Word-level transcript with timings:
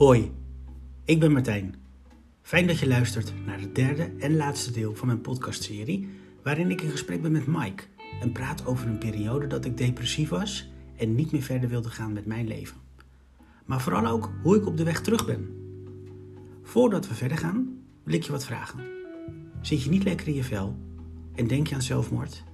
Hoi, 0.00 0.32
ik 1.04 1.20
ben 1.20 1.32
Martijn. 1.32 1.74
Fijn 2.42 2.66
dat 2.66 2.78
je 2.78 2.86
luistert 2.86 3.32
naar 3.46 3.60
het 3.60 3.74
derde 3.74 4.12
en 4.18 4.36
laatste 4.36 4.70
deel 4.72 4.94
van 4.94 5.06
mijn 5.06 5.20
podcastserie, 5.20 6.08
waarin 6.42 6.70
ik 6.70 6.80
in 6.80 6.90
gesprek 6.90 7.22
ben 7.22 7.32
met 7.32 7.46
Mike 7.46 7.82
en 8.20 8.32
praat 8.32 8.66
over 8.66 8.88
een 8.88 8.98
periode 8.98 9.46
dat 9.46 9.64
ik 9.64 9.76
depressief 9.76 10.28
was 10.28 10.70
en 10.96 11.14
niet 11.14 11.32
meer 11.32 11.42
verder 11.42 11.68
wilde 11.68 11.90
gaan 11.90 12.12
met 12.12 12.26
mijn 12.26 12.48
leven. 12.48 12.76
Maar 13.64 13.80
vooral 13.80 14.06
ook 14.06 14.30
hoe 14.42 14.56
ik 14.56 14.66
op 14.66 14.76
de 14.76 14.84
weg 14.84 15.00
terug 15.00 15.26
ben. 15.26 15.48
Voordat 16.62 17.08
we 17.08 17.14
verder 17.14 17.38
gaan, 17.38 17.78
wil 18.02 18.14
ik 18.14 18.22
je 18.22 18.32
wat 18.32 18.44
vragen. 18.44 18.80
Zit 19.60 19.82
je 19.82 19.90
niet 19.90 20.04
lekker 20.04 20.28
in 20.28 20.34
je 20.34 20.44
vel 20.44 20.76
en 21.34 21.46
denk 21.46 21.66
je 21.66 21.74
aan 21.74 21.82
zelfmoord? 21.82 22.44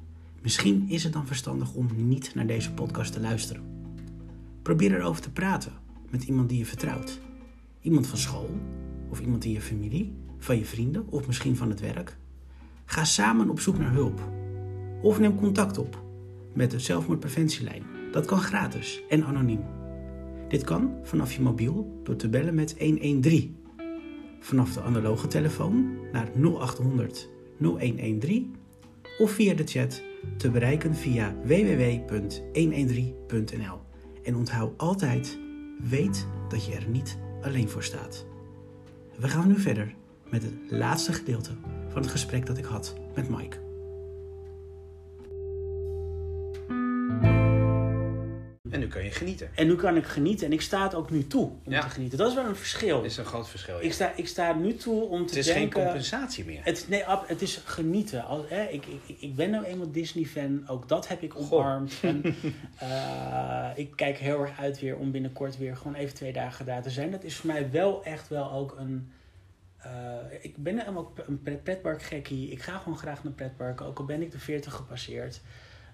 Misschien 0.43 0.89
is 0.89 1.05
het 1.05 1.13
dan 1.13 1.27
verstandig 1.27 1.75
om 1.75 1.89
niet 1.97 2.35
naar 2.35 2.47
deze 2.47 2.73
podcast 2.73 3.13
te 3.13 3.21
luisteren. 3.21 3.63
Probeer 4.63 4.95
erover 4.95 5.23
te 5.23 5.31
praten 5.31 5.73
met 6.11 6.25
iemand 6.25 6.49
die 6.49 6.59
je 6.59 6.67
vertrouwt. 6.67 7.25
Iemand 7.87 8.07
van 8.07 8.19
school 8.19 8.51
of 9.09 9.21
iemand 9.21 9.45
in 9.45 9.51
je 9.51 9.61
familie, 9.61 10.15
van 10.39 10.59
je 10.59 10.65
vrienden 10.65 11.07
of 11.09 11.27
misschien 11.27 11.57
van 11.57 11.69
het 11.69 11.81
werk. 11.81 12.17
Ga 12.85 13.05
samen 13.05 13.51
op 13.51 13.61
zoek 13.61 13.79
naar 13.79 13.93
hulp. 13.93 14.21
Of 15.03 15.19
neem 15.19 15.37
contact 15.37 15.79
op 15.79 16.03
met 16.55 16.71
de 16.71 16.79
zelfmoordpreventielijn. 16.79 17.83
Dat 18.13 18.27
kan 18.27 18.39
gratis 18.39 19.03
en 19.09 19.25
anoniem. 19.25 19.61
Dit 20.49 20.65
kan 20.65 20.95
vanaf 21.03 21.33
je 21.33 21.43
mobiel 21.43 22.01
door 22.03 22.17
te 22.17 22.29
bellen 22.29 22.55
met 22.55 22.77
113. 22.79 23.57
Vanaf 24.41 24.73
de 24.73 24.81
analoge 24.81 25.27
telefoon 25.27 25.99
naar 26.13 26.31
0800 26.35 27.29
0113 27.59 28.55
of 29.19 29.31
via 29.31 29.55
de 29.55 29.67
chat 29.67 30.03
te 30.37 30.51
bereiken 30.51 30.95
via 30.95 31.37
www.113.nl. 31.45 33.81
En 34.23 34.37
onthoud 34.37 34.79
altijd, 34.79 35.39
weet 35.89 36.27
dat 36.49 36.67
je 36.67 36.75
er 36.75 36.89
niet 36.89 37.25
alleen 37.47 37.69
voor 37.69 37.83
staat. 37.83 38.25
We 39.19 39.29
gaan 39.29 39.49
nu 39.49 39.61
verder 39.61 39.95
met 40.31 40.43
het 40.43 40.53
laatste 40.69 41.13
gedeelte 41.13 41.51
van 41.89 42.03
het 42.03 42.11
gesprek 42.11 42.47
dat 42.47 42.59
ik 42.59 42.65
had 42.65 42.95
met 43.15 43.29
Mike. 43.29 43.66
Kan 48.97 49.05
je 49.05 49.11
genieten. 49.11 49.51
En 49.55 49.67
nu 49.67 49.75
kan 49.77 49.97
ik 49.97 50.05
genieten 50.05 50.47
en 50.47 50.53
ik 50.53 50.61
sta 50.61 50.83
het 50.83 50.95
ook 50.95 51.11
nu 51.11 51.27
toe 51.27 51.45
om 51.65 51.73
Ja. 51.73 51.81
te 51.81 51.89
genieten. 51.89 52.19
Dat 52.19 52.29
is 52.29 52.35
wel 52.35 52.45
een 52.47 52.57
verschil. 52.57 52.97
Dat 52.97 53.05
is 53.11 53.17
een 53.17 53.25
groot 53.25 53.49
verschil. 53.49 53.77
ja. 53.77 53.83
Ik 53.83 53.93
sta, 53.93 54.13
ik 54.17 54.29
sta 54.29 54.53
nu 54.53 54.75
toe 54.77 55.03
om 55.03 55.27
te 55.27 55.35
het 55.37 55.47
is 55.47 55.53
denken... 55.55 55.73
geen 55.73 55.83
compensatie 55.85 56.45
meer. 56.45 56.61
Het, 56.65 56.87
nee, 56.89 57.05
ab- 57.05 57.29
het 57.29 57.43
is 57.43 57.61
genieten. 57.65 58.25
Als, 58.25 58.43
hè, 58.49 58.63
ik, 58.65 58.87
ik, 59.07 59.17
ik 59.21 59.35
ben 59.35 59.51
nou 59.51 59.65
eenmaal 59.65 59.91
Disney-fan. 59.91 60.69
Ook 60.69 60.89
dat 60.89 61.09
heb 61.09 61.23
ik 61.23 61.37
omarmd. 61.37 61.93
En, 62.03 62.23
eh, 62.79 63.71
ik 63.75 63.93
kijk 63.97 64.17
heel 64.19 64.41
erg 64.41 64.59
uit 64.61 64.81
weer 64.81 64.97
om 64.97 65.11
binnenkort 65.11 65.59
weer 65.59 65.77
gewoon 65.77 65.95
even 65.95 66.15
twee 66.15 66.33
dagen 66.33 66.65
daar 66.67 66.83
te 66.83 66.91
zijn. 66.91 67.11
Dat 67.11 67.25
is 67.25 67.37
voor 67.37 67.47
mij 67.53 67.71
wel 67.71 68.05
echt 68.05 68.29
wel 68.29 68.53
ook 68.53 68.77
een... 68.79 69.13
eh, 69.79 69.91
ik 70.41 70.57
ben 70.57 70.79
helemaal 70.79 71.13
een 71.27 71.43
pret- 71.43 71.63
pretparkgekkie. 71.63 72.51
Ik 72.51 72.63
ga 72.63 72.79
gewoon 72.79 72.99
graag 72.99 73.25
naar 73.25 73.33
pretparken. 73.33 73.87
Ook 73.87 73.99
al 73.99 74.05
ben 74.05 74.23
ik 74.23 74.31
de 74.33 74.39
40 74.39 74.73
gepasseerd. 74.73 75.41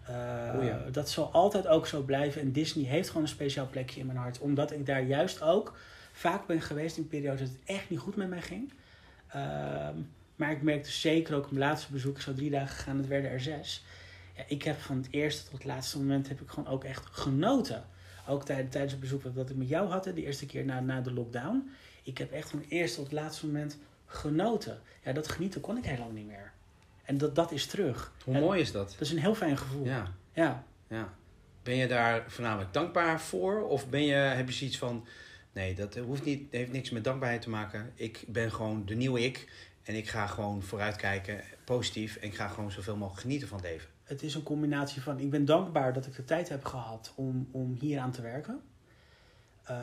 Eh, 0.07 0.59
O 0.59 0.63
ja. 0.63 0.85
Dat 0.91 1.11
zal 1.11 1.33
altijd 1.33 1.67
ook 1.67 1.87
zo 1.87 2.03
blijven. 2.03 2.41
En 2.41 2.53
Disney 2.53 2.85
heeft 2.85 3.09
gewoon 3.09 3.23
een 3.23 3.29
speciaal 3.29 3.69
plekje 3.69 4.01
in 4.01 4.07
mijn 4.07 4.19
hart. 4.19 4.39
Omdat 4.39 4.73
ik 4.73 4.87
daar 4.87 5.03
juist 5.03 5.43
ook 5.43 5.77
vaak 6.13 6.47
ben 6.47 6.61
geweest 6.61 6.97
in 6.97 7.09
periodes 7.09 7.41
dat 7.41 7.49
het 7.49 7.77
echt 7.77 7.91
niet 7.91 7.99
goed 7.99 8.17
met 8.17 8.29
mij 8.29 8.43
ging. 8.43 8.73
Ehm, 9.29 9.97
maar 10.37 10.51
ik 10.51 10.63
merkte 10.63 10.91
zeker 10.91 11.35
ook 11.37 11.45
op 11.45 11.51
mijn 11.51 11.65
laatste 11.65 11.93
bezoek, 11.93 12.21
zo 12.21 12.35
drie 12.35 12.51
dagen 12.51 12.77
gegaan, 12.77 12.97
het 12.97 13.07
werden 13.07 13.31
er 13.31 13.41
zes. 13.41 13.85
Ja, 14.37 14.43
ik 14.47 14.63
heb 14.63 14.81
van 14.81 14.97
het 14.97 15.09
eerste 15.11 15.43
tot 15.43 15.53
het 15.53 15.65
laatste 15.65 15.99
moment 15.99 16.29
heb 16.29 16.41
ik 16.41 16.49
gewoon 16.49 16.73
ook 16.73 16.85
echt 16.85 17.07
genoten. 17.07 17.85
Ook 18.29 18.45
tijdens, 18.45 18.71
tijdens 18.71 18.93
het 18.93 19.01
bezoek 19.01 19.23
wat 19.35 19.51
ik 19.51 19.57
met 19.57 19.69
jou 19.69 19.89
had, 19.89 20.05
de 20.05 20.25
eerste 20.25 20.47
keer 20.47 20.65
na, 20.65 20.81
na 20.81 21.01
de 21.01 21.13
lockdown. 21.13 21.71
Ik 22.03 22.19
heb 22.19 22.33
echt 22.33 22.51
van 22.51 22.59
het 22.59 22.71
eerste 22.71 22.97
tot 22.97 23.05
het 23.05 23.21
laatste 23.21 23.47
moment 23.47 23.79
genoten. 24.07 24.81
Ja, 25.05 25.13
dat 25.13 25.29
genieten 25.29 25.61
kon 25.61 25.77
ik 25.77 25.85
helemaal 25.85 26.11
niet 26.11 26.27
meer. 26.27 26.53
En 27.13 27.19
dat, 27.19 27.35
dat 27.35 27.53
is 27.53 27.67
terug. 27.67 28.13
Hoe 28.25 28.35
En 28.35 28.41
mooi 28.41 28.61
is 28.61 28.73
dat? 28.73 28.91
Dat 28.91 29.01
is 29.01 29.11
een 29.11 29.19
heel 29.19 29.35
fijn 29.35 29.59
gevoel. 29.59 29.85
Ja, 29.85 30.15
ja. 30.33 30.65
ja. 30.89 31.15
Ben 31.63 31.77
je 31.77 31.87
daar 31.87 32.25
voornamelijk 32.27 32.73
dankbaar 32.73 33.21
voor? 33.21 33.69
Of 33.69 33.89
ben 33.89 34.05
je, 34.05 34.15
heb 34.15 34.49
je 34.49 34.55
zoiets 34.55 34.79
van... 34.79 35.07
Nee, 35.53 35.75
dat 35.75 35.95
hoeft 35.95 36.25
niet, 36.25 36.53
heeft 36.53 36.73
niks 36.73 36.91
met 36.91 37.05
dankbaarheid 37.05 37.43
te 37.43 37.51
maken. 37.51 37.93
Ik 37.95 38.25
ben 38.29 38.53
gewoon 38.53 38.87
de 38.87 38.95
nieuwe 38.95 39.21
ik. 39.21 39.49
En 39.83 39.95
ik 39.95 40.09
ga 40.09 40.27
gewoon 40.27 40.63
vooruitkijken, 40.63 41.41
positief. 41.65 42.17
En 42.17 42.27
ik 42.27 42.35
ga 42.35 42.49
gewoon 42.49 42.71
zoveel 42.71 42.97
mogelijk 42.97 43.23
genieten 43.23 43.49
van 43.49 43.59
het 43.59 43.67
leven. 43.67 43.89
Het 44.05 44.23
is 44.23 44.35
een 44.35 44.43
combinatie 44.43 45.03
van, 45.03 45.19
ik 45.19 45.31
ben 45.31 45.45
dankbaar 45.45 45.93
dat 45.93 46.07
ik 46.07 46.17
de 46.17 46.25
tijd 46.25 46.49
heb 46.49 46.65
gehad 46.65 47.13
om, 47.17 47.49
om 47.51 47.77
hier 47.81 47.99
aan 47.99 48.13
te 48.13 48.23
werken. 48.23 48.61
Eh, 49.63 49.77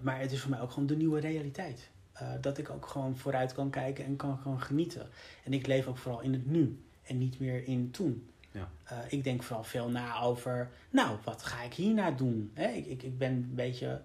maar 0.00 0.20
het 0.20 0.32
is 0.32 0.40
voor 0.40 0.50
mij 0.50 0.60
ook 0.60 0.70
gewoon 0.70 0.88
de 0.88 0.96
nieuwe 0.96 1.20
realiteit. 1.20 1.90
Eh, 2.18 2.28
dat 2.40 2.58
ik 2.58 2.70
ook 2.70 2.86
gewoon 2.86 3.16
vooruit 3.16 3.52
kan 3.54 3.70
kijken 3.70 4.04
en 4.04 4.16
kan, 4.16 4.42
kan 4.42 4.60
genieten. 4.60 5.08
En 5.44 5.52
ik 5.52 5.66
leef 5.66 5.86
ook 5.86 5.98
vooral 5.98 6.20
in 6.20 6.32
het 6.32 6.46
nu 6.46 6.80
en 7.02 7.18
niet 7.18 7.40
meer 7.40 7.66
in 7.66 7.90
toen. 7.90 8.30
Ja. 8.50 8.68
Eh, 8.84 8.98
ik 9.08 9.24
denk 9.24 9.42
vooral 9.42 9.64
veel 9.64 9.88
na 9.88 10.20
over, 10.20 10.70
nou, 10.90 11.16
wat 11.24 11.42
ga 11.42 11.62
ik 11.62 11.74
hierna 11.74 12.10
doen? 12.10 12.50
Hè? 12.54 12.68
Ik, 12.68 12.86
ik, 12.86 13.02
ik 13.02 13.18
ben 13.18 13.32
een 13.32 13.54
beetje, 13.54 14.00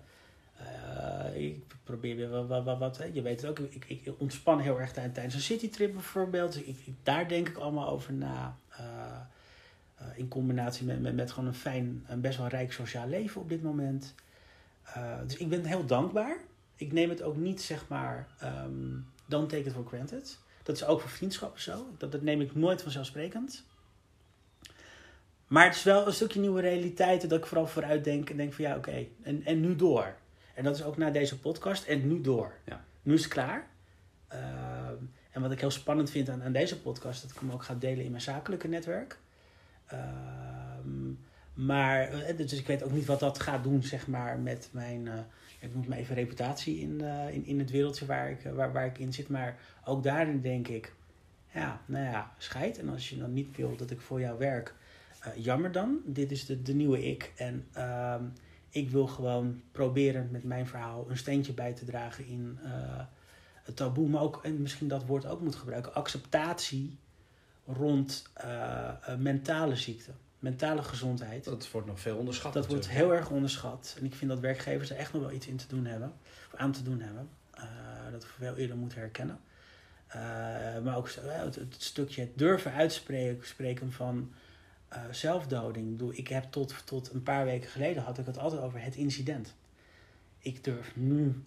eh, 0.57 1.43
ik 1.49 1.63
probeer 1.83 2.15
weer 2.15 2.47
wat, 2.47 2.63
wat, 2.63 2.77
wat, 2.79 3.01
je 3.13 3.21
weet 3.21 3.41
het 3.41 3.49
ook, 3.49 3.59
ik, 3.59 3.85
ik 3.87 4.13
ontspan 4.17 4.59
heel 4.59 4.79
erg 4.79 4.91
tij- 4.91 5.09
tijdens 5.09 5.35
een 5.35 5.41
citytrip 5.41 5.93
bijvoorbeeld. 5.93 6.55
Ik, 6.57 6.67
ik- 6.67 6.93
daar 7.03 7.27
denk 7.27 7.47
ik 7.49 7.57
allemaal 7.57 7.89
over 7.89 8.13
na. 8.13 8.57
In 10.15 10.27
combinatie 10.27 10.85
met, 10.85 11.01
met, 11.01 11.15
met 11.15 11.31
gewoon 11.31 11.49
een 11.49 11.55
fijn 11.55 12.03
en 12.07 12.21
best 12.21 12.37
wel 12.37 12.47
rijk 12.47 12.73
sociaal 12.73 13.07
leven 13.07 13.41
op 13.41 13.49
dit 13.49 13.63
moment. 13.63 14.15
Dus 15.25 15.37
ik 15.37 15.49
ben 15.49 15.65
heel 15.65 15.85
dankbaar. 15.85 16.37
Ik 16.81 16.91
neem 16.91 17.09
het 17.09 17.21
ook 17.21 17.35
niet, 17.35 17.61
zeg 17.61 17.87
maar, 17.87 18.27
ehm 18.39 18.99
don't 19.25 19.49
take 19.49 19.63
it 19.63 19.73
for 19.73 19.85
granted. 19.85 20.39
Dat 20.63 20.75
is 20.75 20.85
ook 20.85 21.01
voor 21.01 21.09
vriendschappen 21.09 21.61
zo. 21.61 21.85
Dat, 21.97 22.11
dat 22.11 22.21
neem 22.21 22.41
ik 22.41 22.55
nooit 22.55 22.81
vanzelfsprekend. 22.81 23.63
Maar 25.47 25.65
het 25.65 25.75
is 25.75 25.83
wel 25.83 26.07
een 26.07 26.13
stukje 26.13 26.39
nieuwe 26.39 26.61
realiteit 26.61 27.29
dat 27.29 27.39
ik 27.39 27.45
vooral 27.45 27.67
vooruit 27.67 28.03
denk 28.03 28.29
en 28.29 28.37
denk 28.37 28.53
van 28.53 28.65
ja, 28.65 28.75
oké, 28.75 29.05
en, 29.21 29.45
en 29.45 29.59
nu 29.61 29.75
door. 29.75 30.15
En 30.53 30.63
dat 30.63 30.75
is 30.75 30.83
ook 30.83 30.97
na 30.97 31.09
deze 31.09 31.39
podcast 31.39 31.85
en 31.85 32.07
nu 32.07 32.21
door. 32.21 32.53
Ja. 32.65 32.85
Nu 33.01 33.13
is 33.13 33.23
het 33.23 33.33
klaar. 33.33 33.67
Ehm, 34.27 34.95
en 35.31 35.41
wat 35.41 35.51
ik 35.51 35.59
heel 35.59 35.71
spannend 35.71 36.09
vind 36.09 36.29
aan, 36.29 36.43
aan 36.43 36.51
deze 36.51 36.81
podcast, 36.81 37.21
dat 37.21 37.31
ik 37.31 37.39
hem 37.39 37.51
ook 37.51 37.63
ga 37.63 37.75
delen 37.75 38.05
in 38.05 38.11
mijn 38.11 38.23
zakelijke 38.23 38.67
netwerk. 38.67 39.19
Ehm, 39.85 41.11
maar, 41.53 42.09
eh, 42.09 42.37
dus 42.37 42.53
ik 42.53 42.67
weet 42.67 42.83
ook 42.83 42.91
niet 42.91 43.05
wat 43.05 43.19
dat 43.19 43.39
gaat 43.39 43.63
doen, 43.63 43.83
zeg 43.83 44.07
maar, 44.07 44.39
met 44.39 44.69
mijn, 44.71 45.07
eh, 45.07 45.19
ik 45.61 45.73
moet 45.73 45.87
me 45.87 45.95
even 45.95 46.15
reputatie 46.15 46.79
in, 46.79 47.01
eh, 47.01 47.33
in, 47.33 47.45
in 47.45 47.59
het 47.59 47.71
wereldje 47.71 48.05
waar 48.05 48.31
ik, 48.31 48.43
eh, 48.43 48.53
waar, 48.53 48.73
waar 48.73 48.85
ik 48.85 48.97
in 48.97 49.13
zit. 49.13 49.29
Maar 49.29 49.59
ook 49.85 50.03
daarin 50.03 50.41
denk 50.41 50.67
ik, 50.67 50.93
ja, 51.53 51.81
nou 51.85 52.05
ja, 52.05 52.31
scheid. 52.37 52.79
En 52.79 52.89
als 52.89 53.09
je 53.09 53.17
dan 53.17 53.33
niet 53.33 53.55
wil 53.55 53.75
dat 53.75 53.91
ik 53.91 54.01
voor 54.01 54.19
jou 54.19 54.37
werk, 54.37 54.75
eh, 55.19 55.31
jammer 55.35 55.71
dan. 55.71 55.99
Dit 56.05 56.31
is 56.31 56.45
de, 56.45 56.61
de 56.61 56.73
nieuwe 56.73 57.05
ik. 57.05 57.31
En 57.35 57.67
ehm, 57.73 58.23
ik 58.69 58.89
wil 58.89 59.07
gewoon 59.07 59.61
proberen 59.71 60.27
met 60.31 60.43
mijn 60.43 60.67
verhaal 60.67 61.09
een 61.09 61.17
steentje 61.17 61.53
bij 61.53 61.73
te 61.73 61.85
dragen 61.85 62.25
in 62.25 62.59
het 63.63 63.75
taboe. 63.75 64.09
Maar 64.09 64.21
ook, 64.21 64.43
en 64.43 64.61
misschien 64.61 64.87
dat 64.87 65.05
woord 65.05 65.25
ook 65.25 65.41
moet 65.41 65.55
gebruiken, 65.55 65.93
acceptatie 65.93 66.97
rond 67.65 68.31
mentale 69.17 69.75
ziekte. 69.75 70.11
Mentale 70.41 70.83
gezondheid. 70.83 71.43
Dat 71.43 71.71
wordt 71.71 71.87
nog 71.87 71.99
veel 71.99 72.17
onderschat. 72.17 72.53
Dat 72.53 72.67
wordt 72.67 72.89
heel 72.89 73.13
erg 73.13 73.29
onderschat. 73.29 73.95
En 73.99 74.05
ik 74.05 74.15
vind 74.15 74.31
dat 74.31 74.39
werkgevers 74.39 74.89
er 74.89 74.97
echt 74.97 75.13
nog 75.13 75.21
wel 75.21 75.31
iets 75.31 75.47
in 75.47 75.57
te 75.57 75.67
doen 75.67 75.85
hebben. 75.85 76.13
Of 76.51 76.59
aan 76.59 76.71
te 76.71 76.83
doen 76.83 76.99
hebben. 76.99 77.29
Eh, 77.51 77.63
dat 78.11 78.23
we 78.23 78.29
veel 78.37 78.55
eerder 78.55 78.77
moeten 78.77 78.99
herkennen. 78.99 79.39
Eh, 80.07 80.19
maar 80.83 80.97
ook 80.97 81.09
hè, 81.11 81.31
het, 81.31 81.55
het 81.55 81.75
stukje 81.77 82.21
het 82.21 82.37
durven 82.37 82.73
uitspreken 82.73 83.47
spreken 83.47 83.91
van 83.91 84.33
eh, 84.87 85.01
zelfdoding. 85.11 85.85
Ik, 85.85 85.91
bedoel, 85.91 86.13
ik 86.13 86.27
heb 86.27 86.51
tot, 86.51 86.75
tot 86.85 87.13
een 87.13 87.23
paar 87.23 87.45
weken 87.45 87.69
geleden 87.69 88.03
had 88.03 88.17
ik 88.17 88.25
het 88.25 88.37
altijd 88.37 88.61
over 88.61 88.81
het 88.81 88.95
incident. 88.95 89.55
Ik 90.39 90.63
durf 90.63 90.95
nu 90.95 91.43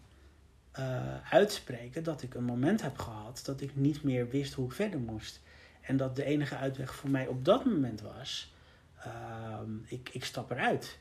eh, 0.70 1.32
uitspreken 1.32 2.04
dat 2.04 2.22
ik 2.22 2.34
een 2.34 2.44
moment 2.44 2.82
heb 2.82 2.98
gehad 2.98 3.42
dat 3.44 3.60
ik 3.60 3.76
niet 3.76 4.02
meer 4.02 4.28
wist 4.28 4.54
hoe 4.54 4.66
ik 4.66 4.72
verder 4.72 5.00
moest. 5.00 5.40
En 5.80 5.96
dat 5.96 6.16
de 6.16 6.24
enige 6.24 6.56
uitweg 6.56 6.94
voor 6.94 7.10
mij 7.10 7.26
op 7.26 7.44
dat 7.44 7.64
moment 7.64 8.00
was 8.00 8.53
Ehm, 9.04 9.70
ik, 9.86 10.08
ik 10.12 10.24
stap 10.24 10.50
eruit. 10.50 10.98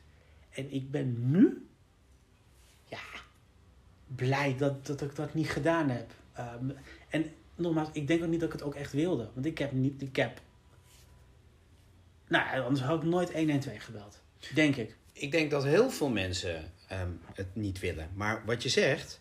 En 0.50 0.72
ik 0.72 0.90
ben 0.90 1.30
nu, 1.30 1.66
ja, 2.84 3.00
blij 4.06 4.56
dat, 4.56 4.86
dat 4.86 5.00
ik 5.00 5.16
dat 5.16 5.34
niet 5.34 5.50
gedaan 5.50 5.88
heb. 5.88 6.12
Ehm, 6.32 6.70
en 7.08 7.32
nogmaals, 7.54 7.88
ik 7.92 8.06
denk 8.06 8.22
ook 8.22 8.28
niet 8.28 8.40
dat 8.40 8.48
ik 8.52 8.58
het 8.58 8.64
ook 8.64 8.74
echt 8.74 8.92
wilde. 8.92 9.30
Want 9.34 9.46
ik 9.46 9.58
heb 9.58 9.72
niet, 9.72 10.02
ik 10.02 10.16
heb, 10.16 10.40
nou, 12.28 12.60
anders 12.60 12.80
had 12.80 13.02
ik 13.02 13.08
nooit 13.08 13.32
112 13.32 13.84
gebeld. 13.84 14.22
Denk 14.54 14.76
ik. 14.76 14.96
Ik 15.12 15.30
denk 15.30 15.50
dat 15.50 15.64
heel 15.64 15.90
veel 15.90 16.08
mensen 16.08 16.72
ehm, 16.88 17.10
het 17.34 17.54
niet 17.54 17.78
willen. 17.78 18.10
Maar 18.14 18.42
wat 18.44 18.62
je 18.62 18.68
zegt, 18.68 19.18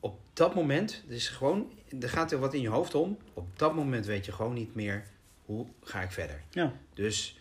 op 0.00 0.20
dat 0.32 0.54
moment, 0.54 1.04
is 1.08 1.28
gewoon, 1.28 1.72
er 2.00 2.08
gaat 2.08 2.32
er 2.32 2.38
wat 2.38 2.54
in 2.54 2.60
je 2.60 2.68
hoofd 2.68 2.94
om. 2.94 3.18
Op 3.34 3.58
dat 3.58 3.74
moment 3.74 4.06
weet 4.06 4.24
je 4.24 4.32
gewoon 4.32 4.54
niet 4.54 4.74
meer 4.74 5.04
hoe 5.44 5.66
ga 5.82 6.02
ik 6.02 6.10
verder. 6.10 6.42
Ja. 6.50 6.72
Dus 6.94 7.38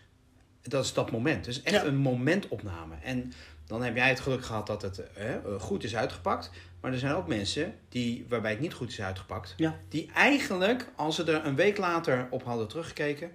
dat 0.72 0.84
is 0.84 0.94
dat 0.94 1.12
moment. 1.12 1.46
Dus 1.46 1.62
echt 1.64 1.76
Ja. 1.76 1.86
een 1.86 1.96
momentopname. 1.98 2.96
En 3.04 3.34
dan 3.66 3.84
heb 3.84 3.96
jij 3.96 4.10
het 4.10 4.20
geluk 4.20 4.46
gehad 4.46 4.68
dat 4.68 4.82
het 4.82 5.14
eh, 5.14 5.36
goed 5.60 5.84
is 5.84 5.96
uitgepakt. 5.96 6.52
Maar 6.82 6.92
er 6.92 7.00
zijn 7.00 7.14
ook 7.14 7.28
mensen 7.28 7.76
die, 7.90 8.26
waarbij 8.30 8.52
het 8.52 8.60
niet 8.60 8.74
goed 8.74 8.90
is 8.90 9.02
uitgepakt. 9.02 9.54
Ja. 9.58 9.80
Die 9.90 10.12
eigenlijk, 10.14 10.90
als 10.96 11.16
ze 11.16 11.24
er 11.24 11.46
een 11.46 11.56
week 11.56 11.78
later 11.78 12.28
op 12.30 12.44
hadden 12.44 12.68
teruggekeken, 12.68 13.32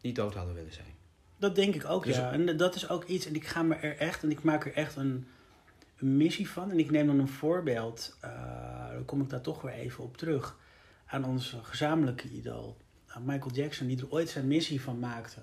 niet 0.00 0.16
dood 0.16 0.34
hadden 0.34 0.54
willen 0.54 0.72
zijn. 0.72 0.86
Dat 1.38 1.54
denk 1.54 1.74
ik 1.74 1.84
ook, 1.84 2.04
Dus- 2.04 2.16
ja. 2.16 2.32
En 2.32 2.56
dat 2.56 2.74
is 2.74 2.88
ook 2.88 3.04
iets, 3.04 3.26
en 3.26 3.34
ik 3.34 3.46
ga 3.46 3.62
me 3.62 3.74
er 3.74 3.96
echt, 3.96 4.22
en 4.22 4.30
ik 4.30 4.42
maak 4.42 4.66
er 4.66 4.72
echt 4.74 4.96
een, 4.96 5.26
een 5.98 6.16
missie 6.16 6.48
van. 6.50 6.70
En 6.70 6.78
ik 6.78 6.90
neem 6.90 7.06
dan 7.06 7.18
een 7.18 7.28
voorbeeld, 7.28 8.16
eh, 8.20 8.88
dan 8.92 9.04
kom 9.04 9.20
ik 9.20 9.28
daar 9.30 9.40
toch 9.40 9.62
weer 9.62 9.72
even 9.72 10.04
op 10.04 10.16
terug, 10.16 10.56
aan 11.06 11.24
onze 11.24 11.58
gezamenlijke 11.62 12.28
idool, 12.28 12.76
aan 13.06 13.24
Michael 13.24 13.54
Jackson, 13.54 13.86
die 13.86 13.98
er 13.98 14.10
ooit 14.10 14.28
zijn 14.28 14.46
missie 14.46 14.80
van 14.80 14.98
maakte. 14.98 15.40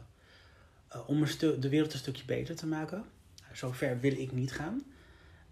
Eh, 0.92 1.10
om 1.10 1.26
de 1.40 1.70
wereld 1.70 1.94
een 1.94 2.00
stukje 2.00 2.26
beter 2.26 2.56
te 2.56 2.68
maken. 2.68 3.04
Zover 3.54 4.00
wil 4.00 4.12
ik 4.12 4.32
niet 4.32 4.52
gaan. 4.52 4.82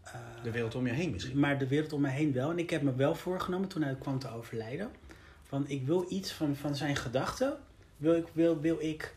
Eh, 0.04 0.14
De 0.44 0.52
wereld 0.52 0.76
om 0.76 0.86
je 0.88 0.94
heen 0.94 1.12
misschien. 1.12 1.40
maar 1.40 1.58
de 1.58 1.68
wereld 1.68 1.94
om 1.94 2.02
mij 2.02 2.12
heen 2.14 2.34
wel. 2.34 2.50
En 2.50 2.60
ik 2.60 2.70
heb 2.70 2.82
me 2.82 2.96
wel 2.96 3.16
voorgenomen 3.16 3.68
toen 3.68 3.82
hij 3.82 3.96
kwam 3.96 4.20
te 4.20 4.30
overlijden. 4.32 4.90
Van 5.44 5.68
ik 5.68 5.86
wil 5.86 6.06
iets 6.10 6.32
van, 6.32 6.56
van 6.56 6.76
zijn 6.76 6.96
gedachten. 6.96 7.58
Wil 7.98 8.16
ik, 8.16 8.28
wil, 8.34 8.60
wil 8.60 8.78
ik 8.80 9.16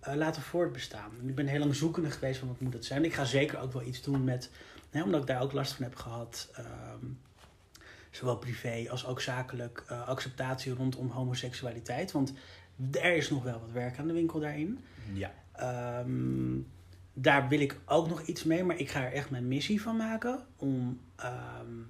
eh, 0.00 0.14
laten 0.14 0.42
voortbestaan. 0.42 1.10
En 1.22 1.28
ik 1.28 1.34
ben 1.34 1.46
heel 1.46 1.58
lang 1.58 1.74
zoekende 1.74 2.10
geweest 2.10 2.38
van 2.38 2.48
wat 2.48 2.60
moet 2.60 2.72
het 2.72 2.84
zijn. 2.84 3.04
Ik 3.04 3.14
ga 3.14 3.24
zeker 3.24 3.58
ook 3.58 3.72
wel 3.72 3.82
iets 3.82 4.02
doen 4.02 4.24
met. 4.24 4.50
Hè, 4.90 5.02
omdat 5.02 5.20
ik 5.20 5.26
daar 5.26 5.42
ook 5.42 5.52
last 5.52 5.72
van 5.72 5.84
heb 5.84 5.94
gehad. 5.94 6.48
ehm, 6.54 7.06
zowel 8.10 8.36
privé 8.36 8.86
als 8.90 9.06
ook 9.06 9.20
zakelijk. 9.20 9.84
acceptatie 9.88 10.74
rondom 10.74 11.10
homoseksualiteit. 11.10 12.12
Want 12.12 12.32
er 12.92 13.16
is 13.16 13.30
nog 13.30 13.42
wel 13.42 13.60
wat 13.60 13.70
werk 13.72 13.98
aan 13.98 14.06
de 14.06 14.12
winkel 14.12 14.40
daarin. 14.40 14.78
Ja. 15.12 15.34
Ehm, 15.56 16.58
daar 17.12 17.48
wil 17.48 17.60
ik 17.60 17.78
ook 17.84 18.08
nog 18.08 18.22
iets 18.22 18.44
mee, 18.44 18.64
maar 18.64 18.78
ik 18.78 18.90
ga 18.90 19.04
er 19.04 19.12
echt 19.12 19.30
mijn 19.30 19.48
missie 19.48 19.82
van 19.82 19.96
maken 19.96 20.46
om 20.56 21.00
ehm, 21.16 21.80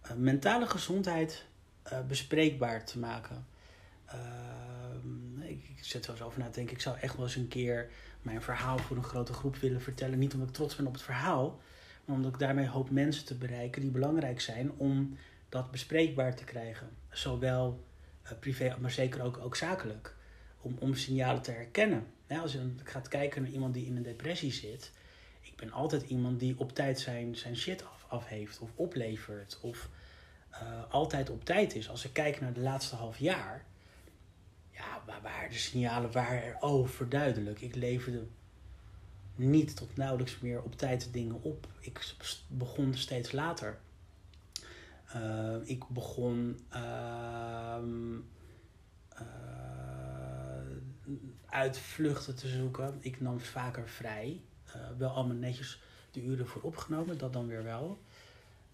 eh, 0.00 0.12
mentale 0.16 0.66
gezondheid 0.66 1.44
eh, 1.82 1.98
bespreekbaar 2.08 2.84
te 2.84 2.98
maken. 2.98 3.46
Ehm, 4.06 5.40
ik, 5.42 5.68
ik 5.76 5.84
zit 5.84 6.06
er 6.06 6.16
zo 6.16 6.24
over 6.24 6.38
na 6.38 6.46
te 6.46 6.54
denken. 6.54 6.74
Ik 6.74 6.82
zou 6.82 6.98
echt 6.98 7.16
wel 7.16 7.24
eens 7.24 7.36
een 7.36 7.48
keer 7.48 7.90
mijn 8.22 8.42
verhaal 8.42 8.78
voor 8.78 8.96
een 8.96 9.04
grote 9.04 9.32
groep 9.32 9.56
willen 9.56 9.80
vertellen. 9.80 10.18
Niet 10.18 10.32
omdat 10.32 10.48
ik 10.48 10.54
trots 10.54 10.76
ben 10.76 10.86
op 10.86 10.92
het 10.92 11.02
verhaal, 11.02 11.60
maar 12.04 12.16
omdat 12.16 12.32
ik 12.32 12.38
daarmee 12.38 12.68
hoop 12.68 12.90
mensen 12.90 13.24
te 13.24 13.34
bereiken 13.34 13.82
die 13.82 13.90
belangrijk 13.90 14.40
zijn 14.40 14.72
om 14.76 15.16
dat 15.48 15.70
bespreekbaar 15.70 16.36
te 16.36 16.44
krijgen. 16.44 16.88
Zowel 17.10 17.84
eh, 18.22 18.32
privé, 18.40 18.76
maar 18.80 18.90
zeker 18.90 19.22
ook, 19.22 19.38
ook 19.38 19.56
zakelijk. 19.56 20.14
Om, 20.62 20.76
om 20.78 20.94
signalen 20.94 21.42
te 21.42 21.50
herkennen. 21.50 22.06
Als 22.42 22.52
je 22.52 22.72
gaat 22.84 23.08
kijken 23.08 23.42
naar 23.42 23.50
iemand 23.50 23.74
die 23.74 23.86
in 23.86 23.96
een 23.96 24.02
depressie 24.02 24.52
zit. 24.52 24.92
Ik 25.40 25.56
ben 25.56 25.72
altijd 25.72 26.02
iemand 26.02 26.40
die 26.40 26.58
op 26.58 26.72
tijd 26.72 27.00
zijn, 27.00 27.36
zijn 27.36 27.56
shit 27.56 27.84
af, 27.84 28.04
af 28.08 28.26
heeft 28.26 28.58
of 28.58 28.70
oplevert. 28.74 29.58
Of 29.62 29.88
eh, 30.50 30.90
altijd 30.90 31.30
op 31.30 31.44
tijd 31.44 31.74
is. 31.74 31.88
Als 31.88 32.04
ik 32.04 32.12
kijk 32.12 32.40
naar 32.40 32.52
de 32.52 32.60
laatste 32.60 32.96
half 32.96 33.18
jaar. 33.18 33.64
Ja, 34.70 35.02
waar 35.22 35.48
de 35.48 35.54
signalen 35.54 36.12
waren 36.12 36.42
er 36.42 36.56
overduidelijk. 36.60 37.60
Ik 37.60 37.74
leverde 37.74 38.26
niet 39.34 39.76
tot 39.76 39.96
nauwelijks 39.96 40.38
meer 40.38 40.62
op 40.62 40.76
tijd 40.76 41.08
dingen 41.12 41.42
op. 41.42 41.66
Ik 41.80 42.14
begon 42.48 42.94
steeds 42.94 43.32
later. 43.32 43.78
Eh, 45.12 45.56
ik 45.64 45.88
begon 45.88 46.60
ehm, 46.68 48.16
eh, 49.08 49.24
uitvluchten 51.50 52.36
te 52.36 52.48
zoeken. 52.48 52.98
Ik 53.00 53.20
nam 53.20 53.40
vaker 53.40 53.88
vrij. 53.88 54.40
Eh, 54.64 54.80
wel 54.98 55.10
allemaal 55.10 55.36
netjes 55.36 55.80
de 56.10 56.22
uren 56.22 56.46
voor 56.46 56.62
opgenomen, 56.62 57.18
dat 57.18 57.32
dan 57.32 57.46
weer 57.46 57.64
wel. 57.64 57.98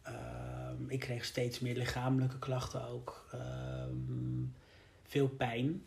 Ehm, 0.03 0.89
ik 0.89 1.01
kreeg 1.01 1.25
steeds 1.25 1.61
meer 1.61 1.77
lichamelijke 1.77 2.39
klachten 2.39 2.89
ook. 2.89 3.27
Ehm, 3.33 4.45
veel 5.03 5.29
pijn. 5.29 5.83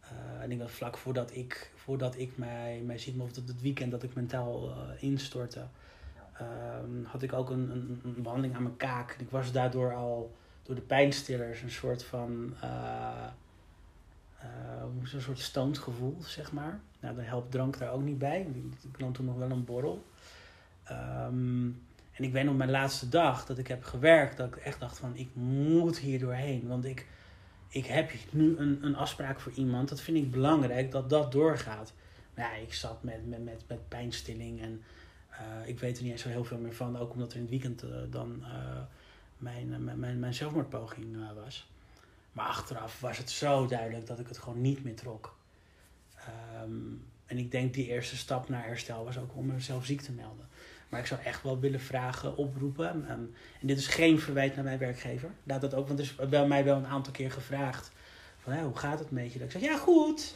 Eh, 0.00 0.42
en 0.42 0.50
ik 0.50 0.58
dat 0.58 0.70
vlak 0.70 0.96
voordat 0.96 1.34
ik, 1.34 1.70
voordat 1.74 2.18
ik 2.18 2.36
mij, 2.36 2.82
mij 2.84 2.98
ziek 2.98 3.22
of 3.22 3.34
het 3.34 3.60
weekend 3.60 3.90
dat 3.90 4.02
ik 4.02 4.14
mentaal 4.14 4.70
eh, 4.70 5.02
instortte, 5.02 5.66
ehm, 6.32 7.04
had 7.04 7.22
ik 7.22 7.32
ook 7.32 7.50
een, 7.50 7.70
een, 7.70 8.00
een 8.04 8.22
behandeling 8.22 8.54
aan 8.54 8.62
mijn 8.62 8.76
kaak. 8.76 9.16
Ik 9.18 9.30
was 9.30 9.52
daardoor 9.52 9.94
al 9.94 10.34
door 10.62 10.74
de 10.74 10.80
pijnstillers 10.80 11.62
een 11.62 11.70
soort 11.70 12.04
van 12.04 12.54
uh, 14.44 15.12
een 15.12 15.20
soort 15.20 15.38
stoned 15.38 15.78
gevoel, 15.78 16.16
zeg 16.20 16.52
maar. 16.52 16.80
Nou, 17.00 17.16
dan 17.16 17.24
helpt 17.24 17.50
drank 17.50 17.78
daar 17.78 17.92
ook 17.92 18.02
niet 18.02 18.18
bij. 18.18 18.46
Ik, 18.82 18.98
nam 18.98 19.12
toen 19.12 19.26
nog 19.26 19.36
wel 19.36 19.50
een 19.50 19.64
borrel. 19.64 20.04
Um, 20.90 21.82
en 22.12 22.24
ik 22.24 22.32
weet 22.32 22.44
nog 22.44 22.56
mijn 22.56 22.70
laatste 22.70 23.08
dag 23.08 23.46
dat 23.46 23.58
ik 23.58 23.68
heb 23.68 23.84
gewerkt, 23.84 24.36
dat 24.36 24.46
ik 24.46 24.56
echt 24.56 24.80
dacht 24.80 24.98
van 24.98 25.16
ik 25.16 25.28
moet 25.34 25.98
hier 25.98 26.18
doorheen. 26.18 26.66
Want 26.66 26.84
ik, 26.84 27.06
ik 27.68 27.86
heb 27.86 28.10
nu 28.30 28.56
een, 28.56 28.78
een 28.82 28.96
afspraak 28.96 29.40
voor 29.40 29.52
iemand. 29.52 29.88
Dat 29.88 30.00
vind 30.00 30.16
ik 30.16 30.30
belangrijk 30.30 30.90
dat 30.90 31.10
dat 31.10 31.32
doorgaat. 31.32 31.92
Maar 32.34 32.44
ja, 32.44 32.62
ik 32.62 32.74
zat 32.74 33.02
met, 33.02 33.28
met, 33.28 33.44
met, 33.44 33.64
met 33.68 33.88
pijnstilling 33.88 34.60
en 34.60 34.82
uh, 35.30 35.68
ik 35.68 35.78
weet 35.78 35.96
er 35.96 36.02
niet 36.02 36.12
eens 36.12 36.22
zo 36.22 36.28
heel 36.28 36.44
veel 36.44 36.58
meer 36.58 36.74
van. 36.74 36.98
Ook 36.98 37.12
omdat 37.12 37.30
er 37.30 37.36
in 37.36 37.42
het 37.42 37.50
weekend 37.50 37.84
uh, 37.84 37.90
dan 38.10 38.38
uh, 38.40 38.80
mijn, 39.38 39.84
mijn, 39.84 39.98
mijn, 39.98 40.18
mijn 40.18 40.34
zelfmoordpoging 40.34 41.16
was. 41.34 41.68
Maar 42.34 42.46
achteraf 42.46 43.00
was 43.00 43.18
het 43.18 43.30
zo 43.30 43.66
duidelijk 43.66 44.06
dat 44.06 44.18
ik 44.18 44.28
het 44.28 44.38
gewoon 44.38 44.60
niet 44.60 44.84
meer 44.84 44.94
trok. 44.94 45.36
Um, 46.62 47.04
en 47.26 47.38
ik 47.38 47.50
denk 47.50 47.74
die 47.74 47.88
eerste 47.88 48.16
stap 48.16 48.48
naar 48.48 48.64
herstel 48.64 49.04
was 49.04 49.18
ook 49.18 49.36
om 49.36 49.46
mezelf 49.46 49.84
ziek 49.84 50.00
te 50.00 50.12
melden. 50.12 50.48
Maar 50.88 51.00
ik 51.00 51.06
zou 51.06 51.20
echt 51.20 51.42
wel 51.42 51.58
willen 51.58 51.80
vragen, 51.80 52.36
oproepen. 52.36 53.08
En, 53.08 53.34
en 53.60 53.66
dit 53.66 53.78
is 53.78 53.86
geen 53.86 54.20
verwijt 54.20 54.54
naar 54.54 54.64
mijn 54.64 54.78
werkgever. 54.78 55.30
Laat 55.44 55.60
dat 55.60 55.74
ook, 55.74 55.86
want 55.86 55.98
er 55.98 56.04
is 56.04 56.28
bij 56.28 56.46
mij 56.46 56.64
wel 56.64 56.76
een 56.76 56.86
aantal 56.86 57.12
keer 57.12 57.30
gevraagd. 57.30 57.92
Van, 58.38 58.58
hoe 58.58 58.76
gaat 58.76 58.98
het 58.98 59.10
met 59.10 59.32
je? 59.32 59.38
Dat 59.38 59.46
ik 59.46 59.60
zeg, 59.60 59.70
ja 59.70 59.76
goed. 59.76 60.34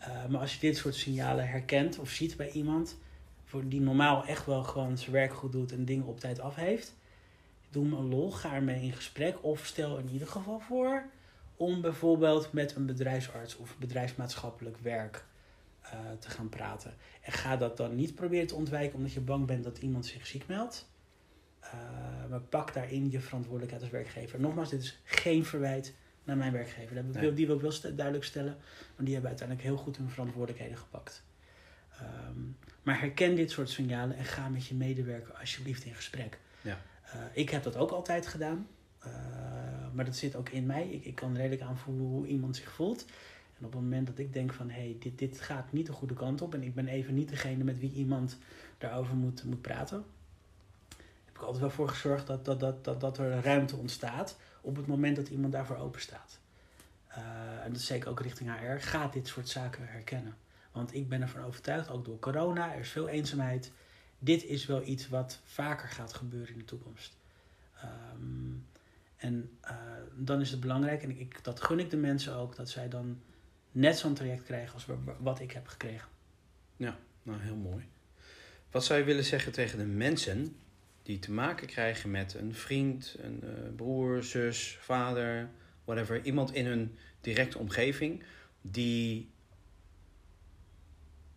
Uh, 0.00 0.26
maar 0.26 0.40
als 0.40 0.54
je 0.54 0.60
dit 0.60 0.76
soort 0.76 0.94
signalen 0.94 1.48
herkent 1.48 1.98
of 1.98 2.10
ziet 2.10 2.36
bij 2.36 2.50
iemand... 2.50 2.96
Die 3.64 3.80
normaal 3.80 4.26
echt 4.26 4.46
wel 4.46 4.62
gewoon 4.62 4.98
zijn 4.98 5.12
werk 5.12 5.34
goed 5.34 5.52
doet 5.52 5.72
en 5.72 5.84
dingen 5.84 6.06
op 6.06 6.20
tijd 6.20 6.40
af 6.40 6.54
heeft... 6.54 6.94
Doe 7.72 7.84
me 7.84 7.96
een 7.96 8.08
lol, 8.08 8.30
ga 8.30 8.54
ermee 8.54 8.82
in 8.82 8.92
gesprek. 8.92 9.44
Of 9.44 9.66
stel 9.66 9.98
in 9.98 10.08
ieder 10.08 10.28
geval 10.28 10.60
voor 10.60 11.04
om 11.56 11.80
bijvoorbeeld 11.80 12.52
met 12.52 12.74
een 12.74 12.86
bedrijfsarts 12.86 13.56
of 13.56 13.76
bedrijfsmaatschappelijk 13.78 14.76
werk 14.78 15.24
uh, 15.84 15.90
te 16.18 16.30
gaan 16.30 16.48
praten. 16.48 16.94
En 17.20 17.32
ga 17.32 17.56
dat 17.56 17.76
dan 17.76 17.94
niet 17.94 18.14
proberen 18.14 18.46
te 18.46 18.54
ontwijken 18.54 18.96
omdat 18.96 19.12
je 19.12 19.20
bang 19.20 19.46
bent 19.46 19.64
dat 19.64 19.78
iemand 19.78 20.06
zich 20.06 20.26
ziek 20.26 20.46
meldt. 20.46 20.90
Uh, 21.64 21.70
maar 22.30 22.40
pak 22.40 22.74
daarin 22.74 23.10
je 23.10 23.20
verantwoordelijkheid 23.20 23.82
als 23.82 23.92
werkgever. 23.92 24.40
Nogmaals, 24.40 24.70
dit 24.70 24.82
is 24.82 24.98
geen 25.04 25.44
verwijt 25.44 25.94
naar 26.24 26.36
mijn 26.36 26.52
werkgever. 26.52 26.94
Dat 26.94 27.04
nee. 27.04 27.32
Die 27.32 27.46
wil 27.46 27.56
ik 27.56 27.62
wel 27.62 27.70
st 27.70 27.82
duidelijk 27.82 28.24
stellen. 28.24 28.56
Maar 28.96 29.04
die 29.04 29.12
hebben 29.12 29.30
uiteindelijk 29.30 29.68
heel 29.68 29.76
goed 29.76 29.96
hun 29.96 30.10
verantwoordelijkheden 30.10 30.78
gepakt. 30.78 31.22
Um, 32.00 32.56
maar 32.82 33.00
herken 33.00 33.34
dit 33.34 33.50
soort 33.50 33.70
signalen 33.70 34.16
en 34.16 34.24
ga 34.24 34.48
met 34.48 34.66
je 34.66 34.74
medewerker 34.74 35.34
alsjeblieft 35.34 35.84
in 35.84 35.94
gesprek. 35.94 36.38
Ja. 36.60 36.78
Uh, 37.14 37.20
ik 37.32 37.50
heb 37.50 37.62
dat 37.62 37.76
ook 37.76 37.90
altijd 37.90 38.26
gedaan. 38.26 38.66
Uh, 39.06 39.12
maar 39.92 40.04
dat 40.04 40.16
zit 40.16 40.36
ook 40.36 40.48
in 40.48 40.66
mij. 40.66 40.88
Ik, 40.88 41.04
ik 41.04 41.14
kan 41.14 41.36
redelijk 41.36 41.62
aanvoelen 41.62 42.06
hoe 42.06 42.26
iemand 42.26 42.56
zich 42.56 42.72
voelt. 42.72 43.04
En 43.58 43.64
op 43.64 43.72
het 43.72 43.82
moment 43.82 44.06
dat 44.06 44.18
ik 44.18 44.32
denk 44.32 44.52
van, 44.52 44.70
hé, 44.70 44.80
hey, 44.80 44.96
dit, 45.00 45.18
dit 45.18 45.40
gaat 45.40 45.72
niet 45.72 45.86
de 45.86 45.92
goede 45.92 46.14
kant 46.14 46.42
op... 46.42 46.54
en 46.54 46.62
ik 46.62 46.74
ben 46.74 46.88
even 46.88 47.14
niet 47.14 47.28
degene 47.28 47.64
met 47.64 47.78
wie 47.78 47.92
iemand 47.92 48.38
daarover 48.78 49.14
moet, 49.14 49.44
moet 49.44 49.60
praten... 49.60 50.04
heb 51.24 51.34
ik 51.34 51.42
altijd 51.42 51.60
wel 51.60 51.70
voor 51.70 51.88
gezorgd 51.88 52.26
dat, 52.26 52.44
dat, 52.44 52.60
dat, 52.60 52.84
dat, 52.84 53.00
dat 53.00 53.18
er 53.18 53.40
ruimte 53.42 53.76
ontstaat... 53.76 54.36
op 54.60 54.76
het 54.76 54.86
moment 54.86 55.16
dat 55.16 55.28
iemand 55.28 55.52
daarvoor 55.52 55.76
open 55.76 56.00
staat. 56.00 56.38
Uh, 57.08 57.64
en 57.64 57.68
dat 57.68 57.80
is 57.80 57.86
zeker 57.86 58.10
ook 58.10 58.20
richting 58.20 58.50
HR. 58.58 58.80
Ga 58.80 59.08
dit 59.08 59.26
soort 59.26 59.48
zaken 59.48 59.88
herkennen. 59.88 60.36
Want 60.72 60.94
ik 60.94 61.08
ben 61.08 61.22
ervan 61.22 61.44
overtuigd, 61.44 61.90
ook 61.90 62.04
door 62.04 62.18
corona, 62.18 62.72
er 62.72 62.80
is 62.80 62.90
veel 62.90 63.08
eenzaamheid... 63.08 63.72
dit 64.24 64.44
is 64.44 64.66
wel 64.66 64.86
iets 64.86 65.08
wat 65.08 65.40
vaker 65.44 65.88
gaat 65.88 66.14
gebeuren 66.14 66.52
in 66.52 66.58
de 66.58 66.64
toekomst. 66.64 67.16
Um, 68.14 68.66
en 69.16 69.50
uh, 69.64 69.76
dan 70.16 70.40
is 70.40 70.50
het 70.50 70.60
belangrijk, 70.60 71.02
en 71.02 71.18
ik, 71.18 71.44
dat 71.44 71.62
gun 71.62 71.78
ik 71.78 71.90
de 71.90 71.96
mensen 71.96 72.34
ook, 72.34 72.56
dat 72.56 72.68
zij 72.68 72.88
dan 72.88 73.20
net 73.72 73.98
zo'n 73.98 74.14
traject 74.14 74.42
krijgen 74.42 74.74
als 74.74 74.86
wat 75.18 75.40
ik 75.40 75.52
heb 75.52 75.66
gekregen. 75.66 76.08
Ja, 76.76 76.98
nou 77.22 77.40
heel 77.40 77.56
mooi. 77.56 77.84
Wat 78.70 78.84
zou 78.84 78.98
je 78.98 79.04
willen 79.04 79.24
zeggen 79.24 79.52
tegen 79.52 79.78
de 79.78 79.84
mensen 79.84 80.56
die 81.02 81.18
te 81.18 81.32
maken 81.32 81.66
krijgen 81.66 82.10
met 82.10 82.34
een 82.34 82.54
vriend, 82.54 83.16
een 83.18 83.40
uh, 83.44 83.50
broer, 83.76 84.22
zus, 84.22 84.76
vader, 84.80 85.48
whatever, 85.84 86.24
iemand 86.24 86.54
in 86.54 86.66
hun 86.66 86.96
directe 87.20 87.58
omgeving 87.58 88.22
die 88.60 89.30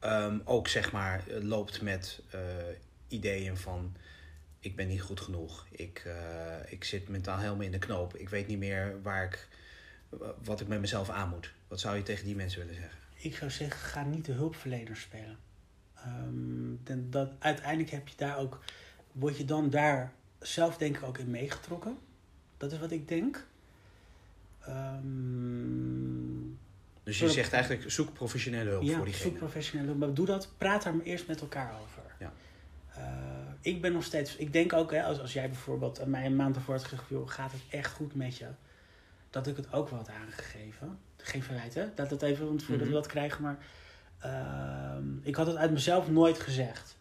um, 0.05 0.41
ook 0.43 0.67
zeg 0.67 0.91
maar 0.91 1.23
loopt 1.41 1.81
met 1.81 2.21
uh, 2.35 2.41
ideeën 3.07 3.57
van 3.57 3.95
ik 4.59 4.75
ben 4.75 4.87
niet 4.87 5.01
goed 5.01 5.19
genoeg. 5.19 5.65
Ik, 5.71 6.03
uh, 6.07 6.71
ik 6.71 6.83
zit 6.83 7.07
mentaal 7.07 7.37
helemaal 7.37 7.65
in 7.65 7.71
de 7.71 7.77
knoop. 7.77 8.15
Ik 8.15 8.29
weet 8.29 8.47
niet 8.47 8.57
meer 8.57 9.01
waar 9.01 9.23
ik, 9.23 9.47
wat 10.43 10.61
ik 10.61 10.67
met 10.67 10.79
mezelf 10.79 11.09
aan 11.09 11.29
moet. 11.29 11.53
Wat 11.67 11.79
zou 11.79 11.95
je 11.95 12.03
tegen 12.03 12.25
die 12.25 12.35
mensen 12.35 12.59
willen 12.59 12.75
zeggen? 12.75 12.99
Ik 13.15 13.35
zou 13.35 13.51
zeggen, 13.51 13.79
ga 13.79 14.03
niet 14.03 14.25
de 14.25 14.31
hulpverlener 14.31 14.95
spelen. 14.95 15.37
Ehm, 15.95 16.75
en 16.83 17.07
dat, 17.09 17.31
uiteindelijk 17.39 17.89
heb 17.89 18.07
je 18.07 18.15
daar 18.17 18.37
ook, 18.37 18.63
word 19.11 19.37
je 19.37 19.45
dan 19.45 19.69
daar 19.69 20.13
zelf 20.39 20.77
denk 20.77 20.97
ik 20.97 21.03
ook 21.03 21.17
in 21.17 21.31
meegetrokken. 21.31 21.97
Dat 22.57 22.71
is 22.71 22.79
wat 22.79 22.91
ik 22.91 23.07
denk. 23.07 23.47
Ehm, 24.59 26.53
Dus 27.05 27.19
je 27.19 27.29
zegt 27.29 27.53
eigenlijk, 27.53 27.91
zoek 27.91 28.13
professionele 28.13 28.69
hulp 28.69 28.83
ja, 28.83 28.95
voor 28.95 29.05
diegene. 29.05 29.29
zoek 29.29 29.37
professionele 29.37 29.87
hulp. 29.87 29.99
Maar 29.99 30.13
doe 30.13 30.25
dat, 30.25 30.49
praat 30.57 30.83
daar 30.83 30.95
maar 30.95 31.05
eerst 31.05 31.27
met 31.27 31.41
elkaar 31.41 31.73
over. 31.83 32.01
Ja. 32.19 32.33
Eh, 32.95 33.01
ik 33.61 33.81
ben 33.81 33.93
nog 33.93 34.03
steeds, 34.03 34.35
ik 34.35 34.53
denk 34.53 34.73
ook, 34.73 34.91
hè, 34.91 35.03
als, 35.03 35.19
als 35.19 35.33
jij 35.33 35.47
bijvoorbeeld 35.47 36.01
aan 36.01 36.09
mij 36.09 36.25
een 36.25 36.35
maand 36.35 36.55
ervoor 36.55 36.73
had 36.73 36.83
gezegd, 36.83 37.03
joh, 37.09 37.29
gaat 37.29 37.51
het 37.51 37.61
echt 37.69 37.91
goed 37.93 38.15
met 38.15 38.37
je? 38.37 38.47
Dat 39.29 39.47
ik 39.47 39.55
het 39.55 39.73
ook 39.73 39.89
wel 39.89 39.99
had 39.99 40.09
aangegeven. 40.09 40.97
Geen 41.17 41.43
verwijt, 41.43 41.73
hè? 41.73 41.85
Dat 41.95 42.09
het 42.09 42.21
even 42.21 42.45
want 42.45 42.63
voordat 42.63 42.85
Mhm. 42.87 42.95
we 42.95 43.01
dat 43.01 43.07
krijgen, 43.11 43.41
maar 43.43 43.57
ehm, 44.19 45.03
ik 45.21 45.35
had 45.35 45.47
het 45.47 45.55
uit 45.55 45.71
mezelf 45.71 46.09
nooit 46.09 46.39
gezegd. 46.39 46.97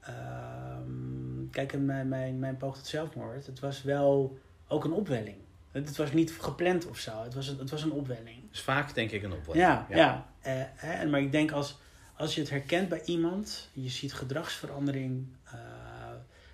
Ehm, 0.00 1.48
kijk, 1.50 1.78
mijn, 1.78 2.08
mijn, 2.08 2.38
mijn 2.38 2.56
poog 2.56 2.76
tot 2.76 2.86
zelfmoord, 2.86 3.46
het 3.46 3.60
was 3.60 3.82
wel 3.82 4.38
ook 4.68 4.84
een 4.84 4.92
opwelling. 4.92 5.36
Het, 5.70 5.96
was 5.96 6.12
niet 6.12 6.32
gepland 6.32 6.86
of 6.86 6.98
zo, 6.98 7.22
het 7.22 7.34
was, 7.34 7.48
een- 7.48 7.58
het 7.58 7.70
was 7.70 7.82
een 7.82 7.92
opwelling. 7.92 8.50
Dus 8.50 8.60
vaak 8.60 8.94
denk 8.94 9.10
ik 9.10 9.22
een 9.22 9.32
opwelling. 9.32 9.64
Ja, 9.64 9.86
ja. 9.90 10.26
Eh, 10.40 10.52
hè, 10.74 10.92
en 10.92 11.10
maar 11.10 11.20
ik 11.20 11.32
denk 11.32 11.50
als, 11.52 11.78
als 12.16 12.34
je 12.34 12.40
het 12.40 12.50
herkent 12.50 12.88
bij 12.88 13.02
iemand, 13.04 13.68
je 13.72 13.88
ziet 13.88 14.12
gedragsverandering, 14.12 15.26
eh, 15.44 15.52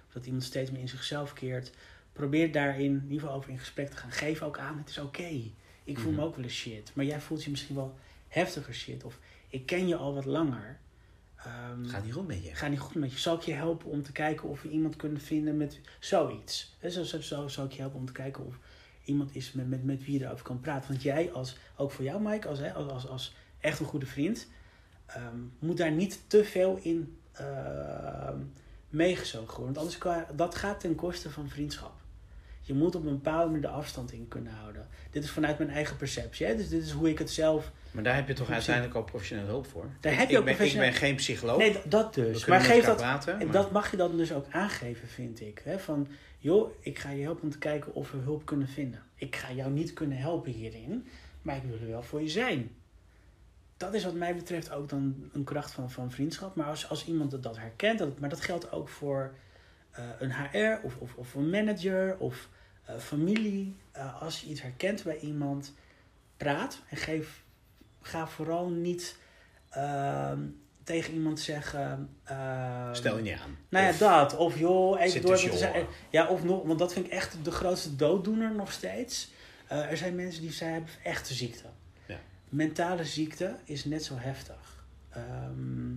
of 0.07 0.13
dat 0.13 0.27
iemand 0.27 0.45
steeds 0.45 0.71
meer 0.71 0.81
in 0.81 0.89
zichzelf 0.89 1.33
keert, 1.33 1.71
probeer 2.13 2.53
daarin 2.53 2.85
in 2.93 3.03
ieder 3.03 3.21
geval 3.21 3.35
over 3.35 3.51
in 3.51 3.59
gesprek 3.59 3.91
te 3.91 3.97
gaan. 3.97 4.11
Geef 4.11 4.43
ook 4.43 4.59
aan, 4.59 4.79
het 4.79 4.89
is 4.89 4.99
oké. 4.99 5.41
Ik 5.85 5.99
voel 5.99 6.11
me 6.13 6.17
Mhm. 6.17 6.27
ook 6.27 6.35
wel 6.37 6.45
eens 6.45 6.55
shit, 6.55 6.91
maar 6.95 7.05
jij 7.05 7.21
voelt 7.21 7.45
je 7.45 7.51
misschien 7.51 7.75
wel 7.77 7.99
heftiger 8.29 8.75
shit. 8.75 9.05
Of 9.05 9.19
ik 9.49 9.67
ken 9.67 9.89
je 9.89 9.97
al 9.97 10.15
wat 10.15 10.25
langer. 10.25 10.79
Het 11.37 11.91
gaat 11.91 12.05
niet 12.05 12.13
goed 12.13 12.27
met 12.27 12.45
je. 12.45 12.55
Ga 12.55 12.69
niet 12.69 12.79
goed 12.79 12.95
met 12.95 13.13
je. 13.13 13.19
Zal 13.19 13.35
ik 13.37 13.43
je 13.43 13.53
helpen 13.53 13.91
om 13.91 14.03
te 14.03 14.13
kijken 14.13 14.49
of 14.49 14.63
we 14.63 14.69
iemand 14.69 14.97
kunnen 14.97 15.21
vinden 15.21 15.57
met 15.57 15.81
zoiets? 16.01 16.77
Zo, 16.89 17.03
zo, 17.05 17.21
zo 17.21 17.49
zal 17.49 17.65
ik 17.65 17.73
je 17.73 17.81
helpen 17.81 17.99
om 17.99 18.07
te 18.07 18.13
kijken 18.13 18.47
of 18.47 18.59
iemand 19.07 19.35
is 19.35 19.53
met, 19.53 19.69
met, 19.69 19.85
met 19.85 20.05
wie 20.05 20.19
je 20.19 20.25
erover 20.25 20.45
kan 20.45 20.61
praten. 20.61 20.89
Want 20.89 21.03
jij, 21.03 21.33
als, 21.33 21.57
ook 21.77 21.91
voor 21.91 22.05
jou 22.05 22.23
Mike, 22.23 22.49
als, 22.49 22.63
als, 22.75 22.91
als, 22.91 23.09
als 23.09 23.35
echt 23.61 23.81
een 23.81 23.87
goede 23.87 24.07
vriend, 24.07 24.49
ehm, 25.07 25.39
moet 25.59 25.77
daar 25.77 25.93
niet 25.93 26.21
te 26.27 26.45
veel 26.45 26.79
in 26.83 27.19
ehm 27.33 28.39
meegezogen 28.97 29.57
worden. 29.57 29.75
Want 29.75 29.79
anders 29.79 30.27
dat 30.37 30.55
gaat 30.55 30.81
ten 30.81 30.95
koste 30.95 31.31
van 31.31 31.49
vriendschap. 31.49 31.96
Je 32.67 32.75
moet 32.75 32.95
op 32.95 33.05
een 33.07 33.13
bepaalde 33.13 33.47
manier 33.47 33.61
de 33.61 33.69
afstand 33.69 34.13
in 34.13 34.29
kunnen 34.29 34.53
houden. 34.53 34.87
Dit 35.11 35.25
is 35.25 35.31
vanuit 35.31 35.59
mijn 35.59 35.71
eigen 35.71 35.97
perceptie. 35.97 36.47
Hè? 36.47 36.57
Dus 36.57 36.69
dit 36.69 36.83
is 36.83 36.91
hoe 36.91 37.09
ik 37.11 37.19
het 37.19 37.31
zelf... 37.31 37.73
Maar 37.91 38.03
daar 38.03 38.15
heb 38.15 38.29
je 38.29 38.35
toch 38.35 38.51
uiteindelijk 38.51 38.95
ook 38.97 39.07
professionele 39.07 39.47
hulp 39.49 39.67
voor? 39.67 39.85
Daar 40.01 40.13
Ik- 40.13 40.19
heb 40.19 40.29
je 40.29 40.33
ik 40.35 40.39
ook 40.39 40.45
ben, 40.45 40.53
Ik 40.53 40.59
professionele- 40.59 40.91
ben 40.93 41.01
geen 41.01 41.15
psycholoog. 41.15 41.59
Nee, 41.59 41.77
dat 41.89 42.15
We 42.15 42.23
dus. 42.23 42.45
kunnen 42.45 42.61
Maar 42.63 42.71
geef 42.71 42.85
dat, 42.85 42.97
praten. 42.97 43.37
Maar- 43.39 43.51
dat 43.51 43.71
mag 43.71 43.91
je 43.91 43.97
dan 43.97 44.17
dus 44.17 44.33
ook 44.33 44.47
aangeven, 44.51 45.09
vind 45.09 45.41
ik. 45.41 45.61
Hè? 45.65 45.79
Van, 45.79 46.09
joh, 46.39 46.71
ik 46.81 46.99
ga 46.99 47.11
je 47.11 47.23
helpen 47.23 47.43
om 47.43 47.51
te 47.51 47.59
kijken 47.59 47.95
of 47.95 48.11
we 48.11 48.19
hulp 48.19 48.45
kunnen 48.47 48.69
vinden. 48.69 49.03
Ik 49.15 49.37
ga 49.37 49.53
jou 49.53 49.71
niet 49.71 49.93
kunnen 49.93 50.19
helpen 50.19 50.53
hierin, 50.53 51.07
maar 51.43 51.57
ik 51.57 51.63
wil 51.63 51.79
er 51.81 51.87
wel 51.89 52.03
voor 52.03 52.23
je 52.23 52.29
zijn. 52.29 52.71
Dat 53.77 53.95
is 53.95 54.05
wat 54.05 54.15
mij 54.15 54.35
betreft 54.37 54.71
ook 54.71 54.89
dan 54.89 55.31
een 55.33 55.45
kracht 55.45 55.71
van, 55.73 55.91
van 55.91 56.11
vriendschap. 56.11 56.55
Maar 56.57 56.67
als, 56.67 56.89
als 56.89 57.07
iemand 57.07 57.31
dat, 57.31 57.43
dat 57.43 57.57
herkent, 57.59 57.99
dat, 57.99 58.19
maar 58.19 58.29
dat 58.29 58.41
geldt 58.41 58.73
ook 58.73 58.89
voor 58.89 59.35
eh, 59.91 60.05
een 60.19 60.33
HR 60.33 60.79
of, 60.83 60.97
of, 60.97 61.15
of 61.15 61.35
een 61.35 61.51
manager 61.51 62.17
of 62.19 62.49
eh, 62.87 62.97
familie. 62.99 63.77
Eh, 63.93 64.23
als 64.23 64.41
je 64.41 64.47
iets 64.47 64.63
herkent 64.63 65.03
bij 65.03 65.19
iemand, 65.19 65.73
praat 66.37 66.81
en 66.89 66.97
geef, 66.97 67.43
ga 68.03 68.27
vooral 68.27 68.69
niet 68.69 69.17
ehm, 69.71 70.41
tegen 70.85 71.13
iemand 71.15 71.41
zeggen... 71.41 72.09
ehm, 72.25 72.95
Stel 72.95 73.17
je 73.17 73.23
niet 73.23 73.39
aan. 73.39 73.57
nou 73.69 73.85
ja, 73.85 73.91
Of- 73.91 73.99
dat. 73.99 74.37
Of 74.37 74.59
joh, 74.59 75.01
even 75.01 75.23
door. 75.23 75.33
er 75.33 75.39
zijn- 75.39 75.73
oren. 75.75 75.87
ja, 76.11 76.27
of 76.29 76.45
nog, 76.45 76.63
want 76.67 76.79
dat 76.79 76.93
vind 76.93 77.07
ik 77.07 77.13
echt 77.13 77.37
de 77.45 77.51
grootste 77.51 77.97
dooddoener 77.97 78.55
nog 78.55 78.73
steeds. 78.73 79.31
Eh, 79.67 79.91
er 79.91 79.97
zijn 79.97 80.15
mensen 80.15 80.43
die 80.43 80.53
zij 80.53 80.71
hebben 80.71 80.91
echte 81.05 81.35
ziekte. 81.35 81.65
Ja. 82.07 82.19
Mentale 82.49 83.05
ziekte 83.05 83.57
is 83.65 83.85
net 83.85 84.05
zo 84.05 84.15
heftig. 84.19 84.85
Ehm, 85.11 85.91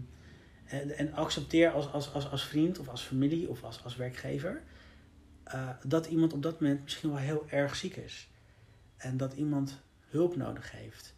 en, 0.66 0.98
en 0.98 1.14
accepteer 1.14 1.72
als, 1.72 1.92
als, 1.92 2.14
als, 2.14 2.30
als 2.32 2.44
vriend 2.44 2.80
of 2.80 2.88
als 2.90 3.02
familie 3.02 3.50
of 3.50 3.64
als, 3.64 3.84
als 3.84 3.96
werkgever 3.96 4.62
eh, 5.50 5.70
dat 5.84 6.06
iemand 6.06 6.34
op 6.34 6.44
dat 6.44 6.60
moment 6.60 6.84
misschien 6.84 7.10
wel 7.10 7.20
heel 7.20 7.46
erg 7.50 7.76
ziek 7.76 7.96
is. 7.96 8.30
En 8.98 9.18
dat 9.18 9.34
iemand 9.34 9.82
hulp 10.10 10.36
nodig 10.36 10.72
heeft. 10.72 11.14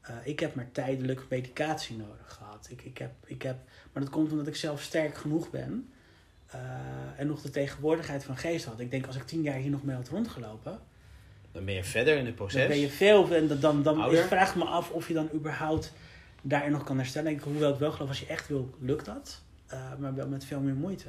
Eh, 0.00 0.14
ik 0.24 0.40
heb 0.40 0.54
maar 0.54 0.68
tijdelijk 0.72 1.22
medicatie 1.28 1.96
nodig 1.96 2.32
gehad. 2.38 2.66
Ik, 2.70 2.82
ik 2.82 2.98
heb, 2.98 3.10
ik 3.26 3.42
heb, 3.42 3.56
maar 3.92 4.02
dat 4.02 4.12
komt 4.12 4.30
omdat 4.30 4.46
ik 4.46 4.56
zelf 4.56 4.82
sterk 4.82 5.16
genoeg 5.16 5.50
ben. 5.50 5.92
eh, 6.46 6.60
en 7.16 7.26
nog 7.26 7.42
de 7.42 7.50
tegenwoordigheid 7.50 8.24
van 8.24 8.36
geest 8.36 8.64
had. 8.64 8.80
Ik 8.80 8.90
denk 8.90 9.06
als 9.06 9.16
ik 9.16 9.22
tien 9.22 9.42
jaar 9.42 9.56
hier 9.56 9.70
nog 9.70 9.84
mee 9.84 9.96
had 9.96 10.08
rondgelopen. 10.08 10.80
Dan 11.52 11.64
ben 11.64 11.74
je 11.74 11.84
verder 11.84 12.16
in 12.16 12.26
het 12.26 12.34
proces. 12.34 12.58
Dan 12.58 12.68
ben 12.68 12.78
je 12.78 12.88
veel. 12.88 13.34
En 13.34 13.48
dan, 13.48 13.60
dan, 13.60 13.82
dan 13.82 14.10
is, 14.12 14.20
vraag 14.20 14.56
me 14.56 14.64
af 14.64 14.90
of 14.90 15.08
je 15.08 15.14
dan 15.14 15.28
überhaupt 15.34 15.92
daarin 16.42 16.72
nog 16.72 16.84
kan 16.84 16.96
herstellen. 16.96 17.32
Ik, 17.32 17.40
hoewel 17.40 17.72
ik 17.72 17.78
wel 17.78 17.92
geloof, 17.92 18.08
als 18.08 18.20
je 18.20 18.26
echt 18.26 18.48
wil, 18.48 18.74
lukt 18.78 19.04
dat. 19.04 19.42
Maar 19.98 20.14
wel 20.14 20.28
met 20.28 20.44
veel 20.44 20.60
meer 20.60 20.74
moeite. 20.74 21.08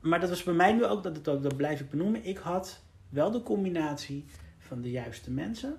Maar 0.00 0.20
dat 0.20 0.28
was 0.28 0.42
bij 0.42 0.54
mij 0.54 0.72
nu 0.72 0.84
ook, 0.84 1.02
dat, 1.02 1.24
dat, 1.24 1.56
blijf 1.56 1.80
ik 1.80 1.90
benoemen. 1.90 2.24
Ik 2.24 2.38
had 2.38 2.82
wel 3.08 3.30
de 3.30 3.42
combinatie 3.42 4.24
van 4.58 4.80
de 4.80 4.90
juiste 4.90 5.30
mensen, 5.30 5.76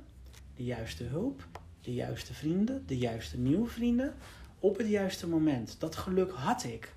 de 0.56 0.64
juiste 0.64 1.04
hulp, 1.04 1.48
de 1.82 1.94
juiste 1.94 2.34
vrienden, 2.34 2.84
de 2.86 2.98
juiste 2.98 3.38
nieuwe 3.38 3.68
vrienden. 3.68 4.14
Op 4.60 4.78
het 4.78 4.88
juiste 4.88 5.28
moment. 5.28 5.76
Dat 5.80 5.96
geluk 5.96 6.32
had 6.32 6.64
ik. 6.64 6.94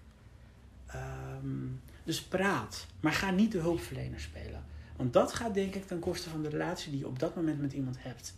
Ehm, 0.86 1.66
dus 2.04 2.22
praat. 2.22 2.86
Maar 3.00 3.12
ga 3.12 3.30
niet 3.30 3.52
de 3.52 3.58
hulpverlener 3.58 4.20
spelen. 4.20 4.64
Want 4.96 5.12
dat 5.12 5.32
gaat 5.32 5.54
denk 5.54 5.74
ik 5.74 5.86
ten 5.86 5.98
koste 5.98 6.30
van 6.30 6.42
de 6.42 6.48
relatie 6.48 6.90
die 6.90 7.00
je 7.00 7.06
op 7.06 7.18
dat 7.18 7.34
moment 7.36 7.60
met 7.60 7.72
iemand 7.72 8.02
hebt. 8.02 8.34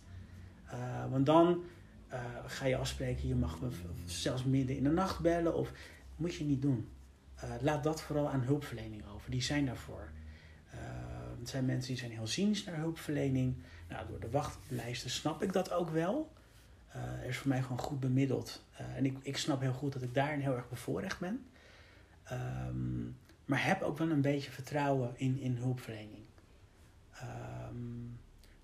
Eh, 0.65 1.11
want 1.11 1.25
dan 1.25 1.63
eh, 2.07 2.19
ga 2.45 2.65
je 2.65 2.77
afspreken, 2.77 3.27
je 3.27 3.35
mag 3.35 3.59
zelfs 4.05 4.43
midden 4.43 4.77
in 4.77 4.83
de 4.83 4.89
nacht 4.89 5.19
bellen. 5.19 5.55
Of 5.55 5.71
moet 6.15 6.35
je 6.35 6.43
niet 6.43 6.61
doen. 6.61 6.87
Eh, 7.43 7.49
laat 7.61 7.83
dat 7.83 8.01
vooral 8.01 8.29
aan 8.29 8.41
hulpverlening 8.41 9.03
over. 9.13 9.31
Die 9.31 9.41
zijn 9.41 9.65
daarvoor. 9.65 10.09
Eh, 10.69 10.79
het 11.39 11.49
zijn 11.49 11.65
mensen 11.65 11.87
die 11.87 11.97
zijn 11.97 12.11
heel 12.11 12.27
cynisch 12.27 12.63
naar 12.63 12.75
hulpverlening. 12.75 13.55
Nou, 13.89 14.07
door 14.07 14.19
de 14.19 14.29
wachtlijsten 14.29 15.09
snap 15.09 15.43
ik 15.43 15.53
dat 15.53 15.71
ook 15.71 15.89
wel. 15.89 16.31
Eh, 16.87 17.01
er 17.01 17.25
is 17.27 17.37
voor 17.37 17.47
mij 17.49 17.61
gewoon 17.61 17.79
goed 17.79 17.99
bemiddeld. 17.99 18.63
En 18.95 19.05
ik, 19.05 19.17
ik 19.21 19.37
snap 19.37 19.61
heel 19.61 19.73
goed 19.73 19.93
dat 19.93 20.01
ik 20.01 20.13
daarin 20.13 20.39
heel 20.39 20.55
erg 20.55 20.69
bevoorrecht 20.69 21.19
ben. 21.19 21.45
Ehm, 22.23 23.03
maar 23.45 23.65
heb 23.65 23.81
ook 23.81 23.97
wel 23.97 24.09
een 24.09 24.21
beetje 24.21 24.51
vertrouwen 24.51 25.11
in, 25.15 25.39
in 25.39 25.55
hulpverlening. 25.55 26.23
Ehm, 27.19 27.75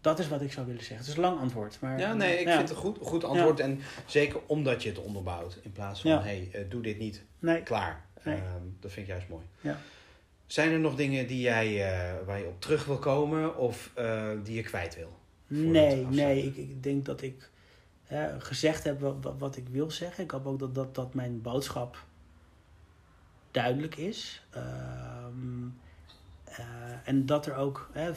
dat 0.02 0.20
is 0.20 0.28
wat 0.28 0.42
ik 0.42 0.52
zou 0.52 0.66
willen 0.66 0.82
zeggen. 0.82 0.98
Het 0.98 1.08
is 1.08 1.16
een 1.16 1.22
lang 1.22 1.40
antwoord. 1.40 1.80
Maar, 1.80 2.00
Ja, 2.00 2.14
nee, 2.14 2.40
ik 2.40 2.48
ja. 2.48 2.56
vind 2.56 2.70
het 2.70 2.78
een 2.78 2.84
goed, 2.84 2.98
goed 3.02 3.24
antwoord. 3.24 3.60
En 3.60 3.80
zeker 4.06 4.40
omdat 4.46 4.84
je 4.84 4.90
het 4.90 5.00
onderbouwt. 5.00 5.60
In 5.64 5.72
plaats 5.72 6.02
van, 6.02 6.12
Ja. 6.12 6.22
hey, 6.22 6.66
doe 6.70 6.82
dit 6.82 6.98
niet. 6.98 7.24
Nee, 7.40 7.64
Klaar. 7.64 8.06
Nee. 8.24 8.36
Ehm, 8.36 8.64
dat 8.80 8.92
vind 8.92 9.08
ik 9.08 9.12
juist 9.12 9.30
mooi. 9.30 9.46
Ja. 9.62 9.78
Zijn 10.48 10.72
er 10.72 10.80
nog 10.80 10.96
dingen 10.96 11.28
die 11.28 11.42
jij, 11.42 11.68
eh, 11.68 12.26
waar 12.26 12.40
je 12.40 12.46
op 12.48 12.62
terug 12.62 12.86
wil 12.86 12.98
komen 13.00 13.58
of 13.58 13.92
eh, 13.96 14.30
die 14.44 14.56
je 14.56 14.64
kwijt 14.64 14.96
wil? 14.96 15.18
Nee, 15.48 16.06
nee. 16.06 16.44
Ik, 16.44 16.56
ik 16.56 16.84
denk 16.84 17.06
dat 17.06 17.22
ik 17.22 17.50
hè, 18.04 18.42
gezegd 18.42 18.84
heb 18.84 19.00
wat, 19.00 19.34
wat, 19.38 19.58
ik 19.58 19.68
wil 19.68 19.92
zeggen. 19.92 20.24
Ik 20.24 20.32
hoop 20.32 20.46
ook 20.46 20.60
dat, 20.60 20.76
dat, 20.76 20.96
dat 20.96 21.14
mijn 21.14 21.42
boodschap 21.42 22.06
duidelijk 23.52 23.96
is. 23.96 24.44
Ehm, 24.50 25.68
eh, 26.44 26.66
en 27.04 27.26
dat 27.26 27.46
er 27.46 27.56
ook 27.56 27.90
hè, 27.92 28.12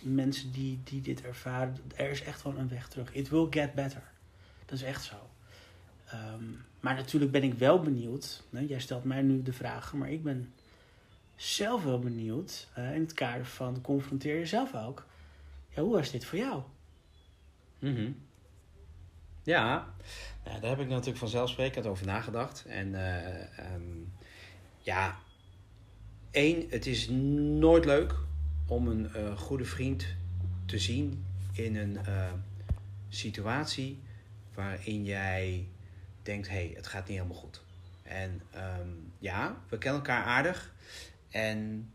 mensen 0.00 0.52
die, 0.52 0.80
die 0.84 1.00
dit 1.00 1.22
ervaren, 1.22 1.76
er 1.96 2.10
is 2.10 2.22
echt 2.22 2.42
wel 2.42 2.56
een 2.56 2.68
weg 2.68 2.88
terug. 2.88 3.14
It 3.14 3.28
will 3.28 3.46
get 3.50 3.74
better. 3.74 4.02
Dat 4.64 4.78
is 4.78 4.82
echt 4.82 5.04
zo. 5.04 5.16
Ehm, 6.14 6.44
maar 6.80 6.94
natuurlijk 6.94 7.30
ben 7.32 7.42
ik 7.42 7.54
wel 7.54 7.80
benieuwd. 7.80 8.42
Jij 8.68 8.80
stelt 8.80 9.04
mij 9.04 9.22
nu 9.22 9.42
de 9.42 9.52
vragen, 9.52 9.98
maar 9.98 10.10
ik 10.10 10.22
ben 10.22 10.52
zelf 11.36 11.84
wel 11.84 11.98
benieuwd. 11.98 12.68
eh, 12.74 12.94
in 12.94 13.00
het 13.00 13.12
kader 13.12 13.46
van 13.46 13.80
confronteer 13.80 14.38
jezelf 14.38 14.74
ook. 14.74 15.06
Ja, 15.68 15.82
hoe 15.82 15.92
was 15.92 16.10
dit 16.10 16.24
voor 16.24 16.38
jou? 16.38 16.62
Mhm. 17.78 18.10
Ja, 19.42 19.94
nou, 20.44 20.60
daar 20.60 20.70
heb 20.70 20.80
ik 20.80 20.88
natuurlijk 20.88 21.18
vanzelfsprekend 21.18 21.86
over 21.86 22.06
nagedacht. 22.06 22.64
En 22.64 22.94
eh, 22.94 23.58
ehm, 23.58 23.82
ja, 24.78 25.18
één, 26.30 26.66
het 26.70 26.86
is 26.86 27.08
nooit 27.08 27.84
leuk 27.84 28.14
om 28.66 28.88
een 28.88 29.14
eh, 29.14 29.38
goede 29.38 29.64
vriend 29.64 30.06
te 30.66 30.78
zien 30.78 31.24
in 31.52 31.76
een 31.76 31.98
situatie 33.08 33.98
waarin 34.54 35.04
jij 35.04 35.66
denkt, 36.24 36.48
hé, 36.48 36.54
hey, 36.54 36.72
het 36.76 36.86
gaat 36.86 37.08
niet 37.08 37.16
helemaal 37.16 37.40
goed. 37.40 37.62
En 38.02 38.42
ehm, 38.50 38.88
ja, 39.18 39.56
we 39.68 39.78
kennen 39.78 40.00
elkaar 40.00 40.24
aardig. 40.24 40.72
En 41.30 41.90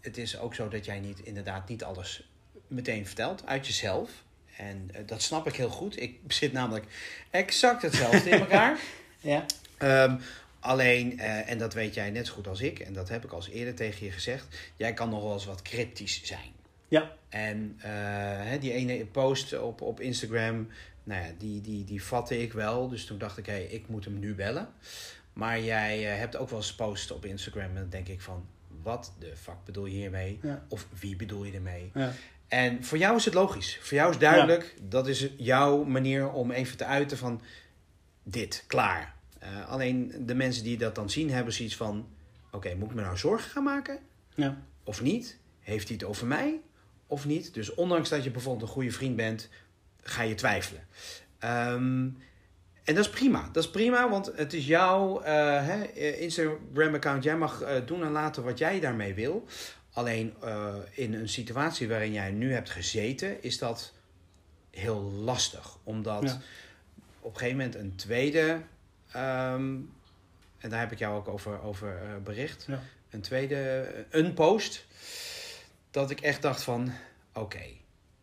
het 0.00 0.16
is 0.16 0.38
ook 0.38 0.54
zo 0.54 0.68
dat 0.68 0.84
jij 0.84 1.00
niet, 1.00 1.20
inderdaad 1.20 1.68
niet 1.68 1.84
alles 1.84 2.28
meteen 2.66 3.06
vertelt 3.06 3.46
uit 3.46 3.66
jezelf. 3.66 4.10
En 4.56 4.90
eh, 4.92 5.00
dat 5.06 5.22
snap 5.22 5.46
ik 5.46 5.56
heel 5.56 5.70
goed. 5.70 6.00
Ik 6.00 6.18
zit 6.28 6.52
namelijk 6.52 6.86
exact 7.30 7.82
hetzelfde 7.82 8.30
in 8.30 8.40
elkaar. 8.40 8.78
Ja. 9.20 9.44
Ehm, 9.78 10.16
alleen, 10.60 11.18
eh, 11.18 11.50
en 11.50 11.58
dat 11.58 11.74
weet 11.74 11.94
jij 11.94 12.10
net 12.10 12.26
zo 12.26 12.32
goed 12.32 12.46
als 12.46 12.60
ik, 12.60 12.78
en 12.78 12.92
dat 12.92 13.08
heb 13.08 13.24
ik 13.24 13.32
al 13.32 13.46
eerder 13.46 13.74
tegen 13.74 14.06
je 14.06 14.12
gezegd, 14.12 14.46
jij 14.76 14.92
kan 14.92 15.08
nog 15.08 15.22
wel 15.22 15.32
eens 15.32 15.44
wat 15.44 15.62
cryptisch 15.62 16.24
zijn. 16.24 16.52
Ja. 16.88 17.12
En 17.28 17.78
eh, 17.80 18.60
die 18.60 18.72
ene 18.72 19.06
post 19.06 19.58
op, 19.58 19.80
op 19.80 20.00
Instagram, 20.00 20.68
nou 21.08 21.24
ja, 21.24 21.30
die, 21.38 21.60
die, 21.60 21.84
die 21.84 22.02
vatte 22.02 22.42
ik 22.42 22.52
wel. 22.52 22.88
Dus 22.88 23.04
toen 23.04 23.18
dacht 23.18 23.38
ik, 23.38 23.46
hé, 23.46 23.52
hey, 23.52 23.64
ik 23.64 23.88
moet 23.88 24.04
hem 24.04 24.18
nu 24.18 24.34
bellen. 24.34 24.68
Maar 25.32 25.60
jij 25.60 26.12
eh, 26.12 26.18
hebt 26.18 26.36
ook 26.36 26.48
wel 26.48 26.58
eens 26.58 26.74
post 26.74 27.10
op 27.10 27.24
Instagram 27.24 27.68
en 27.68 27.74
dan 27.74 27.88
denk 27.88 28.08
ik 28.08 28.20
van, 28.20 28.46
wat 28.82 29.12
de 29.18 29.36
fuck 29.36 29.64
bedoel 29.64 29.86
je 29.86 29.96
hiermee? 29.96 30.38
Ja. 30.42 30.64
Of 30.68 30.86
wie 31.00 31.16
bedoel 31.16 31.44
je 31.44 31.52
ermee? 31.52 31.90
Ja. 31.94 32.12
En 32.48 32.84
voor 32.84 32.98
jou 32.98 33.16
is 33.16 33.24
het 33.24 33.34
logisch. 33.34 33.78
Voor 33.80 33.96
jou 33.96 34.10
is 34.10 34.18
duidelijk, 34.18 34.74
dat 34.82 35.08
is 35.08 35.30
jouw 35.36 35.84
manier 35.84 36.30
om 36.30 36.50
even 36.50 36.76
te 36.76 36.84
uiten 36.84 37.18
van 37.18 37.40
dit, 38.22 38.64
klaar. 38.66 39.14
Eh, 39.38 39.68
alleen 39.68 40.22
de 40.26 40.34
mensen 40.34 40.64
die 40.64 40.78
dat 40.78 40.94
dan 40.94 41.10
zien 41.10 41.30
hebben 41.30 41.52
zoiets 41.52 41.76
van, 41.76 42.08
oké, 42.50 42.74
moet 42.74 42.88
ik 42.90 42.94
me 42.94 43.02
nou 43.02 43.16
zorgen 43.16 43.50
gaan 43.50 43.62
maken? 43.64 43.98
Ja. 44.34 44.62
Of 44.84 45.02
niet? 45.02 45.38
Heeft 45.60 45.88
hij 45.88 45.96
het 45.96 46.06
over 46.06 46.26
mij? 46.26 46.60
Of 47.06 47.26
niet? 47.26 47.54
Dus 47.54 47.74
ondanks 47.74 48.08
dat 48.08 48.24
je 48.24 48.30
bijvoorbeeld 48.30 48.68
een 48.68 48.74
goede 48.74 48.90
vriend 48.90 49.16
bent, 49.16 49.48
ga 50.08 50.22
je 50.22 50.34
twijfelen. 50.34 50.86
Ehm, 51.38 52.08
en 52.88 52.94
dat 52.94 53.04
is 53.04 53.10
prima. 53.10 53.48
Dat 53.52 53.64
is 53.64 53.70
prima, 53.70 54.08
want 54.08 54.30
het 54.36 54.52
is 54.52 54.66
jouw 54.66 55.24
uh, 55.24 56.20
Instagram-account. 56.20 57.22
Jij 57.22 57.36
mag 57.36 57.62
uh, 57.62 57.70
doen 57.86 58.02
en 58.02 58.10
laten 58.10 58.44
wat 58.44 58.58
jij 58.58 58.80
daarmee 58.80 59.14
wil. 59.14 59.46
Alleen 59.92 60.34
uh, 60.44 60.74
in 60.90 61.14
een 61.14 61.28
situatie 61.28 61.88
waarin 61.88 62.12
jij 62.12 62.30
nu 62.30 62.52
hebt 62.52 62.70
gezeten, 62.70 63.42
is 63.42 63.58
dat 63.58 63.92
heel 64.70 65.00
lastig. 65.00 65.78
Omdat 65.82 66.22
ja. 66.22 66.40
op 67.20 67.32
een 67.32 67.38
gegeven 67.38 67.56
moment 67.56 67.74
een 67.74 67.96
tweede, 67.96 68.60
um, 69.16 69.92
en 70.58 70.70
daar 70.70 70.80
heb 70.80 70.92
ik 70.92 70.98
jou 70.98 71.16
ook 71.16 71.28
over, 71.28 71.62
over 71.62 72.20
bericht, 72.24 72.64
ja. 72.68 72.82
een 73.10 73.20
tweede, 73.20 73.88
een 74.10 74.34
post, 74.34 74.86
dat 75.90 76.10
ik 76.10 76.20
echt 76.20 76.42
dacht 76.42 76.62
van, 76.62 76.92
oké, 77.32 77.40
okay, 77.40 77.77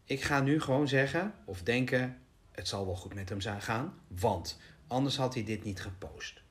ik 0.05 0.23
ga 0.23 0.41
nu 0.41 0.61
gewoon 0.61 0.87
zeggen 0.87 1.33
of 1.45 1.61
denken, 1.61 2.21
het 2.51 2.67
zal 2.67 2.85
wel 2.85 2.95
goed 2.95 3.13
met 3.13 3.29
hem 3.29 3.41
gaan, 3.41 3.99
want 4.07 4.59
anders 4.87 5.17
had 5.17 5.33
hij 5.33 5.43
dit 5.43 5.63
niet 5.63 5.81
gepost. 5.81 6.41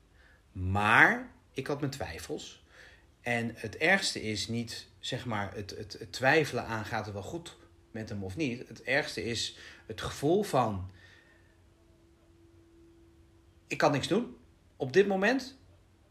Maar 0.52 1.30
ik 1.52 1.66
had 1.66 1.80
mijn 1.80 1.92
twijfels. 1.92 2.64
En 3.20 3.52
het 3.54 3.76
ergste 3.76 4.22
is 4.22 4.48
niet, 4.48 4.86
zeg 4.98 5.26
maar, 5.26 5.54
het, 5.54 5.70
het, 5.70 5.96
het, 5.98 6.12
twijfelen 6.12 6.66
aan 6.66 6.84
gaat 6.84 7.04
het 7.04 7.14
wel 7.14 7.22
goed 7.22 7.56
met 7.90 8.08
hem 8.08 8.24
of 8.24 8.36
niet. 8.36 8.68
Het 8.68 8.82
ergste 8.82 9.24
is 9.24 9.58
het 9.86 10.00
gevoel 10.00 10.42
van, 10.42 10.90
ik 13.66 13.78
kan 13.78 13.92
niks 13.92 14.08
doen 14.08 14.36
op 14.76 14.92
dit 14.92 15.06
moment. 15.06 15.56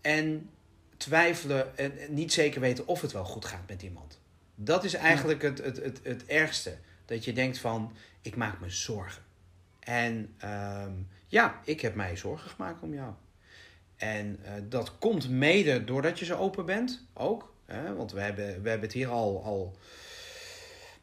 En 0.01 0.49
twijfelen 0.97 1.77
en 1.77 1.93
niet 2.09 2.33
zeker 2.33 2.61
weten 2.61 2.87
of 2.87 3.01
het 3.01 3.11
wel 3.11 3.25
goed 3.25 3.45
gaat 3.45 3.67
met 3.67 3.81
iemand. 3.81 4.19
Dat 4.55 4.83
is 4.83 4.93
eigenlijk 4.93 5.41
het, 5.41 5.57
het, 5.63 5.77
het, 5.77 5.99
het 6.03 6.25
ergste. 6.25 6.77
Dat 7.13 7.25
je 7.25 7.33
denkt 7.33 7.57
van, 7.57 7.93
ik 8.21 8.35
maak 8.35 8.59
me 8.59 8.69
zorgen. 8.69 9.21
En 9.79 10.35
um, 10.45 11.07
ja, 11.27 11.59
ik 11.63 11.81
heb 11.81 11.95
mij 11.95 12.17
zorgen 12.17 12.49
gemaakt 12.49 12.81
om 12.81 12.93
jou. 12.93 13.13
En 13.95 14.39
uh, 14.43 14.51
dat 14.69 14.97
komt 14.97 15.29
mede 15.29 15.83
doordat 15.83 16.19
je 16.19 16.25
zo 16.25 16.37
open 16.37 16.65
bent, 16.65 17.07
ook. 17.13 17.53
Hè? 17.65 17.95
Want 17.95 18.11
we 18.11 18.19
hebben, 18.19 18.45
we 18.45 18.69
hebben 18.69 18.87
het 18.87 18.93
hier 18.93 19.07
al, 19.07 19.43
al, 19.43 19.77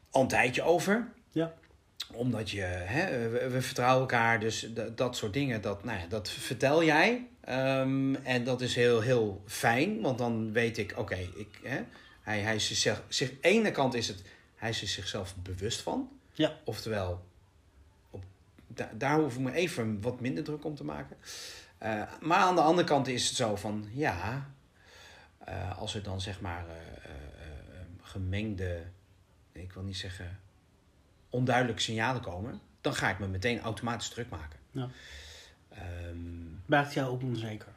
al 0.09 0.21
een 0.21 0.27
tijdje 0.27 0.61
over. 0.61 1.07
Ja. 1.31 1.53
Omdat 2.13 2.49
je, 2.49 2.61
hè, 2.61 3.29
we, 3.29 3.49
we, 3.49 3.61
vertrouwen 3.61 4.01
elkaar, 4.01 4.39
dus 4.39 4.59
dat, 4.73 4.97
dat 4.97 5.15
soort 5.15 5.33
dingen, 5.33 5.61
dat, 5.61 5.83
nou 5.83 5.99
ja, 5.99 6.07
dat 6.07 6.29
vertel 6.29 6.83
jij. 6.83 7.27
Um, 7.49 8.15
en 8.15 8.43
dat 8.43 8.61
is 8.61 8.75
heel, 8.75 9.01
heel 9.01 9.41
fijn, 9.45 10.01
want 10.01 10.17
dan 10.17 10.53
weet 10.53 10.77
ik, 10.77 10.91
oké, 10.91 11.01
okay, 11.01 11.29
ik, 11.35 11.59
hè, 11.63 11.81
hij, 12.21 12.39
hij 12.39 12.55
is 12.55 12.87
zich, 13.07 13.33
ene 13.41 13.71
kant 13.71 13.93
is 13.93 14.07
het, 14.07 14.23
hij 14.61 14.69
is 14.69 14.81
er 14.81 14.87
zichzelf 14.87 15.35
bewust 15.35 15.81
van. 15.81 16.09
Ja. 16.33 16.57
Oftewel, 16.63 17.25
op, 18.09 18.23
da, 18.67 18.89
daar 18.93 19.19
hoef 19.19 19.33
ik 19.33 19.39
me 19.39 19.51
even 19.51 20.01
wat 20.01 20.19
minder 20.19 20.43
druk 20.43 20.65
om 20.65 20.75
te 20.75 20.83
maken. 20.83 21.17
Uh, 21.83 22.03
maar 22.19 22.37
aan 22.37 22.55
de 22.55 22.61
andere 22.61 22.87
kant 22.87 23.07
is 23.07 23.27
het 23.27 23.35
zo 23.35 23.55
van, 23.55 23.89
ja, 23.91 24.49
uh, 25.49 25.77
als 25.77 25.95
er 25.95 26.03
dan 26.03 26.21
zeg 26.21 26.41
maar 26.41 26.65
uh, 26.67 26.75
gemengde, 28.01 28.83
ik 29.51 29.73
wil 29.73 29.83
niet 29.83 29.97
zeggen 29.97 30.39
onduidelijke 31.29 31.81
signalen 31.81 32.21
komen, 32.21 32.61
dan 32.81 32.95
ga 32.95 33.09
ik 33.09 33.19
me 33.19 33.27
meteen 33.27 33.61
automatisch 33.61 34.09
druk 34.09 34.29
maken. 34.29 34.59
Ja. 34.71 34.89
Um, 36.07 36.63
Maakt 36.65 36.93
jou 36.93 37.11
ook 37.11 37.21
onzeker? 37.21 37.71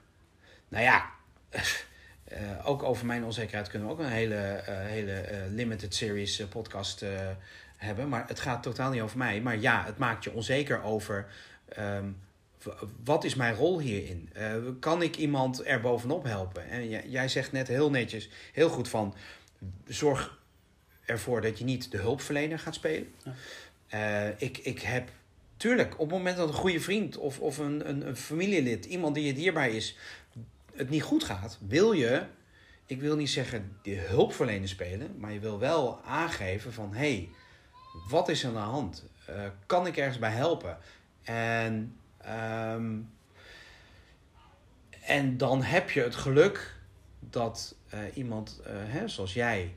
Nou 0.69 0.85
ja, 0.85 1.11
ook 2.65 2.83
over 2.83 3.07
mijn 3.07 3.25
onzekerheid 3.25 3.69
kunnen 3.69 3.89
we 3.89 3.95
ook 3.95 4.01
een 4.01 4.07
hele, 4.07 4.63
hele 4.67 5.25
limited 5.51 5.95
series 5.95 6.43
podcast 6.49 7.05
hebben. 7.77 8.09
Maar 8.09 8.25
het 8.27 8.41
gaat 8.41 8.63
totaal 8.63 8.91
niet 8.91 9.01
over 9.01 9.19
mij. 9.19 9.41
Maar 9.41 9.59
ja, 9.59 9.85
het 9.85 9.99
maakt 9.99 10.25
je 10.25 10.33
onzeker 10.33 10.83
over. 10.83 11.27
Um, 11.79 12.17
wat 13.05 13.25
is 13.25 13.35
mijn 13.35 13.55
rol 13.55 13.81
hierin? 13.81 14.31
Uh, 14.37 14.55
kan 14.81 15.03
ik 15.03 15.17
iemand 15.17 15.67
er 15.67 15.81
bovenop 15.81 16.25
helpen? 16.25 16.69
En 16.69 16.89
jij, 16.89 17.05
jij 17.09 17.29
zegt 17.29 17.53
net 17.53 17.69
heel 17.69 17.91
netjes, 17.91 18.29
heel 18.53 18.69
goed 18.69 18.89
van... 18.89 19.15
zorg 19.87 20.39
ervoor 21.05 21.41
dat 21.41 21.59
je 21.59 21.65
niet 21.65 21.91
de 21.91 21.99
hulpverlener 21.99 22.59
gaat 22.59 22.75
spelen. 22.75 23.15
Uh, 23.95 24.29
ik, 24.41 24.59
ik 24.59 24.81
heb... 24.81 25.09
Tuurlijk, 25.57 25.93
op 25.93 25.99
het 25.99 26.17
moment 26.17 26.37
dat 26.37 26.49
een 26.49 26.55
goede 26.55 26.81
vriend 26.81 27.17
of, 27.17 27.41
of 27.41 27.59
een, 27.59 27.89
een, 27.89 28.07
een 28.07 28.17
familielid... 28.17 28.85
iemand 28.85 29.15
die 29.15 29.25
je 29.25 29.35
dierbaar 29.35 29.69
is, 29.69 29.97
het 30.77 30.91
niet 30.91 31.03
goed 31.03 31.25
gaat... 31.25 31.59
wil 31.61 31.93
je, 31.93 32.27
ik 32.87 33.01
wil 33.01 33.17
niet 33.17 33.31
zeggen 33.31 33.79
de 33.83 33.95
hulpverlener 33.95 34.69
spelen... 34.69 35.19
maar 35.19 35.33
je 35.33 35.41
wil 35.41 35.59
wel 35.59 36.01
aangeven 36.05 36.73
van... 36.73 36.95
hé, 36.95 36.99
hey, 36.99 37.31
wat 38.09 38.29
is 38.29 38.43
er 38.43 38.49
aan 38.49 38.55
de 38.55 38.61
hand? 38.61 39.05
Uh, 39.31 39.47
kan 39.67 39.87
ik 39.87 39.97
ergens 39.97 40.19
bij 40.19 40.33
helpen? 40.33 40.79
En... 41.23 41.97
Um, 42.29 43.13
en 45.05 45.37
dan 45.37 45.63
heb 45.63 45.91
je 45.91 46.01
het 46.01 46.15
geluk 46.15 46.77
dat 47.21 47.75
uh, 47.95 48.01
iemand 48.15 48.61
uh, 48.61 48.67
hè, 48.73 49.09
zoals 49.09 49.35
jij 49.35 49.77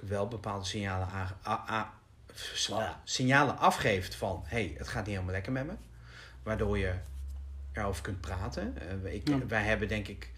wel 0.00 0.28
bepaalde 0.28 0.64
signalen, 0.64 1.08
signalen 3.04 3.58
afgeeft 3.58 4.14
van 4.14 4.42
hé, 4.46 4.64
hey, 4.64 4.74
het 4.78 4.88
gaat 4.88 5.04
niet 5.04 5.14
helemaal 5.14 5.34
lekker 5.34 5.52
met 5.52 5.66
me. 5.66 5.72
Waardoor 6.42 6.78
je 6.78 6.94
erover 7.78 8.02
kunt 8.02 8.20
praten. 8.20 8.74
Uh, 9.04 9.14
ik, 9.14 9.28
Ja. 9.28 9.46
Wij 9.46 9.62
hebben 9.62 9.88
denk 9.88 10.08
ik 10.08 10.30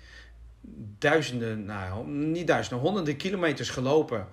duizenden, 0.99 1.65
nou 1.65 2.09
niet 2.09 2.47
duizenden, 2.47 2.85
honderden 2.85 3.17
kilometers 3.17 3.71
gelopen. 3.71 4.29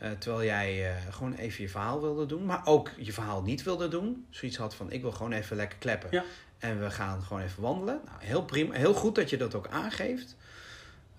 Uh, 0.00 0.10
terwijl 0.10 0.44
jij 0.44 0.90
uh, 0.90 1.12
gewoon 1.12 1.34
even 1.34 1.62
je 1.62 1.68
verhaal 1.68 2.00
wilde 2.00 2.26
doen. 2.26 2.44
Maar 2.44 2.60
ook 2.64 2.90
je 2.96 3.12
verhaal 3.12 3.42
niet 3.42 3.62
wilde 3.62 3.88
doen. 3.88 4.26
Zoiets 4.30 4.56
had 4.56 4.74
van 4.74 4.90
ik 4.90 5.02
wil 5.02 5.12
gewoon 5.12 5.32
even 5.32 5.56
lekker 5.56 5.78
kleppen. 5.78 6.08
Ja. 6.12 6.24
En 6.58 6.80
we 6.80 6.90
gaan 6.90 7.22
gewoon 7.22 7.42
even 7.42 7.62
wandelen. 7.62 8.00
Nou, 8.04 8.24
heel 8.24 8.44
prima. 8.44 8.74
Heel 8.74 8.94
goed 8.94 9.14
dat 9.14 9.30
je 9.30 9.36
dat 9.36 9.54
ook 9.54 9.68
aangeeft. 9.68 10.36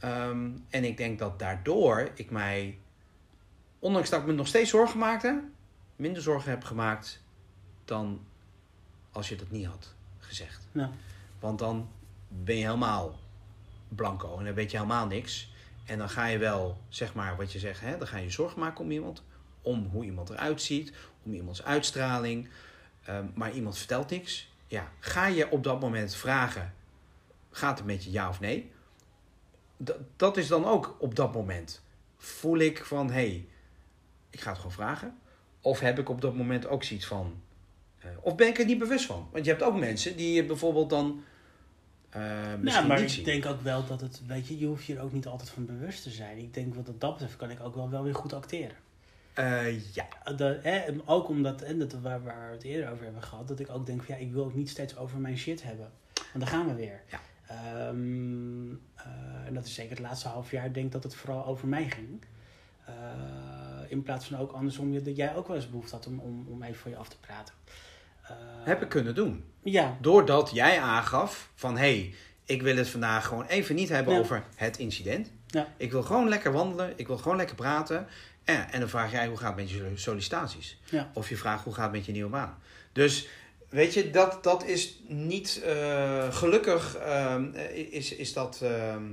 Um, 0.04 0.66
en 0.70 0.84
ik 0.84 0.98
denk 0.98 1.20
dat 1.20 1.40
daardoor 1.40 2.12
ik 2.14 2.32
mij, 2.32 2.78
ondanks 3.80 4.10
dat 4.10 4.20
ik 4.20 4.26
me 4.26 4.34
nog 4.34 4.48
steeds 4.48 4.70
zorgen 4.70 5.00
maakte, 5.00 5.44
minder 5.96 6.22
zorgen 6.22 6.50
heb 6.50 6.64
gemaakt 6.64 7.24
dan 7.86 8.26
als 9.12 9.30
je 9.30 9.36
dat 9.36 9.52
niet 9.52 9.66
had 9.66 9.94
gezegd. 10.20 10.68
Want 11.48 11.60
dan 11.60 11.90
ben 12.28 12.56
je 12.56 12.64
helemaal 12.64 13.16
blanco 13.88 14.38
en 14.38 14.46
dan 14.46 14.54
weet 14.54 14.72
je 14.72 14.78
helemaal 14.78 15.08
niks. 15.08 15.52
En 15.86 15.98
dan 15.98 16.10
ga 16.10 16.26
je 16.26 16.38
wel, 16.38 16.78
zeg 16.90 17.14
maar 17.14 17.38
wat 17.38 17.52
je 17.52 17.60
zegt, 17.60 17.82
hè, 17.82 17.98
dan 17.98 18.08
ga 18.08 18.18
je 18.18 18.30
zorgen 18.30 18.60
maken 18.60 18.84
om 18.84 18.92
iemand. 18.92 19.24
Om 19.62 19.90
hoe 19.92 20.06
iemand 20.06 20.30
eruit 20.30 20.62
ziet, 20.62 20.94
om 21.24 21.34
iemands 21.34 21.64
uitstraling. 21.64 22.50
Um, 23.10 23.32
maar 23.36 23.52
iemand 23.52 23.78
vertelt 23.78 24.10
niks. 24.10 24.52
Ja, 24.68 24.92
ga 25.00 25.28
je 25.28 25.52
op 25.52 25.64
dat 25.64 25.80
moment 25.80 26.16
vragen, 26.16 26.74
gaat 27.52 27.78
het 27.78 27.88
met 27.88 28.04
je 28.04 28.12
ja 28.12 28.30
of 28.30 28.40
nee? 28.40 28.72
D 29.84 29.92
dat 30.16 30.38
is 30.38 30.48
dan 30.48 30.66
ook 30.66 30.96
op 31.00 31.16
dat 31.16 31.34
moment. 31.34 31.84
Voel 32.18 32.58
ik 32.58 32.86
van, 32.86 33.08
hé, 33.08 33.14
hey, 33.14 33.48
ik 34.30 34.40
ga 34.40 34.50
het 34.50 34.58
gewoon 34.58 34.72
vragen. 34.72 35.18
Of 35.62 35.80
heb 35.80 36.00
ik 36.00 36.10
op 36.10 36.22
dat 36.22 36.36
moment 36.36 36.68
ook 36.68 36.84
zoiets 36.84 37.06
van, 37.06 37.42
uh, 38.06 38.12
of 38.22 38.36
ben 38.36 38.48
ik 38.48 38.60
er 38.60 38.66
niet 38.66 38.78
bewust 38.78 39.06
van? 39.06 39.30
Want 39.32 39.46
je 39.46 39.52
hebt 39.52 39.64
ook 39.64 39.78
mensen 39.78 40.18
die 40.18 40.46
bijvoorbeeld 40.46 40.90
dan... 40.90 41.24
Uh, 42.16 42.64
ja, 42.64 42.82
maar 42.82 43.02
ik 43.02 43.26
denk 43.26 43.46
ook 43.46 43.62
wel 43.62 43.86
dat 43.86 44.02
het, 44.02 44.22
weet 44.28 44.48
je, 44.48 44.60
je 44.60 44.66
hoeft 44.66 44.86
je 44.86 44.96
er 44.96 45.02
ook 45.02 45.14
niet 45.14 45.28
altijd 45.28 45.50
van 45.50 45.66
bewust 45.66 46.04
te 46.04 46.10
zijn. 46.10 46.38
Ik 46.38 46.54
denk 46.54 46.76
wat 46.76 46.86
dat 46.86 47.12
betreft 47.12 47.36
kan 47.36 47.50
ik 47.50 47.60
ook 47.60 47.76
wel, 47.76 47.90
wel 47.90 48.04
weer 48.04 48.16
goed 48.16 48.34
acteren. 48.34 48.76
Uh, 49.40 49.94
ja. 49.94 50.08
De, 50.36 50.60
hè, 50.62 50.84
ook 51.06 51.30
omdat, 51.30 51.62
en 51.62 51.80
dat 51.80 51.94
waar, 51.94 52.24
waar 52.24 52.48
we 52.48 52.56
het 52.56 52.64
eerder 52.64 52.92
over 52.92 53.04
hebben 53.04 53.24
gehad, 53.24 53.48
dat 53.48 53.60
ik 53.60 53.70
ook 53.70 53.86
denk 53.86 54.04
van 54.04 54.16
ja, 54.16 54.22
ik 54.22 54.32
wil 54.32 54.44
ook 54.44 54.56
niet 54.56 54.70
steeds 54.70 54.98
over 54.98 55.20
mijn 55.20 55.38
shit 55.38 55.64
hebben. 55.64 55.92
Want 56.14 56.46
dan 56.46 56.48
gaan 56.48 56.68
we 56.68 56.74
weer. 56.74 57.02
Ja. 57.10 57.20
Um, 57.88 58.70
uh, 58.72 59.46
en 59.46 59.54
dat 59.54 59.66
is 59.66 59.74
zeker 59.74 59.92
het 59.92 60.00
laatste 60.00 60.28
half 60.28 60.52
jaar, 60.52 60.74
denk 60.74 60.92
dat 60.92 61.04
het 61.04 61.16
vooral 61.16 61.46
over 61.46 61.68
mij 61.68 61.90
ging. 61.90 62.22
In 63.88 64.04
plaats 64.04 64.26
van 64.26 64.38
ook 64.38 64.52
andersom, 64.52 65.04
dat 65.04 65.16
jij 65.16 65.36
ook 65.36 65.48
wel 65.48 65.56
eens 65.56 65.70
behoefte 65.70 65.96
had 65.96 66.08
om, 66.08 66.20
om, 66.20 66.48
om 66.48 66.64
even 66.64 66.76
voor 66.76 66.92
je 66.92 66.98
af 66.98 67.10
te 67.10 67.20
praten. 67.20 67.54
Heb 68.64 68.82
ik 68.82 68.90
kunnen 68.90 69.16
doen. 69.16 69.44
Ja. 69.64 69.98
Doordat 70.02 70.52
jij 70.54 70.80
aangaf 70.82 71.50
van 71.56 71.78
hé, 71.78 71.80
hey, 71.80 72.14
Ik 72.46 72.62
wil 72.62 72.76
het 72.76 72.90
vandaag 72.90 73.26
gewoon 73.28 73.46
even 73.46 73.76
niet 73.76 73.90
hebben 73.90 74.14
Ja. 74.14 74.20
over 74.20 74.44
het 74.56 74.78
incident. 74.78 75.32
Ja. 75.48 75.68
Ik 75.78 75.92
wil 75.92 76.04
gewoon 76.04 76.30
lekker 76.30 76.52
wandelen. 76.52 76.94
Ik 76.96 77.08
wil 77.08 77.18
gewoon 77.18 77.38
lekker 77.38 77.56
praten. 77.56 78.08
En, 78.44 78.72
en 78.72 78.80
dan 78.80 78.90
vraag 78.90 79.12
jij 79.12 79.28
hoe 79.28 79.38
gaat 79.38 79.48
het 79.48 79.56
met 79.56 79.70
je 79.70 79.92
sollicitaties? 79.96 80.80
Ja. 80.90 81.12
Of 81.14 81.30
je 81.30 81.38
vraagt 81.38 81.64
hoe 81.64 81.74
gaat 81.74 81.84
het 81.84 81.92
met 81.94 82.06
je 82.06 82.12
nieuwe 82.12 82.30
baan? 82.30 82.58
Dus 82.92 83.28
weet 83.70 83.94
je, 83.94 84.10
dat, 84.10 84.44
dat 84.44 84.66
is 84.66 85.00
niet 85.08 85.62
eh, 85.66 86.34
gelukkig 86.34 86.96
ehm, 86.96 87.54
is, 87.74 88.14
is 88.16 88.34
dat 88.34 88.60
ehm, 88.62 89.04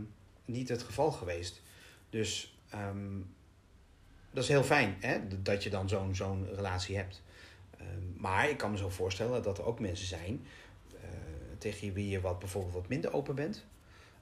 niet 0.44 0.68
het 0.68 0.82
geval 0.82 1.10
geweest. 1.12 1.60
Dus 2.10 2.56
ehm, 2.70 3.18
dat 4.30 4.42
is 4.42 4.48
heel 4.48 4.64
fijn 4.64 4.96
hè, 5.00 5.18
dat 5.42 5.62
je 5.62 5.70
dan 5.70 5.88
zo'n 5.88 6.14
zo'n 6.14 6.48
relatie 6.54 6.96
hebt. 6.96 7.22
Ehm, 7.84 8.22
maar 8.22 8.50
ik 8.50 8.56
kan 8.56 8.70
me 8.70 8.76
zo 8.76 8.88
voorstellen 8.88 9.42
dat 9.42 9.58
er 9.58 9.64
ook 9.64 9.80
mensen 9.80 10.06
zijn 10.06 10.46
eh, 10.94 11.00
tegen 11.58 11.92
wie 11.92 12.08
je 12.08 12.20
wat, 12.20 12.38
bijvoorbeeld 12.38 12.74
wat 12.74 12.88
minder 12.88 13.12
open 13.12 13.34
bent, 13.34 13.64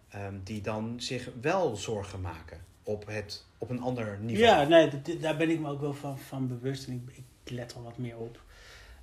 ehm, 0.09 0.35
die 0.42 0.61
dan 0.61 0.94
zich 1.01 1.31
wel 1.40 1.77
zorgen 1.77 2.20
maken 2.20 2.64
op, 2.83 3.07
het, 3.07 3.46
op 3.59 3.70
een 3.70 3.81
ander 3.81 4.18
niveau. 4.20 4.44
Ja, 4.44 4.64
nee, 4.64 5.18
daar 5.20 5.37
ben 5.37 5.51
ik 5.51 5.61
me 5.61 5.70
ook 5.70 5.81
wel 5.81 5.94
van, 5.94 6.18
van 6.18 6.48
bewust 6.48 6.87
en 6.87 6.92
ik, 6.92 7.16
ik 7.16 7.51
let 7.51 7.75
al 7.75 7.83
wat 7.83 7.98
meer 7.98 8.16
op. 8.16 8.42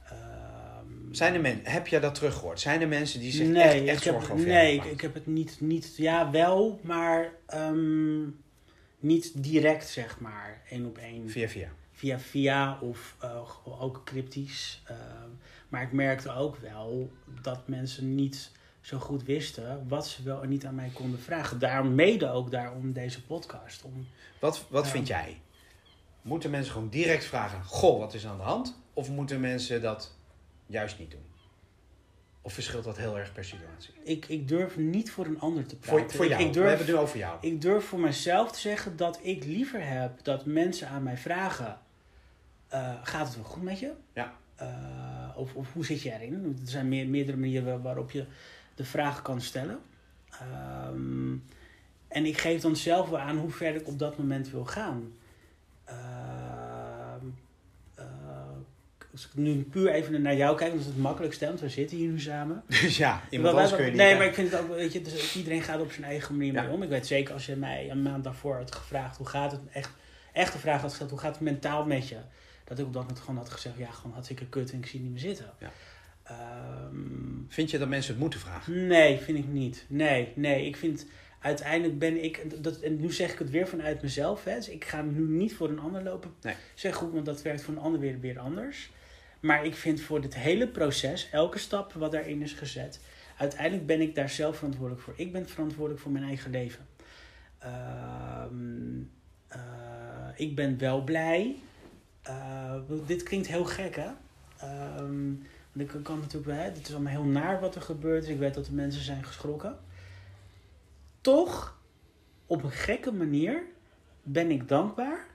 Ehm, 0.06 1.13
Zijn 1.13 1.34
er 1.34 1.41
men, 1.41 1.60
heb 1.63 1.88
jij 1.88 2.00
dat 2.00 2.15
teruggehoord? 2.15 2.60
Zijn 2.60 2.82
er 2.82 2.88
mensen 2.88 3.19
die 3.19 3.32
zich 3.32 3.48
nee, 3.48 3.63
echt, 3.63 3.74
echt 3.74 3.98
ik 3.98 4.04
heb, 4.04 4.13
zorgen 4.13 4.34
over 4.34 4.48
jou 4.48 4.58
Nee, 4.58 4.91
ik, 4.91 5.02
heb 5.02 5.13
het 5.13 5.28
niet, 5.28 5.62
niet, 5.62 5.93
ja 5.98 6.32
wel, 6.32 6.80
maar 6.84 7.32
niet 9.00 9.43
direct 9.43 9.88
zeg 9.88 10.19
maar, 10.19 10.62
één 10.69 10.86
op 10.86 10.98
één. 10.98 11.30
Via 11.30 11.48
via. 11.48 11.69
Via 12.00 12.20
via 12.20 12.78
of 12.82 13.16
eh, 13.20 13.42
ook 13.82 14.02
cryptisch. 14.06 14.82
Ehm, 14.86 15.30
maar 15.70 15.82
ik 15.82 15.92
merkte 15.92 16.32
ook 16.32 16.58
wel 16.58 17.12
dat 17.42 17.68
mensen 17.68 18.16
niet 18.16 18.52
zo 18.82 18.98
goed 19.00 19.24
wisten 19.24 19.88
wat 19.88 20.08
ze 20.08 20.24
wel 20.24 20.44
en 20.44 20.50
niet 20.50 20.66
aan 20.66 20.76
mij 20.76 20.90
konden 20.94 21.20
vragen. 21.20 21.60
Daarom 21.60 21.96
mede 21.96 22.30
ook 22.30 22.52
daarom 22.52 22.94
deze 22.94 23.24
podcast. 23.24 23.84
Om, 23.84 24.08
Wat, 24.40 24.66
wat 24.70 24.86
Ja. 24.86 24.92
vind 24.92 25.08
jij? 25.08 25.42
Moeten 26.22 26.50
mensen 26.50 26.74
gewoon 26.74 26.90
direct 26.90 27.26
vragen: 27.26 27.64
Goh, 27.64 28.00
wat 28.00 28.14
is 28.14 28.26
aan 28.28 28.38
de 28.38 28.44
hand? 28.44 28.80
Of 28.94 29.10
moeten 29.10 29.40
mensen 29.40 29.82
dat 29.82 30.16
juist 30.66 31.00
niet 31.00 31.12
doen? 31.12 31.26
Of 32.42 32.54
verschilt 32.54 32.84
dat 32.84 32.98
heel 32.98 33.18
erg 33.18 33.34
per 33.34 33.46
situatie? 33.46 33.94
ik, 34.04 34.26
ik 34.28 34.48
durf 34.48 34.78
niet 34.78 35.12
voor 35.12 35.26
een 35.26 35.40
ander 35.40 35.66
te 35.66 35.76
praten. 35.76 36.10
Voor, 36.10 36.28
jou. 36.28 36.44
Ik, 36.44 36.54
durf, 36.54 36.64
We 36.64 36.70
hebben 36.70 36.88
het 36.88 36.96
nu 36.96 37.02
over 37.02 37.18
jou. 37.18 37.38
Ik 37.42 37.62
durf 37.62 37.86
voor 37.86 38.00
mezelf 38.00 38.52
te 38.52 38.60
zeggen 38.60 38.98
dat 38.98 39.20
ik 39.22 39.46
liever 39.46 39.88
heb 39.88 40.24
dat 40.24 40.46
mensen 40.46 40.88
aan 40.88 41.04
mij 41.04 41.18
vragen: 41.18 41.80
eh, 42.69 42.93
gaat 43.03 43.27
het 43.27 43.36
wel 43.36 43.45
goed 43.45 43.63
met 43.63 43.79
je? 43.79 43.91
Ja. 44.13 44.34
Eh, 44.55 44.67
of, 45.36 45.53
of 45.55 45.73
hoe 45.73 45.86
zit 45.86 46.01
je 46.01 46.12
erin? 46.13 46.58
Er 46.65 46.69
zijn 46.71 46.88
meer, 46.89 47.08
meerdere 47.08 47.38
manieren 47.38 47.82
waarop 47.82 48.12
je 48.12 48.25
de 48.75 48.84
vraag 48.86 49.21
kan 49.21 49.41
stellen. 49.41 49.79
Ehm, 50.32 51.32
en 52.08 52.25
ik 52.25 52.38
geef 52.38 52.62
dan 52.62 52.75
zelf 52.75 53.10
wel 53.10 53.19
aan 53.19 53.38
hoe 53.38 53.49
ver 53.51 53.75
ik 53.75 53.88
op 53.88 53.99
dat 53.99 54.17
moment 54.17 54.49
wil 54.51 54.65
gaan. 54.65 55.12
Ehm, 55.84 57.25
eh, 57.95 58.05
als 59.12 59.25
ik 59.25 59.36
nu 59.36 59.63
puur 59.63 59.89
even 59.89 60.21
naar 60.21 60.36
jou 60.36 60.58
kijk, 60.58 60.69
dan 60.71 60.79
is 60.79 60.86
het 60.86 60.97
makkelijkste, 60.97 61.45
want 61.45 61.60
we 61.60 61.69
zitten 61.69 61.97
hier 61.97 62.10
nu 62.10 62.19
samen. 62.19 62.63
Dus 62.82 62.97
ja, 62.97 63.21
iemand 63.29 63.53
Wel, 63.53 63.62
anders 63.62 63.69
wij- 63.69 63.79
kun 63.79 63.86
je 63.86 63.91
niet. 63.91 64.01
Nee, 64.01 64.15
maar 64.17 64.25
ik 64.25 64.34
vind 64.34 64.51
het 64.51 64.62
ook, 64.62 64.67
weet 64.67 64.93
je, 64.93 65.01
dus 65.01 65.36
iedereen 65.36 65.62
gaat 65.62 65.82
op 65.82 65.91
zijn 65.91 66.03
eigen 66.05 66.38
manier 66.38 66.53
Ja. 66.53 66.62
mee 66.62 66.71
om. 66.71 66.84
Ik 66.84 66.89
weet 66.89 67.08
zeker 67.08 67.34
als 67.34 67.45
je 67.45 67.55
mij 67.55 67.89
een 67.89 68.01
maand 68.01 68.23
daarvoor 68.23 68.55
had 68.55 68.75
gevraagd 68.75 69.17
hoe 69.17 69.27
gaat 69.27 69.51
het, 69.51 69.62
echt, 69.71 69.91
echt 70.34 70.53
de 70.53 70.60
vraag 70.60 70.82
had 70.82 70.89
gesteld, 70.89 71.10
hoe 71.10 71.19
gaat 71.19 71.32
het 71.34 71.41
mentaal 71.43 71.86
met 71.86 72.08
je? 72.08 72.17
Dat 72.69 72.79
ik 72.79 72.86
op 72.86 72.93
dat 72.93 73.01
moment 73.01 73.19
gewoon 73.19 73.38
had 73.38 73.49
gezegd, 73.49 73.77
ja, 73.77 73.91
gewoon 73.91 74.12
hartstikke 74.12 74.45
kut 74.45 74.71
en 74.71 74.77
ik 74.77 74.86
zie 74.86 74.99
het 74.99 75.10
niet 75.10 75.12
meer 75.21 75.29
zitten. 75.36 75.53
Ja. 75.60 75.71
Ehm, 76.23 76.95
Vind 77.47 77.71
je 77.71 77.77
dat 77.77 77.88
mensen 77.88 78.12
het 78.12 78.21
moeten 78.21 78.39
vragen? 78.39 78.88
nee, 78.88 79.17
vind 79.17 79.38
ik 79.38 79.47
niet. 79.47 79.86
Nee, 79.88 80.32
nee, 80.36 80.65
ik 80.65 80.75
vind 80.75 81.05
uiteindelijk 81.39 81.99
ben 81.99 82.23
ik, 82.23 82.63
dat, 82.63 82.79
en 82.79 82.99
nu 82.99 83.12
zeg 83.12 83.32
ik 83.32 83.39
het 83.39 83.49
weer 83.49 83.67
vanuit 83.67 84.01
mezelf, 84.01 84.43
hè, 84.43 84.55
dus 84.55 84.69
ik 84.69 84.86
ga 84.86 85.01
nu 85.01 85.21
niet 85.27 85.55
voor 85.55 85.69
een 85.69 85.79
ander 85.79 86.03
lopen 86.03 86.34
Nee. 86.41 86.55
zeggen, 86.75 87.01
goed, 87.01 87.13
want 87.13 87.25
dat 87.25 87.41
werkt 87.41 87.62
voor 87.62 87.73
een 87.73 87.79
ander 87.79 87.99
weer, 87.99 88.19
weer 88.19 88.39
anders. 88.39 88.91
Maar 89.39 89.65
ik 89.65 89.75
vind 89.75 90.01
voor 90.01 90.21
dit 90.21 90.36
hele 90.36 90.67
proces, 90.67 91.29
elke 91.32 91.60
stap 91.60 91.93
wat 91.93 92.12
daarin 92.12 92.41
is 92.41 92.53
gezet, 92.53 92.99
uiteindelijk 93.38 93.86
ben 93.88 94.01
ik 94.01 94.15
daar 94.15 94.29
zelf 94.29 94.55
verantwoordelijk 94.58 95.01
voor. 95.03 95.13
Ik 95.17 95.32
ben 95.32 95.47
verantwoordelijk 95.49 96.01
voor 96.01 96.12
mijn 96.12 96.23
eigen 96.25 96.51
leven. 96.51 96.88
Ehm, 97.60 99.01
eh, 99.47 99.60
ik 100.36 100.55
ben 100.55 100.77
wel 100.77 101.03
blij. 101.03 101.55
Eh, 102.30 102.76
dit 103.06 103.24
klinkt 103.24 103.48
heel 103.48 103.65
gek, 103.65 103.96
hè? 103.96 104.10
Want 105.72 105.92
ik 105.96 106.04
kan 106.04 106.20
natuurlijk 106.20 106.52
hè, 106.52 106.72
is 106.72 106.94
allemaal 106.94 107.12
heel 107.12 107.24
naar 107.24 107.60
wat 107.60 107.76
er 107.76 107.82
gebeurt. 107.82 108.28
Ik 108.28 108.38
weet 108.38 108.54
dat 108.54 108.65
de 108.65 108.74
mensen 108.74 109.02
zijn 109.02 109.24
geschrokken. 109.24 109.78
Toch, 111.22 111.78
op 112.46 112.63
een 112.63 112.72
gekke 112.72 113.12
manier, 113.12 113.63
ben 114.24 114.52
ik 114.52 114.68
dankbaar 114.68 115.28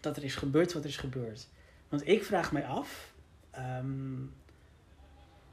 dat 0.00 0.16
er 0.16 0.24
is 0.24 0.34
gebeurd 0.34 0.72
wat 0.72 0.82
er 0.82 0.88
is 0.88 0.96
gebeurd. 0.96 1.48
Want 1.88 2.08
ik 2.08 2.24
vraag 2.24 2.52
mij 2.52 2.66
af, 2.66 3.12
ehm, 3.50 4.22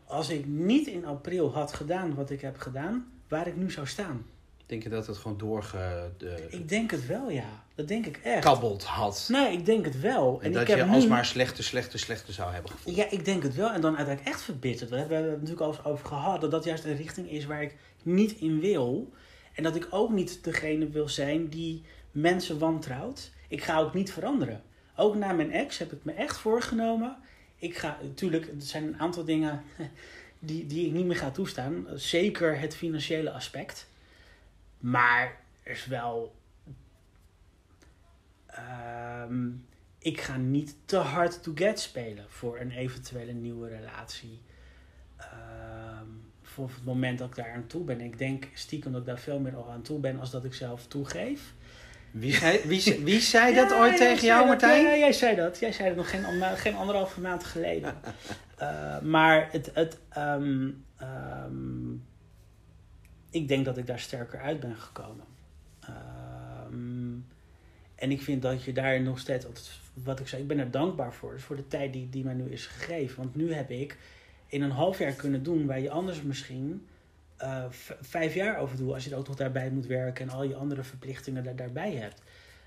als 0.06 0.30
ik 0.30 0.46
niet 0.46 0.88
in 0.88 1.06
april 1.06 1.54
had 1.54 1.74
gedaan 1.74 2.16
wat 2.16 2.30
ik 2.30 2.42
heb 2.42 2.58
gedaan, 2.58 3.12
waar 3.28 3.48
ik 3.48 3.56
nu 3.56 3.72
zou 3.72 3.88
staan. 3.88 4.26
Denk 4.66 4.84
je 4.84 4.90
dat 4.90 5.08
het 5.08 5.18
gewoon 5.18 5.38
doorgekabbeld 5.38 6.54
Ik 6.54 6.70
denk 6.70 6.92
het 6.92 7.06
wel, 7.06 7.30
ja. 7.30 7.64
Dat 7.82 7.90
denk 7.90 8.06
ik 8.06 8.20
echt. 8.24 8.44
had? 8.84 9.28
Nee, 9.32 9.52
ik 9.52 9.66
denk 9.66 9.86
het 9.86 10.00
wel. 10.00 10.42
En, 10.42 10.52
dat 10.52 10.62
ik 10.62 10.68
je 10.68 10.76
nu- 10.76 10.92
alsmaar 10.92 11.26
slechter, 11.26 11.64
slechter, 11.64 12.00
slechter 12.00 12.34
zou 12.34 12.54
hebben 12.54 12.72
gevoeld. 12.72 12.96
Ja, 12.96 13.06
ik 13.10 13.26
denk 13.26 13.44
het 13.44 13.56
wel. 13.56 13.72
En 13.72 13.82
dan 13.82 13.96
uiteindelijk 13.98 14.36
echt 14.36 14.44
verbitterd. 14.44 14.90
We 14.90 14.96
hebben 14.96 15.18
het 15.18 15.32
natuurlijk 15.32 15.62
al 15.62 15.68
eens 15.68 15.84
over 15.84 16.06
gehad. 16.06 16.42
Dat 16.42 16.52
dat 16.52 16.64
juist 16.64 16.84
een 16.84 16.96
richting 16.96 17.30
is 17.32 17.46
waar 17.46 17.62
ik 17.62 17.76
niet 18.04 18.32
in 18.32 18.60
wil. 18.60 19.14
En 19.54 19.64
dat 19.64 19.76
ik 19.76 19.88
ook 19.90 20.12
niet 20.12 20.44
degene 20.44 20.90
wil 20.90 21.10
zijn 21.10 21.48
die 21.50 21.84
mensen 22.12 22.60
wantrouwt. 22.60 23.32
Ik 23.48 23.64
ga 23.64 23.80
ook 23.80 23.94
niet 23.94 24.12
veranderen. 24.14 24.64
Ook 24.96 25.16
na 25.16 25.32
mijn 25.32 25.52
ex 25.52 25.78
heb 25.78 25.92
ik 25.92 26.04
me 26.04 26.12
echt 26.12 26.38
voorgenomen. 26.38 27.18
Ik 27.56 27.78
ga, 27.78 27.98
natuurlijk, 28.02 28.46
er 28.46 28.54
zijn 28.58 28.84
een 28.84 29.00
aantal 29.00 29.26
dingen 29.26 29.64
die, 30.40 30.66
die 30.66 30.86
ik 30.86 30.92
niet 30.92 31.06
meer 31.06 31.16
ga 31.16 31.32
toestaan. 31.32 31.86
Zeker 31.96 32.60
het 32.60 32.76
financiële 32.76 33.32
aspect. 33.32 33.88
Maar 34.80 35.38
er 35.64 35.72
is 35.72 35.86
wel. 35.86 36.40
Ehm, 38.52 39.50
ik 40.00 40.22
ga 40.22 40.38
niet 40.38 40.76
te 40.86 40.98
hard 40.98 41.44
to 41.44 41.52
get 41.56 41.80
spelen 41.80 42.26
voor 42.28 42.60
een 42.60 42.72
eventuele 42.72 43.32
nieuwe 43.32 43.68
relatie. 43.68 44.42
Ehm, 45.18 46.06
voor 46.42 46.68
het 46.68 46.86
moment 46.86 47.20
dat 47.20 47.28
ik 47.28 47.36
daar 47.36 47.52
aan 47.54 47.68
toe 47.68 47.84
ben. 47.84 48.02
Ik 48.02 48.18
denk 48.18 48.48
stiekem 48.54 48.92
dat 48.92 49.02
ik 49.02 49.08
daar 49.08 49.20
veel 49.20 49.40
meer 49.40 49.56
al 49.56 49.70
aan 49.70 49.82
toe 49.82 50.00
ben 50.00 50.20
als 50.20 50.32
dat 50.32 50.46
ik 50.46 50.54
zelf 50.54 50.88
toegeef. 50.88 51.54
Wie, 52.12 52.34
zei, 52.34 52.62
wie, 52.66 52.80
zei- 52.80 53.04
wie 53.04 53.20
zei 53.36 53.56
dat 53.56 53.70
Ja, 53.70 53.80
ooit 53.80 53.98
tegen 53.98 54.26
jou, 54.26 54.40
dat. 54.40 54.48
Martijn? 54.48 54.84
Ja, 54.84 54.96
jij 54.98 55.14
zei 55.14 55.36
dat. 55.36 55.60
Jij 55.60 55.72
zei 55.72 55.88
dat 55.88 55.98
nog 55.98 56.10
geen, 56.10 56.58
geen 56.58 56.76
anderhalve 56.76 57.22
maand 57.22 57.44
geleden. 57.44 57.96
Eh, 58.62 59.00
maar 59.00 59.52
het, 59.52 59.72
het, 59.74 59.98
ehm, 60.10 60.70
ik 63.30 63.48
denk 63.48 63.66
dat 63.66 63.78
ik 63.78 63.88
daar 63.88 64.00
sterker 64.00 64.40
uit 64.40 64.60
ben 64.60 64.76
gekomen. 64.76 65.26
En 68.02 68.12
ik 68.12 68.22
vind 68.22 68.42
dat 68.42 68.64
je 68.64 68.74
daar 68.74 69.02
nog 69.02 69.20
steeds, 69.20 69.46
altijd, 69.46 69.70
wat 69.94 70.20
ik 70.20 70.28
zei, 70.28 70.42
ik 70.42 70.48
ben 70.48 70.60
er 70.60 70.72
dankbaar 70.72 71.14
voor. 71.14 71.34
Dus 71.34 71.44
voor 71.44 71.56
de 71.56 71.68
tijd 71.68 71.94
die, 71.94 72.10
die 72.10 72.24
mij 72.24 72.34
nu 72.34 72.52
is 72.52 72.66
gegeven. 72.66 73.18
Want 73.18 73.36
nu 73.36 73.54
heb 73.54 73.70
ik 73.70 73.98
in 74.48 74.62
een 74.62 74.72
half 74.72 75.00
jaar 75.00 75.12
kunnen 75.12 75.44
doen 75.44 75.66
waar 75.66 75.80
je 75.80 75.90
anders 75.90 76.22
misschien 76.22 76.88
eh, 77.38 77.66
vijf 78.02 78.34
jaar 78.34 78.58
over 78.58 78.78
doet. 78.78 78.94
Als 78.94 79.04
je 79.04 79.12
er 79.12 79.18
ook 79.18 79.28
nog 79.28 79.36
daarbij 79.36 79.70
moet 79.70 79.86
werken 79.86 80.30
en 80.30 80.34
al 80.34 80.44
je 80.44 80.56
andere 80.56 80.84
verplichtingen 80.84 81.44
daar, 81.44 81.56
daarbij 81.56 81.94
hebt. 81.94 82.22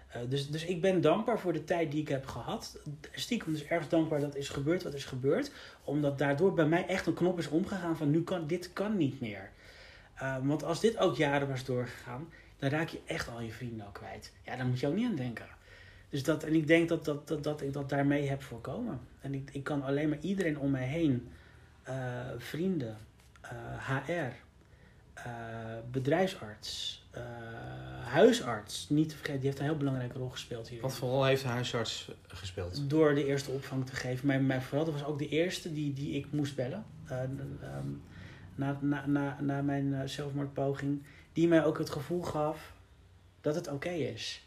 Eh, 0.08 0.20
dus, 0.28 0.50
dus 0.50 0.64
ik 0.64 0.80
ben 0.80 1.00
dankbaar 1.00 1.38
voor 1.38 1.52
de 1.52 1.64
tijd 1.64 1.90
die 1.90 2.00
ik 2.00 2.08
heb 2.08 2.26
gehad. 2.26 2.78
Stiekem 3.12 3.52
dus 3.52 3.64
erg 3.64 3.88
dankbaar 3.88 4.20
dat 4.20 4.36
is 4.36 4.48
gebeurd 4.48 4.82
wat 4.82 4.94
is 4.94 5.04
gebeurd. 5.04 5.50
Omdat 5.84 6.18
daardoor 6.18 6.54
bij 6.54 6.66
mij 6.66 6.86
echt 6.86 7.06
een 7.06 7.14
knop 7.14 7.38
is 7.38 7.48
omgegaan 7.48 7.96
van 7.96 8.10
nu 8.10 8.22
kan 8.22 8.46
dit 8.46 8.72
kan 8.72 8.96
niet 8.96 9.20
meer. 9.20 9.50
Eh, 10.14 10.36
want 10.42 10.64
als 10.64 10.80
dit 10.80 10.98
ook 10.98 11.16
jaren 11.16 11.48
was 11.48 11.64
doorgegaan, 11.64 12.28
dan 12.58 12.70
raak 12.70 12.88
je 12.88 13.00
echt 13.04 13.28
al 13.28 13.40
je 13.40 13.52
vrienden 13.52 13.86
al 13.86 13.92
kwijt. 13.92 14.32
Ja, 14.44 14.56
daar 14.56 14.66
moet 14.66 14.80
je 14.80 14.86
ook 14.86 14.94
niet 14.94 15.06
aan 15.08 15.14
denken. 15.16 15.46
Dus 16.10 16.22
dat, 16.22 16.42
en 16.44 16.54
ik 16.54 16.66
denk 16.66 16.88
dat, 16.88 17.04
dat, 17.04 17.28
dat, 17.28 17.44
dat 17.44 17.62
ik 17.62 17.72
dat 17.72 17.88
daarmee 17.88 18.28
heb 18.28 18.42
voorkomen. 18.42 19.00
En 19.20 19.34
ik, 19.34 19.50
ik 19.52 19.64
kan 19.64 19.82
alleen 19.82 20.08
maar 20.08 20.20
iedereen 20.20 20.58
om 20.58 20.70
mij 20.70 20.86
heen, 20.86 21.28
eh, 21.82 21.94
vrienden, 22.38 22.96
HR, 24.06 24.12
eh, 25.14 25.24
bedrijfsarts, 25.90 27.04
eh, 27.10 27.22
huisarts, 28.04 28.88
niet 28.88 29.08
te 29.08 29.14
vergeten, 29.16 29.40
die 29.40 29.48
heeft 29.48 29.60
een 29.60 29.68
heel 29.68 29.76
belangrijke 29.76 30.18
rol 30.18 30.28
gespeeld 30.28 30.68
hier. 30.68 30.80
Wat 30.80 30.94
voor 30.94 31.08
rol 31.08 31.24
heeft 31.24 31.42
de 31.42 31.48
huisarts 31.48 32.10
gespeeld? 32.28 32.90
Door 32.90 33.14
de 33.14 33.26
eerste 33.26 33.50
opvang 33.50 33.86
te 33.86 33.96
geven. 33.96 34.26
Mijn, 34.26 34.46
mijn 34.46 34.62
vrouw 34.62 34.84
was 34.92 35.04
ook 35.04 35.18
de 35.18 35.28
eerste 35.28 35.72
die, 35.72 35.92
die 35.92 36.14
ik 36.14 36.26
moest 36.32 36.56
bellen. 36.56 36.84
eh, 37.06 37.22
ehm, 37.22 37.28
na, 38.54 38.78
na, 38.80 39.06
na, 39.06 39.40
na 39.40 39.62
mijn 39.62 40.08
zelfmoordpoging. 40.08 41.02
Die 41.34 41.48
mij 41.48 41.64
ook 41.64 41.78
het 41.78 41.90
gevoel 41.90 42.22
gaf 42.22 42.72
dat 43.40 43.54
het 43.54 43.68
oké 43.68 43.88
is. 43.90 44.46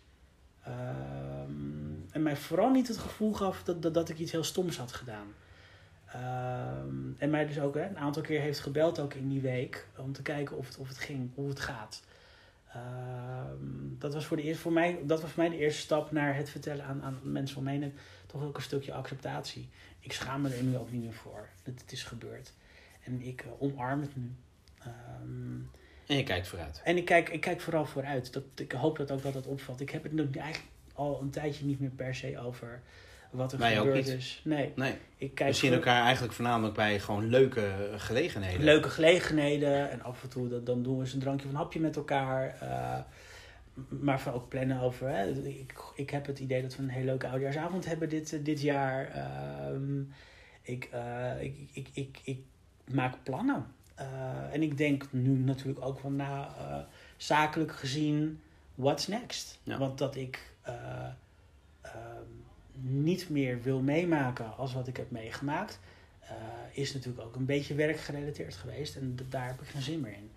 Ehm, 0.64 2.12
en 2.12 2.22
mij 2.22 2.36
vooral 2.36 2.70
niet 2.70 2.88
het 2.88 2.98
gevoel 2.98 3.34
gaf 3.34 3.64
dat, 3.64 3.82
dat, 3.82 3.94
dat 3.94 4.10
ik 4.10 4.20
iets 4.20 4.32
heel 4.32 4.44
stoms 4.44 4.78
had 4.78 4.92
gedaan. 4.92 5.28
Ehm, 6.06 7.12
en 7.18 7.30
mij 7.30 7.46
dus 7.46 7.60
ook 7.60 7.76
hè, 7.76 7.88
een 7.88 7.98
aantal 7.98 8.22
keer 8.22 8.42
heeft 8.42 8.60
gebeld 8.60 9.00
ook 9.00 9.14
in 9.14 9.30
die 9.30 9.42
week 9.42 9.88
om 9.98 10.14
te 10.14 10.22
kijken 10.22 10.58
of 10.58 10.68
het, 10.68 10.78
of 10.78 10.88
het 10.88 10.98
ging, 10.98 11.30
hoe 11.36 11.50
het 11.50 11.60
gaat. 11.60 12.02
Ehm, 12.74 13.98
dat, 14.00 14.14
was 14.14 14.26
voor 14.26 14.38
de 14.38 14.44
eerste, 14.44 14.62
voor 14.62 14.72
mij, 14.72 15.00
dat 15.04 15.22
was 15.22 15.32
voor 15.32 15.44
mij 15.44 15.52
de 15.52 15.64
eerste 15.64 15.82
stap 15.82 16.12
naar 16.12 16.36
het 16.36 16.50
vertellen 16.50 16.86
aan, 16.86 17.04
aan 17.04 17.20
mensen 17.24 17.64
me 17.64 17.70
heen. 17.70 17.94
Toch 18.26 18.44
ook 18.44 18.56
een 18.56 18.62
stukje 18.62 18.94
acceptatie. 18.94 19.70
Ik 20.00 20.14
schaam 20.14 20.42
me 20.42 20.50
er 20.50 20.64
nu 20.64 20.78
ook 20.78 20.92
niet 20.92 21.04
meer 21.04 21.14
voor. 21.14 21.48
Dat 21.64 21.80
het 21.82 21.92
is 21.92 22.04
gebeurd. 22.04 22.54
En 23.04 23.22
ik 23.22 23.46
uh, 23.46 23.62
omarm 23.62 24.02
het 24.02 24.16
nu. 24.16 24.32
En 26.08 26.16
je 26.18 26.24
kijkt 26.24 26.48
vooruit. 26.48 26.82
En 26.84 26.98
ik 26.98 27.06
kijk, 27.06 27.30
ik 27.30 27.42
kijk 27.42 27.62
vooral 27.62 27.86
vooruit. 27.86 28.34
Dat, 28.34 28.44
ik 28.56 28.72
hoop 28.72 28.98
dat 28.98 29.12
ook 29.12 29.22
dat 29.22 29.34
dat 29.34 29.46
opvalt. 29.48 29.82
Ik 29.82 29.90
heb 29.90 30.04
het 30.04 30.12
nu 30.12 30.30
eigenlijk 30.34 30.72
al 30.94 31.22
een 31.22 31.30
tijdje 31.30 31.66
niet 31.66 31.80
meer 31.80 31.90
per 31.90 32.16
se 32.16 32.40
over 32.40 32.82
wat 33.32 33.52
er 33.54 33.60
Wij 33.60 33.76
gebeurd 33.76 34.08
is. 34.08 34.42
Nee. 34.44 34.72
nee. 34.76 34.96
Ik 35.18 35.36
kijk 35.36 35.50
We 35.50 35.56
zien 35.56 35.70
voor- 35.70 35.78
elkaar 35.80 36.04
eigenlijk 36.04 36.34
voornamelijk 36.34 36.76
bij 36.76 37.00
gewoon 37.00 37.28
leuke 37.30 37.94
gelegenheden. 37.98 38.64
leuke 38.64 38.90
gelegenheden. 38.90 39.90
En 39.92 40.02
af 40.02 40.24
en 40.24 40.30
toe 40.30 40.48
dan, 40.48 40.64
dan 40.64 40.84
doen 40.84 40.96
we 40.96 41.02
eens 41.04 41.14
een 41.14 41.20
drankje 41.20 41.46
of 41.46 41.52
een 41.52 41.58
hapje 41.58 41.80
met 41.80 41.96
elkaar. 41.96 42.58
eh, 42.60 43.00
maar 43.90 44.20
van 44.22 44.34
ook 44.34 44.48
plannen 44.50 44.80
over. 44.80 45.10
Hè. 45.10 45.32
Ik, 45.32 45.74
ik 45.96 46.10
heb 46.10 46.26
het 46.26 46.40
idee 46.40 46.62
dat 46.62 46.76
we 46.76 46.84
een 46.84 46.90
hele 46.90 47.06
leuke 47.06 47.28
oudejaarsavond 47.28 47.86
hebben 47.86 48.10
dit, 48.10 48.34
eh, 48.34 48.40
dit 48.44 48.62
jaar. 48.62 49.08
Ehm, 49.12 50.00
ik, 50.62 50.84
eh, 50.92 51.32
ik, 51.42 51.58
ik, 51.72 51.88
ik, 51.94 52.20
ik 52.24 52.40
maak 52.92 53.16
plannen. 53.24 53.66
Eh, 53.98 54.54
en 54.54 54.62
ik 54.62 54.78
denk 54.78 55.12
nu 55.12 55.38
natuurlijk 55.38 55.86
ook 55.86 56.00
van 56.00 56.16
na, 56.16 56.56
eh, 56.58 56.80
zakelijk 57.18 57.72
gezien, 57.72 58.42
what's 58.76 59.08
next? 59.08 59.60
Ja. 59.64 59.78
Want 59.78 59.98
dat 59.98 60.16
ik 60.16 60.54
eh, 60.62 60.74
ehm, 61.82 62.30
niet 62.82 63.30
meer 63.30 63.62
wil 63.62 63.80
meemaken 63.80 64.58
als 64.58 64.74
wat 64.74 64.88
ik 64.88 64.98
heb 64.98 65.12
meegemaakt, 65.12 65.80
is 66.72 66.94
natuurlijk 66.94 67.26
ook 67.26 67.36
een 67.36 67.46
beetje 67.46 67.74
werkgerelateerd 67.74 68.56
geweest. 68.56 68.96
En 68.96 69.18
daar 69.30 69.48
heb 69.48 69.62
ik 69.62 69.68
geen 69.68 69.82
zin 69.82 70.00
meer 70.00 70.14
in. 70.14 70.32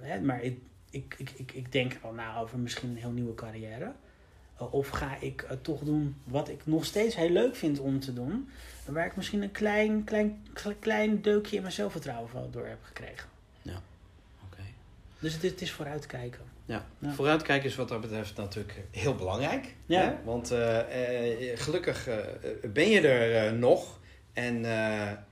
Hè, 0.00 0.20
maar 0.20 0.42
ik, 0.42 0.58
ik, 0.90 1.14
ik, 1.18 1.30
ik, 1.36 1.52
ik 1.52 1.72
denk 1.72 1.98
al 2.02 2.12
na 2.12 2.38
over 2.40 2.58
misschien 2.58 2.88
een 2.88 2.96
heel 2.96 3.10
nieuwe 3.10 3.34
carrière. 3.34 3.92
Uh, 4.60 4.74
of 4.74 4.88
ga 4.88 5.16
ik 5.20 5.46
toch 5.62 5.80
doen 5.80 6.16
wat 6.24 6.48
ik 6.48 6.66
nog 6.66 6.84
steeds 6.84 7.14
heel 7.14 7.30
leuk 7.30 7.56
vind 7.56 7.78
om 7.78 8.00
te 8.00 8.12
doen. 8.12 8.48
Waar 8.86 9.06
ik 9.06 9.16
misschien 9.16 9.42
een 9.42 9.52
klein, 9.52 10.04
klein, 10.04 10.46
klein 10.80 11.22
deukje 11.22 11.56
in 11.56 11.62
mijn 11.62 11.74
zelfvertrouwen 11.74 12.28
van 12.30 12.48
door 12.50 12.66
heb 12.66 12.78
gekregen. 12.82 13.28
Oké. 14.44 14.62
Dus 15.18 15.32
het, 15.34 15.44
is- 15.44 15.50
het 15.50 15.60
is 15.60 15.72
vooruitkijken. 15.72 16.40
Ja. 16.64 16.86
Ja. 16.98 17.12
vooruitkijken 17.12 17.68
is 17.68 17.76
wat 17.76 17.88
dat 17.88 18.00
betreft 18.00 18.36
natuurlijk 18.36 18.74
heel 18.90 19.14
belangrijk. 19.14 19.74
Ja. 19.86 20.00
Hè? 20.00 20.14
Want 20.24 20.50
eh, 20.50 21.52
eh, 21.52 21.58
gelukkig 21.58 22.06
eh, 22.08 22.16
ben 22.72 22.88
je 22.88 23.00
er 23.08 23.52
nog 23.54 23.98
en 24.32 24.64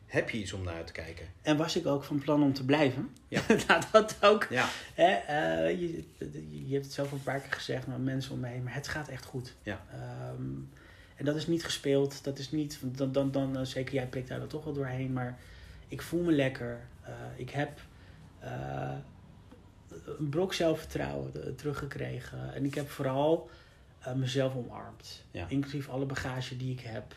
heb 0.07 0.31
je 0.31 0.39
iets 0.39 0.53
om 0.53 0.65
naar 0.65 0.75
uit 0.75 0.87
te 0.87 0.93
kijken. 0.93 1.27
En 1.43 1.57
was 1.57 1.77
ik 1.77 1.87
ook 1.87 2.05
van 2.05 2.19
plan 2.19 2.43
om 2.43 2.53
te 2.53 2.65
blijven. 2.65 3.11
Ja. 3.29 3.41
nou, 3.69 3.83
dat 3.93 4.17
ook. 4.21 4.47
Ja, 4.51 4.69
Hè, 4.95 5.67
je, 5.67 6.05
je 6.67 6.73
hebt 6.73 6.85
het 6.85 6.95
zelf 6.95 7.11
al 7.11 7.17
een 7.17 7.23
paar 7.23 7.41
keer 7.41 7.53
gezegd 7.53 7.87
met 7.87 8.05
mensen 8.05 8.33
om 8.33 8.41
me 8.41 8.49
heen, 8.49 8.63
maar 8.63 8.75
het 8.75 8.89
gaat 8.89 9.09
echt 9.09 9.25
goed. 9.25 9.55
Ja. 9.63 9.81
Ehm, 9.93 10.43
en 11.15 11.25
dat 11.25 11.37
is 11.37 11.47
niet 11.47 11.65
gespeeld, 11.65 12.25
dat 12.25 12.39
is 12.39 12.51
niet, 12.51 12.79
dan, 12.83 13.13
dan, 13.13 13.31
dan 13.31 13.57
eh, 13.57 13.65
zeker 13.65 13.95
jij 13.95 14.07
prikt 14.07 14.29
daar 14.29 14.39
dan 14.39 14.49
toch 14.49 14.65
wel 14.65 14.73
doorheen, 14.73 15.13
maar 15.13 15.39
ik 15.89 16.03
voel 16.03 16.23
me 16.23 16.33
lekker. 16.33 16.81
Eh, 17.03 17.13
ik 17.37 17.51
heb 17.51 17.81
eh, 18.39 18.95
een 20.19 20.29
brok 20.29 20.55
zelfvertrouwen 20.55 21.55
teruggekregen 21.57 22.55
en 22.55 22.65
ik 22.65 22.75
heb 22.75 22.91
vooral 22.91 23.51
mezelf 24.15 24.55
omarmd, 24.55 25.25
Ja. 25.31 25.47
inclusief 25.49 25.89
alle 25.89 26.05
bagage 26.07 26.57
die 26.57 26.73
ik 26.73 26.81
heb. 26.81 27.17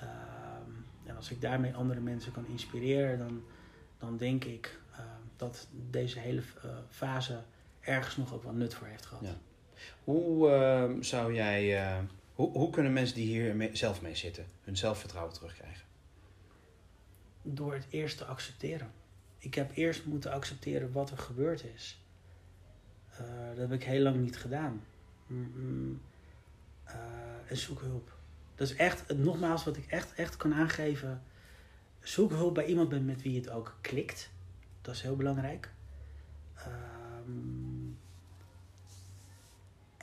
Ehm, 0.00 0.70
en 1.06 1.16
als 1.16 1.30
ik 1.30 1.40
daarmee 1.40 1.74
andere 1.74 2.00
mensen 2.00 2.32
kan 2.32 2.46
inspireren, 2.46 3.18
dan, 3.18 3.42
dan 3.98 4.16
denk 4.16 4.44
ik 4.44 4.78
dat 5.36 5.66
deze 5.90 6.18
hele 6.18 6.42
fase 6.90 7.40
ergens 7.80 8.16
nog 8.16 8.34
ook 8.34 8.42
wel 8.42 8.52
nut 8.52 8.74
voor 8.74 8.86
heeft 8.86 9.06
gehad. 9.06 9.24
Ja. 9.24 9.34
Hoe 10.04 10.50
eh, 10.50 10.90
zou 11.00 11.34
jij, 11.34 11.82
hoe, 12.38 12.50
hoe 12.52 12.70
kunnen 12.70 12.92
mensen 12.92 13.14
die 13.16 13.26
hier 13.26 13.56
mee- 13.56 13.76
zelf 13.76 14.02
mee 14.02 14.14
zitten 14.14 14.46
hun 14.64 14.76
zelfvertrouwen 14.76 15.34
terugkrijgen? 15.34 15.86
Door 17.42 17.74
het 17.74 17.86
eerst 17.90 18.16
te 18.18 18.24
accepteren. 18.24 18.90
Ik 19.38 19.54
heb 19.54 19.70
eerst 19.76 20.04
moeten 20.04 20.32
accepteren 20.32 20.92
wat 20.92 21.10
er 21.10 21.18
gebeurd 21.18 21.64
is. 21.74 22.00
Eh, 23.10 23.18
dat 23.48 23.56
heb 23.56 23.72
ik 23.72 23.84
heel 23.84 24.02
lang 24.02 24.16
niet 24.16 24.36
gedaan. 24.38 24.82
Mm, 25.26 25.52
mm, 25.54 26.00
eh, 26.84 26.94
en 27.48 27.56
zoek 27.56 27.80
hulp. 27.80 28.12
Dat 28.54 28.68
is 28.70 28.76
echt, 28.76 29.16
nogmaals, 29.16 29.64
wat 29.64 29.76
ik 29.76 29.86
echt, 29.86 30.14
echt 30.14 30.36
kan 30.36 30.54
aangeven. 30.54 31.22
Zoek 32.00 32.30
hulp 32.30 32.54
bij 32.54 32.66
iemand 32.66 32.90
met- 32.90 33.06
met 33.06 33.22
wie 33.22 33.36
het 33.38 33.50
ook 33.50 33.76
klikt. 33.80 34.30
Dat 34.80 34.94
is 34.94 35.02
heel 35.02 35.16
belangrijk. 35.16 35.70
Ehm, 36.54 37.57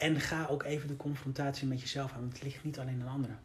en 0.05 0.19
ga 0.19 0.47
ook 0.49 0.63
even 0.63 0.87
de 0.87 0.95
confrontatie 0.95 1.67
met 1.67 1.81
jezelf 1.81 2.13
aan. 2.13 2.19
Want 2.19 2.33
het 2.33 2.43
ligt 2.43 2.63
niet 2.63 2.79
alleen 2.79 3.01
aan 3.01 3.13
anderen. 3.13 3.39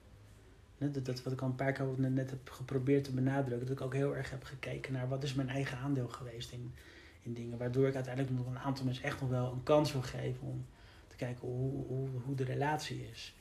Dat, 0.79 1.05
dat 1.05 1.23
wat 1.23 1.33
ik 1.33 1.41
al 1.41 1.49
een 1.49 1.55
paar 1.55 1.73
keer 1.73 1.87
net, 1.97 2.31
heb 2.31 2.51
geprobeerd 2.51 3.05
te 3.05 3.13
benadrukken. 3.13 3.67
Dat 3.67 3.77
ik 3.77 3.85
ook 3.85 3.95
heel 3.95 4.17
erg 4.17 4.31
heb 4.31 4.45
gekeken 4.45 4.93
naar 4.93 5.09
wat 5.09 5.23
is 5.23 5.35
mijn 5.35 5.49
eigen 5.49 5.79
aandeel 5.79 6.09
geweest 6.09 6.53
in, 6.53 6.75
in 7.23 7.35
dingen. 7.35 7.59
Waardoor 7.59 7.89
ik 7.89 7.95
uiteindelijk 7.95 8.37
nog 8.37 8.47
een 8.47 8.59
aantal 8.59 8.85
mensen 8.85 9.05
echt 9.05 9.21
nog 9.21 9.31
wel 9.31 9.53
een 9.53 9.63
kans 9.63 9.93
wil 9.93 10.03
geven 10.03 10.47
om 10.47 10.67
te 11.09 11.17
kijken 11.17 11.49
hoe, 11.49 11.87
hoe, 11.87 12.09
hoe 12.25 12.35
de 12.35 12.45
relatie 12.45 13.09
is. 13.13 13.35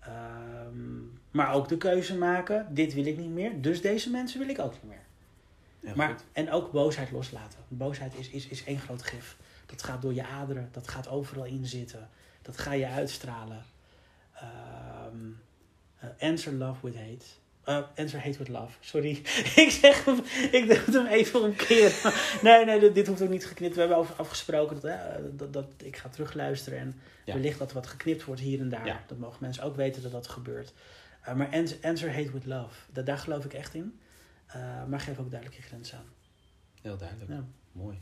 Ehm, 0.00 1.00
maar 1.30 1.54
ook 1.54 1.68
de 1.68 1.76
keuze 1.76 2.18
maken, 2.18 2.66
dit 2.74 2.94
wil 2.94 3.06
ik 3.06 3.18
niet 3.18 3.30
meer, 3.30 3.60
dus 3.60 3.80
deze 3.80 4.10
mensen 4.10 4.38
wil 4.38 4.48
ik 4.48 4.58
ook 4.58 4.72
niet 4.72 4.90
meer. 4.90 5.94
Maar, 5.94 6.08
goed. 6.08 6.24
en 6.32 6.50
ook 6.50 6.72
boosheid 6.72 7.10
loslaten. 7.10 7.58
Boosheid 7.68 8.14
is, 8.18 8.28
is, 8.28 8.46
is 8.46 8.64
één 8.64 8.78
groot 8.78 9.02
gif. 9.02 9.36
Dat 9.66 9.82
gaat 9.82 10.02
door 10.02 10.14
je 10.14 10.24
aderen, 10.24 10.68
dat 10.72 10.88
gaat 10.88 11.08
overal 11.08 11.44
in 11.44 11.66
zitten. 11.66 12.08
Dat 12.42 12.58
ga 12.58 12.72
je 12.72 12.86
uitstralen. 12.86 13.64
Ehm, 14.34 15.30
eh, 15.98 16.08
answer 16.28 16.52
love 16.52 16.86
with 16.86 16.96
hate. 16.96 17.24
Eh, 17.64 17.82
answer 17.98 18.22
hate 18.24 18.38
with 18.38 18.48
love. 18.48 18.72
Sorry. 18.80 19.10
ik 19.64 19.68
zeg 19.80 20.04
hem, 20.04 20.18
ik 20.52 20.64
doe 20.68 20.76
het 20.76 20.94
hem 20.94 21.06
even 21.06 21.42
omkeren. 21.42 22.12
nee, 22.42 22.64
nee, 22.64 22.80
dit, 22.80 22.94
dit 22.94 23.06
hoeft 23.06 23.22
ook 23.22 23.28
niet 23.28 23.46
geknipt. 23.46 23.74
We 23.74 23.80
hebben 23.80 23.98
over 23.98 24.14
afgesproken 24.14 24.74
dat, 24.80 24.84
eh, 24.84 25.00
dat, 25.32 25.52
dat 25.52 25.66
ik 25.82 25.96
ga 25.96 26.08
terugluisteren. 26.08 26.78
En 26.78 27.00
Ja. 27.24 27.34
wellicht 27.34 27.58
dat 27.58 27.72
wat 27.72 27.86
geknipt 27.86 28.24
wordt 28.24 28.40
hier 28.40 28.60
en 28.60 28.68
daar. 28.68 28.86
Ja. 28.86 29.04
Dat 29.06 29.18
mogen 29.18 29.38
mensen 29.40 29.62
ook 29.62 29.76
weten 29.76 30.02
dat 30.02 30.12
dat 30.12 30.28
gebeurt. 30.28 30.72
Maar 31.36 31.48
answer, 31.52 31.78
answer 31.82 32.14
hate 32.14 32.30
with 32.32 32.46
love. 32.46 32.74
Da- 32.92 33.02
daar 33.02 33.18
geloof 33.18 33.44
ik 33.44 33.52
echt 33.54 33.74
in. 33.74 34.00
Maar 34.88 35.00
geef 35.00 35.18
ook 35.18 35.30
duidelijk 35.30 35.60
je 35.60 35.66
grens 35.68 35.94
aan. 35.94 36.04
Heel 36.82 36.96
duidelijk. 36.96 37.30
Ja. 37.30 37.44
Mooi. 37.72 38.00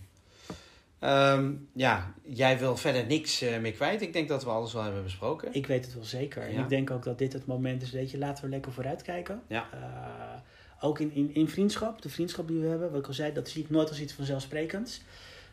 Ehm, 1.01 1.53
ja, 1.75 2.15
jij 2.23 2.59
wil 2.59 2.77
verder 2.77 3.07
niks 3.07 3.41
eh, 3.43 3.59
meer 3.59 3.73
kwijt. 3.73 4.03
Ik 4.03 4.13
denk 4.13 4.29
dat 4.29 4.45
we 4.45 4.51
alles 4.51 4.73
wel 4.73 4.83
hebben 4.83 5.03
besproken. 5.03 5.55
Ik 5.55 5.67
weet 5.67 5.85
het 5.85 5.95
wel 5.95 6.05
zeker. 6.05 6.43
En 6.43 6.53
Ja. 6.53 6.63
ik 6.63 6.69
denk 6.69 6.91
ook 6.91 7.03
dat 7.05 7.19
dit 7.19 7.33
het 7.33 7.47
moment 7.47 7.83
is, 7.83 7.91
weet 7.91 8.11
je, 8.11 8.19
laten 8.19 8.45
we 8.45 8.51
lekker 8.51 8.73
vooruitkijken. 8.73 9.43
Ja. 9.47 9.67
Eh, 9.73 9.79
ook 10.81 10.99
in, 10.99 11.11
in, 11.15 11.35
in 11.35 11.49
vriendschap, 11.49 12.03
de 12.03 12.09
vriendschap 12.09 12.49
die 12.49 12.59
we 12.61 12.67
hebben, 12.67 12.91
wat 12.91 13.01
ik 13.01 13.07
al 13.07 13.13
zei, 13.13 13.33
dat 13.33 13.49
zie 13.49 13.63
ik 13.63 13.71
nooit 13.71 13.89
als 13.89 14.01
iets 14.01 14.13
vanzelfsprekends. 14.13 15.01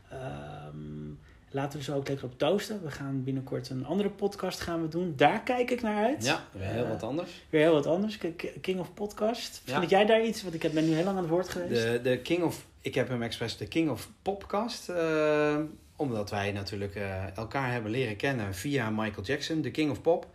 Ehm, 0.09 1.11
laten 1.49 1.77
we 1.79 1.83
zo 1.85 1.95
ook 1.95 2.07
lekker 2.07 2.25
op 2.25 2.37
toosten. 2.37 2.83
We 2.83 2.91
gaan 2.91 3.23
binnenkort 3.23 3.69
een 3.69 3.85
andere 3.85 4.09
podcast 4.09 4.59
gaan 4.59 4.81
we 4.81 4.87
doen. 4.87 5.13
Daar 5.15 5.43
kijk 5.43 5.71
ik 5.71 5.81
naar 5.81 6.05
uit. 6.05 6.25
Ja, 6.25 6.43
weer 6.51 6.63
heel 6.67 6.83
Eh, 6.83 6.89
wat 6.89 7.03
anders. 7.03 7.31
Weer 7.49 7.61
heel 7.61 7.73
wat 7.73 7.85
anders. 7.85 8.17
King 8.61 8.79
of 8.79 8.93
Podcast. 8.93 9.61
Ja. 9.65 9.79
Vind 9.79 9.89
jij 9.91 10.05
daar 10.05 10.23
iets? 10.25 10.41
Want 10.43 10.63
ik 10.63 10.71
ben 10.73 10.85
nu 10.87 10.93
heel 10.93 11.03
lang 11.03 11.15
aan 11.17 11.23
het 11.23 11.31
woord 11.31 11.49
geweest. 11.49 11.83
De, 11.83 11.99
de 12.01 12.17
King 12.19 12.43
of, 12.43 12.65
ik 12.87 12.95
heb 12.95 13.07
hem 13.07 13.21
expres 13.23 13.57
de 13.57 13.67
King 13.67 13.89
of 13.89 14.09
Popcast. 14.21 14.89
eh, 14.89 15.57
omdat 15.95 16.29
wij 16.29 16.51
natuurlijk 16.51 16.95
eh, 16.95 17.37
elkaar 17.37 17.71
hebben 17.71 17.91
leren 17.91 18.15
kennen 18.15 18.55
via 18.55 18.89
Michael 18.89 19.25
Jackson, 19.25 19.61
de 19.61 19.71
King 19.71 19.91
of 19.91 20.01
Pop. 20.01 20.27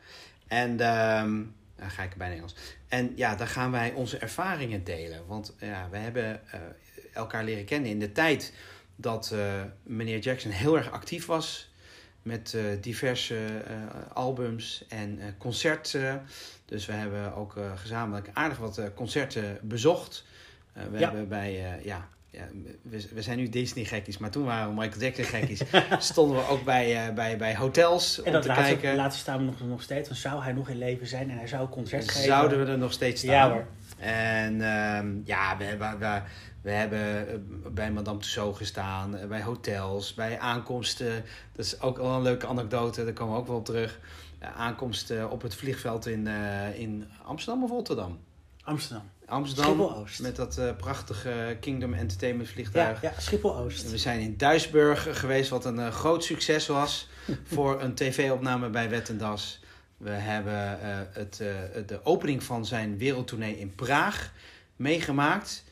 En 0.49 0.81
ehm 0.81 1.43
dan 1.77 1.91
ga 1.91 2.03
ik 2.03 2.17
bijna 2.17 2.35
Engels. 2.35 2.55
En 2.89 3.13
ja, 3.17 3.35
daar 3.35 3.47
gaan 3.47 3.71
wij 3.71 3.93
onze 3.93 4.19
ervaringen 4.19 4.85
delen. 4.85 5.27
Want 5.27 5.55
ja, 5.61 5.89
we 5.91 5.97
hebben 5.97 6.41
eh, 6.53 6.61
elkaar 7.13 7.45
leren 7.45 7.65
kennen 7.65 7.91
in 7.91 7.99
de 7.99 8.13
tijd 8.13 8.53
dat 8.97 9.35
meneer 9.83 10.19
Jackson 10.19 10.51
heel 10.51 10.77
erg 10.77 10.91
actief 10.91 11.27
was. 11.27 11.71
Met 12.23 12.57
diverse 12.81 13.37
albums 14.13 14.85
en 14.89 15.35
concerten. 15.39 16.23
Dus 16.65 16.87
we 16.87 16.93
hebben 16.93 17.35
ook 17.35 17.55
gezamenlijk 17.75 18.29
aardig 18.33 18.59
wat 18.59 18.81
concerten 18.95 19.59
bezocht. 19.63 20.25
We 20.73 20.99
Ja. 20.99 20.99
hebben 20.99 21.29
bij, 21.29 21.81
ja, 21.83 22.09
ja 22.33 22.49
we, 22.83 23.09
we 23.15 23.23
zijn 23.23 23.39
nu 23.39 23.49
Disney 23.49 23.85
gekkies, 23.85 24.19
maar 24.19 24.31
toen 24.31 24.45
waren 24.45 24.69
we 24.69 24.81
Michael 24.81 25.01
Jackson 25.01 25.25
gekkies. 25.25 25.61
Stonden 26.13 26.37
we 26.37 26.49
ook 26.49 26.65
bij, 26.65 27.07
eh, 27.07 27.15
bij, 27.15 27.37
bij 27.37 27.57
hotels 27.57 28.19
en 28.19 28.27
om 28.27 28.33
dat 28.33 28.43
te 28.43 28.49
laatste, 28.49 28.77
kijken. 28.77 28.97
laatste 28.97 29.21
staan 29.21 29.39
we 29.39 29.45
nog, 29.45 29.61
nog 29.61 29.83
steeds. 29.83 30.09
Dan 30.09 30.17
zou 30.17 30.43
hij 30.43 30.53
nog 30.53 30.69
in 30.69 30.79
leven 30.79 31.07
zijn 31.07 31.31
en 31.31 31.37
hij 31.37 31.47
zou 31.47 31.63
een 31.63 31.69
concert 31.69 32.11
geven. 32.11 32.25
Zouden 32.27 32.65
we 32.65 32.73
er 32.73 32.79
nog 32.79 32.93
steeds 32.93 33.21
staan? 33.21 33.35
Ja 33.35 33.51
hoor. 33.51 33.67
En 33.99 34.61
ehm, 34.61 35.15
ja, 35.25 35.57
we, 35.57 35.65
hebben- 35.65 35.99
we, 35.99 36.21
we 36.63 36.71
hebben 36.71 37.29
eh, 37.29 37.35
bij 37.71 37.93
Madame 37.93 38.19
Tussauds 38.19 38.59
gestaan, 38.59 39.17
eh, 39.17 39.27
bij 39.29 39.43
hotels, 39.43 40.15
bij 40.15 40.39
aankomsten. 40.39 41.25
Dat 41.53 41.65
is 41.65 41.81
ook 41.81 41.97
wel 41.97 42.15
een 42.15 42.23
leuke 42.23 42.47
anekdote, 42.47 43.05
daar 43.05 43.13
komen 43.13 43.35
we 43.35 43.41
ook 43.41 43.47
wel 43.47 43.57
op 43.57 43.65
terug. 43.65 43.99
Aankomst 44.57 45.11
eh, 45.11 45.31
op 45.31 45.43
het 45.43 45.55
vliegveld 45.55 46.07
in, 46.07 46.27
in 46.75 47.09
Amsterdam 47.25 47.63
of 47.65 47.71
Rotterdam? 47.71 48.19
Amsterdam. 48.65 49.11
Amsterdam. 49.33 50.05
Met 50.21 50.37
dat 50.37 50.59
eh, 50.59 50.77
prachtige 50.77 51.57
Kingdom 51.61 51.93
Entertainment 51.95 52.49
Ja, 52.49 52.55
vliegtuig. 52.55 53.03
ja 53.03 53.13
Schiphol-Oost. 53.19 53.91
We 53.91 53.99
zijn 53.99 54.21
in 54.21 54.37
Duisburg 54.37 55.19
geweest, 55.21 55.51
wat 55.51 55.65
een 55.65 55.79
eh, 55.79 55.93
groot 55.93 56.25
succes 56.25 56.67
was 56.67 57.09
voor 57.55 57.83
een 57.83 57.95
tv-opname 57.95 58.71
bij 58.71 58.91
Wettendas. 58.91 59.61
We 59.97 60.11
hebben 60.11 60.81
eh, 60.81 60.99
het, 61.13 61.37
de 61.87 62.01
opening 62.03 62.43
van 62.43 62.67
zijn 62.67 62.99
wereldtournee 62.99 63.59
in 63.59 63.75
Praag 63.75 64.33
meegemaakt. 64.77 65.65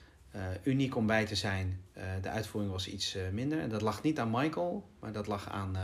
Uniek 0.63 0.97
om 0.97 1.07
bij 1.07 1.27
te 1.27 1.35
zijn. 1.35 1.81
De 2.23 2.29
uitvoering 2.29 2.73
was 2.73 2.89
iets 2.89 3.17
minder. 3.33 3.61
En 3.61 3.69
dat 3.69 3.81
lag 3.81 4.03
niet 4.03 4.19
aan 4.19 4.31
Michael, 4.31 4.89
maar 5.01 5.13
dat 5.13 5.27
lag 5.27 5.51
aan 5.51 5.77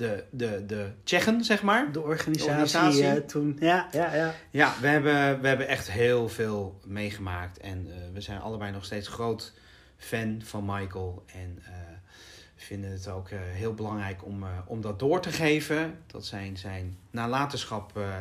de, 0.00 0.24
de, 0.30 0.66
de 0.66 0.90
Tsjechen, 1.04 1.44
zeg 1.44 1.62
maar. 1.62 1.92
De 1.92 2.00
organisatie, 2.00 2.46
De 2.46 2.78
organisatie. 2.78 3.06
eh, 3.06 3.26
toen. 3.26 3.56
Ja, 3.60 3.88
ja, 3.92 4.14
ja. 4.14 4.34
Ja, 4.50 4.74
we 4.80 4.86
hebben, 4.86 5.40
we 5.40 5.48
hebben 5.48 5.68
echt 5.68 5.90
heel 5.90 6.28
veel 6.28 6.80
meegemaakt. 6.84 7.58
En 7.58 7.86
eh, 7.90 7.96
we 8.12 8.20
zijn 8.20 8.40
allebei 8.40 8.72
nog 8.72 8.84
steeds 8.84 9.08
groot 9.08 9.52
fan 9.96 10.40
van 10.44 10.64
Michael. 10.64 11.22
En 11.26 11.58
eh, 11.64 11.72
vinden 12.56 12.90
het 12.90 13.08
ook 13.08 13.28
eh, 13.28 13.38
heel 13.42 13.74
belangrijk 13.74 14.24
om, 14.24 14.42
eh, 14.42 14.48
om 14.66 14.80
dat 14.80 14.98
door 14.98 15.20
te 15.20 15.30
geven. 15.32 15.94
Dat 16.06 16.26
zijn, 16.26 16.56
zijn 16.56 16.96
nalatenschap 17.10 17.96
eh, 17.96 18.16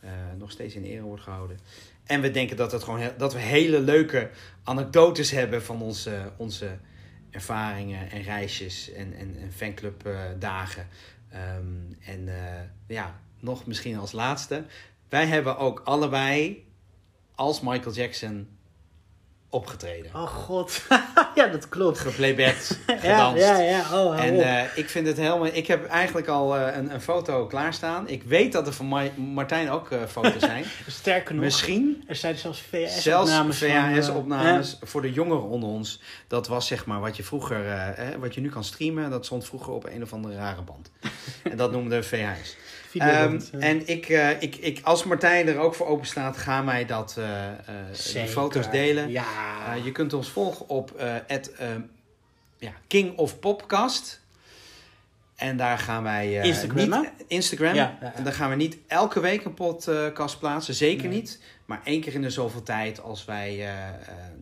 eh, 0.00 0.10
nog 0.38 0.50
steeds 0.50 0.74
in 0.74 0.84
ere 0.84 1.02
wordt 1.02 1.22
gehouden. 1.22 1.58
En 2.06 2.20
we 2.20 2.30
denken 2.30 2.56
dat, 2.56 2.72
het 2.72 2.82
gewoon 2.84 2.98
heel- 3.00 3.14
dat 3.16 3.32
we 3.32 3.38
hele 3.38 3.80
leuke 3.80 4.30
anekdotes 4.64 5.30
hebben 5.30 5.62
van 5.62 5.82
onze, 5.82 6.30
onze 6.36 6.68
ervaringen 7.30 8.10
en 8.10 8.22
reisjes 8.22 8.92
en, 8.92 9.14
en, 9.18 9.36
en 9.40 9.52
fanclubdagen. 9.52 10.86
Ehm, 11.30 11.92
en 12.00 12.28
eh, 12.28 12.62
ja, 12.86 13.20
nog 13.40 13.66
misschien 13.66 13.96
als 13.96 14.12
laatste. 14.12 14.64
Wij 15.08 15.26
hebben 15.26 15.58
ook 15.58 15.80
allebei 15.84 16.66
als 17.34 17.60
Michael 17.60 17.94
Jackson 17.94 18.57
opgetreden. 19.50 20.10
Oh 20.14 20.26
god. 20.26 20.82
ja, 21.34 21.46
dat 21.46 21.68
klopt. 21.68 21.98
Geplaybacked, 21.98 22.78
Ja, 22.86 22.96
gedanst. 22.96 23.42
ja, 23.42 23.58
ja. 23.58 23.80
Oh, 23.80 23.86
hou 23.88 24.16
En 24.16 24.40
eh, 24.40 24.64
ik 24.76 24.88
vind 24.90 25.06
het 25.06 25.16
helemaal. 25.16 25.46
Ik 25.46 25.66
heb 25.66 25.86
eigenlijk 25.86 26.26
al 26.26 26.56
eh, 26.56 26.76
een, 26.76 26.92
een 26.94 27.00
foto 27.00 27.46
klaarstaan. 27.46 28.08
Ik 28.08 28.22
weet 28.22 28.52
dat 28.52 28.66
er 28.66 28.72
van 28.72 28.86
Ma- 28.86 29.10
Martijn 29.16 29.70
ook 29.70 29.90
eh, 29.90 29.98
foto's 30.08 30.42
zijn. 30.42 30.64
Sterker 30.86 31.34
nog, 31.34 31.44
Misschien 31.44 32.04
er 32.06 32.16
zijn 32.16 32.36
zelfs 32.36 32.60
VHS-opnames. 32.70 33.58
VHS-opnames 33.58 34.78
voor 34.82 35.02
de 35.02 35.12
jongeren 35.12 35.42
onder 35.48 35.68
ons. 35.68 36.00
Dat 36.26 36.46
was 36.48 36.66
zeg 36.66 36.86
maar 36.86 37.00
wat 37.00 37.16
je 37.16 37.22
vroeger, 37.22 37.68
eh, 37.68 38.08
wat 38.18 38.34
je 38.34 38.40
nu 38.40 38.48
kan 38.48 38.64
streamen. 38.64 39.10
Dat 39.10 39.24
stond 39.24 39.44
vroeger 39.46 39.72
op 39.72 39.84
een 39.86 40.02
of 40.02 40.12
andere 40.12 40.34
rare 40.36 40.62
band. 40.62 40.90
en 41.42 41.56
dat 41.56 41.72
noemden 41.72 41.98
we 41.98 42.04
VHS. 42.04 42.56
Eh, 42.94 43.22
Ehm, 43.22 43.40
eh. 43.52 43.68
en 43.68 43.88
ik, 43.88 44.08
eh, 44.08 44.42
ik, 44.42 44.56
ik, 44.56 44.80
als 44.82 45.04
Martijn 45.04 45.48
er 45.48 45.58
ook 45.58 45.74
voor 45.74 45.86
open 45.86 46.06
staat, 46.06 46.36
ga 46.36 46.62
mij 46.62 46.86
dat, 46.86 47.14
eh, 47.18 47.48
eh, 47.48 47.56
die 48.12 48.26
foto's 48.26 48.70
delen. 48.70 49.10
Ja. 49.10 49.74
Je 49.84 49.92
kunt 49.92 50.12
ons 50.12 50.30
volgen 50.30 50.68
op 50.68 50.96
eh, 50.96 51.14
het, 51.26 51.52
ehm, 51.52 51.80
ja, 52.58 52.72
King 52.86 53.16
of 53.16 53.38
Popcast. 53.38 54.20
En 55.36 55.56
daar 55.56 55.78
gaan 55.78 56.02
wij... 56.02 56.40
Instagram, 56.40 57.00
niet, 57.00 57.10
Instagram. 57.26 57.74
Ja. 57.74 57.98
En 58.14 58.24
daar 58.24 58.32
gaan 58.32 58.50
we 58.50 58.56
niet 58.56 58.76
elke 58.86 59.20
week 59.20 59.44
een 59.44 59.54
podcast 59.54 60.38
plaatsen. 60.38 60.74
Zeker 60.74 61.08
Nee. 61.08 61.18
niet. 61.18 61.40
Maar 61.64 61.80
één 61.84 62.00
keer 62.00 62.14
in 62.14 62.22
de 62.22 62.30
zoveel 62.30 62.62
tijd 62.62 63.00
als 63.00 63.24
wij 63.24 63.56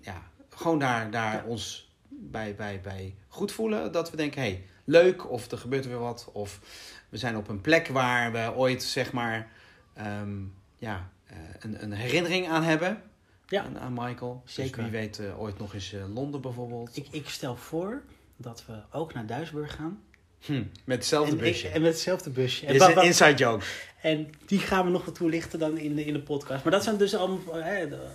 ja, 0.03 0.23
gewoon 0.51 0.79
daar, 0.79 1.11
daar 1.11 1.45
ons 1.47 1.91
bij, 2.09 2.55
bij, 2.55 2.81
bij 2.83 3.15
goed 3.29 3.53
voelen. 3.53 3.93
Dat 3.93 4.11
we 4.11 4.17
denken, 4.17 4.41
hey, 4.41 4.65
leuk. 4.87 5.31
Of 5.31 5.51
er 5.51 5.59
gebeurt 5.59 5.87
weer 5.87 5.99
wat. 5.99 6.29
Of 6.33 6.61
we 7.09 7.17
zijn 7.19 7.37
op 7.37 7.49
een 7.49 7.61
plek 7.61 7.89
waar 7.89 8.33
we 8.33 8.53
ooit, 8.55 8.83
zeg 8.83 9.13
maar... 9.13 9.49
ehm, 9.95 10.35
ja, 10.79 11.11
eh, 11.27 11.37
een, 11.59 11.83
een 11.83 11.93
herinnering 11.93 12.49
aan 12.49 12.63
hebben. 12.63 13.03
Ja. 13.49 13.63
Aan, 13.65 13.79
aan 13.79 13.93
Michael. 13.93 14.43
Zeker. 14.45 14.75
Dus 14.77 14.83
wie 14.91 14.93
weet 15.01 15.19
eh, 15.19 15.41
ooit 15.41 15.59
nog 15.59 15.75
eens 15.75 15.93
eh, 15.93 16.15
Londen 16.15 16.41
bijvoorbeeld. 16.41 16.97
Ik, 16.97 17.07
ik 17.11 17.29
stel 17.29 17.57
voor 17.57 18.03
dat 18.37 18.65
we 18.67 18.73
ook 18.91 19.15
naar 19.15 19.27
Duisburg 19.27 19.75
gaan. 19.75 20.01
Hm, 20.41 20.63
met 20.85 20.97
hetzelfde 20.97 21.31
en, 21.33 21.39
busje. 21.39 21.67
ik- 21.69 21.75
en 21.75 21.83
met 21.83 21.93
hetzelfde 21.93 22.31
busje. 22.31 22.67
En, 22.67 22.73
Dit 22.73 22.83
is 22.83 22.95
een 22.95 23.03
inside 23.03 23.35
joke. 23.35 23.65
en 24.01 24.31
die 24.47 24.59
gaan 24.59 24.85
we 24.85 24.91
nog 24.91 25.05
wat 25.05 25.15
toelichten 25.15 25.59
dan 25.59 25.79
in 25.79 25.95
de, 25.95 26.05
in 26.05 26.13
de 26.13 26.21
podcast. 26.23 26.63
Maar 26.63 26.73
dat 26.73 26.83
zijn 26.85 26.97
dus 26.97 27.15
allemaal... 27.15 27.39
de- 27.55 28.15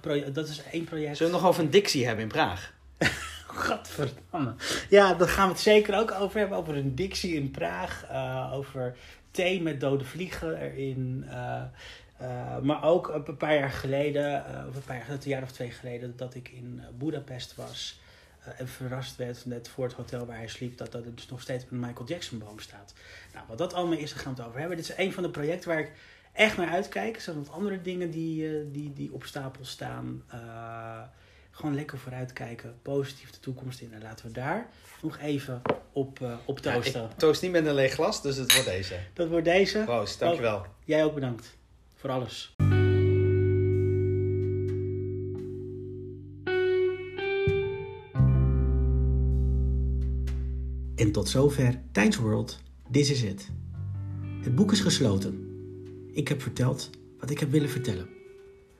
pro- 0.00 0.32
dat 0.32 0.48
is 0.48 0.62
één 0.72 0.84
project. 0.84 1.16
Zullen 1.16 1.32
we 1.32 1.38
nog 1.38 1.48
over 1.48 1.62
een 1.62 1.70
Dixie 1.70 2.06
hebben 2.06 2.22
in 2.24 2.30
Praag? 2.30 2.72
Gadverdamme. 3.56 4.54
Ja, 4.88 5.14
daar 5.14 5.28
gaan 5.28 5.46
we 5.46 5.52
het 5.52 5.62
zeker 5.62 5.98
ook 5.98 6.12
over 6.12 6.38
hebben. 6.38 6.58
Over 6.58 6.76
een 6.76 6.94
Dixie 6.94 7.34
in 7.34 7.50
Praag. 7.50 8.04
eh, 8.10 8.50
over 8.54 8.96
thee 9.30 9.62
met 9.62 9.80
dode 9.80 10.04
vliegen 10.04 10.60
erin. 10.60 11.24
eh, 11.28 11.62
eh, 12.18 12.58
maar 12.62 12.84
ook 12.84 13.08
een 13.26 13.36
paar 13.36 13.54
jaar 13.54 13.70
geleden, 13.70 14.44
of 14.68 14.74
een 14.74 14.82
paar 14.86 14.96
jaar, 14.96 15.10
een 15.10 15.18
jaar 15.22 15.42
of 15.42 15.52
twee 15.52 15.70
geleden, 15.70 16.16
dat 16.16 16.34
ik 16.34 16.48
in 16.48 16.80
Budapest 16.98 17.54
was. 17.54 18.00
en 18.58 18.68
verrast 18.68 19.16
werd 19.16 19.46
net 19.46 19.68
voor 19.68 19.84
het 19.84 19.92
hotel 19.92 20.26
waar 20.26 20.36
hij 20.36 20.48
sliep, 20.48 20.78
dat 20.78 20.94
er 20.94 21.14
dus 21.14 21.28
nog 21.28 21.40
steeds 21.40 21.64
een 21.70 21.80
Michael 21.80 22.06
Jackson 22.06 22.38
boom 22.38 22.58
staat. 22.58 22.94
Nou, 23.34 23.44
wat 23.48 23.58
dat 23.58 23.74
allemaal 23.74 23.98
is, 23.98 24.10
daar 24.10 24.18
gaan 24.18 24.34
we 24.34 24.38
het 24.38 24.48
over 24.48 24.60
hebben. 24.60 24.76
Dit 24.76 24.88
is 24.88 24.96
een 24.96 25.12
van 25.12 25.22
de 25.22 25.30
projecten 25.30 25.68
waar 25.68 25.78
ik 25.78 25.92
echt 26.32 26.56
naar 26.56 26.68
uitkijk. 26.68 27.16
Er 27.16 27.20
zijn 27.22 27.36
wat 27.36 27.50
andere 27.54 27.82
dingen 27.82 28.10
die, 28.10 28.70
die, 28.70 28.92
die 28.92 29.12
op 29.12 29.24
stapel 29.24 29.64
staan. 29.64 30.22
Gewoon 31.56 31.74
lekker 31.74 31.98
vooruitkijken, 31.98 32.74
positief 32.82 33.30
de 33.30 33.40
toekomst 33.40 33.80
in. 33.80 33.92
En 33.92 34.02
laten 34.02 34.26
we 34.26 34.32
daar 34.32 34.68
nog 35.02 35.18
even 35.18 35.62
op, 35.92 36.20
eh 36.20 36.34
op 36.44 36.58
Ja, 36.58 36.72
toosten. 36.72 37.04
ik 37.04 37.18
toast 37.18 37.42
niet 37.42 37.50
met 37.50 37.66
een 37.66 37.74
leeg 37.74 37.92
glas, 37.92 38.22
dus 38.22 38.36
het 38.36 38.52
wordt 38.52 38.68
deze. 38.68 38.98
Dat 39.12 39.28
wordt 39.28 39.44
deze. 39.44 39.82
Proost, 39.84 40.18
dankjewel. 40.18 40.66
Jij 40.84 41.04
ook 41.04 41.14
bedankt 41.14 41.56
voor 41.94 42.10
alles. 42.10 42.54
En 50.96 51.12
tot 51.12 51.28
zover 51.28 51.80
Tijdens 51.92 52.16
World. 52.16 52.58
This 52.90 53.10
is 53.10 53.22
it. 53.22 53.48
Het 54.42 54.54
boek 54.54 54.72
is 54.72 54.80
gesloten. 54.80 55.44
Ik 56.12 56.28
heb 56.28 56.42
verteld 56.42 56.90
wat 57.20 57.30
ik 57.30 57.38
heb 57.38 57.50
willen 57.50 57.70
vertellen. 57.70 58.15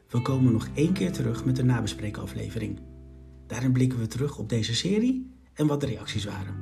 We 0.09 0.23
komen 0.23 0.53
nog 0.53 0.69
één 0.75 0.93
keer 0.93 1.13
terug 1.13 1.45
met 1.45 1.59
een 1.59 1.67
nabespreekaflevering. 1.67 2.81
Daarin 3.47 3.73
blikken 3.73 3.99
we 3.99 4.07
terug 4.07 4.39
op 4.39 4.49
deze 4.49 4.75
serie 4.75 5.31
en 5.55 5.67
wat 5.67 5.81
de 5.81 5.87
reacties 5.87 6.25
waren. 6.25 6.55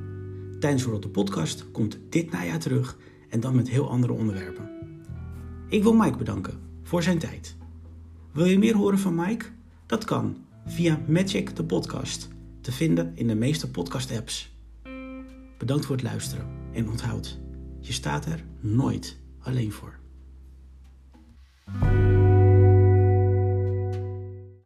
Tijdens 0.61 0.85
World 0.85 1.03
de 1.03 1.09
podcast 1.09 1.71
komt 1.71 1.99
dit 2.11 2.31
najaar 2.31 2.59
terug 2.59 2.99
en 3.29 3.41
dan 3.41 3.55
met 3.55 3.69
heel 3.69 3.91
andere 3.91 4.13
onderwerpen. 4.13 4.71
Ik 5.69 5.83
wil 5.83 5.95
Mike 5.95 6.17
bedanken 6.17 6.61
voor 6.83 7.03
zijn 7.03 7.19
tijd. 7.19 7.57
Wil 8.33 8.45
je 8.45 8.59
meer 8.59 8.77
horen 8.77 8.99
van 8.99 9.15
Mike? 9.15 9.47
Dat 9.87 10.05
kan 10.05 10.37
via 10.67 11.01
Magic 11.09 11.57
de 11.57 11.65
podcast, 11.65 12.29
te 12.61 12.73
vinden 12.73 13.13
in 13.15 13.27
de 13.27 13.35
meeste 13.35 13.71
podcast-apps. 13.71 14.57
Bedankt 15.59 15.87
voor 15.87 15.95
het 15.95 16.05
luisteren 16.05 16.47
en 16.73 16.89
onthoud, 16.89 17.41
je 17.81 17.93
staat 17.93 18.27
er 18.27 18.45
nooit 18.61 19.19
alleen 19.39 19.73
voor. 19.73 19.99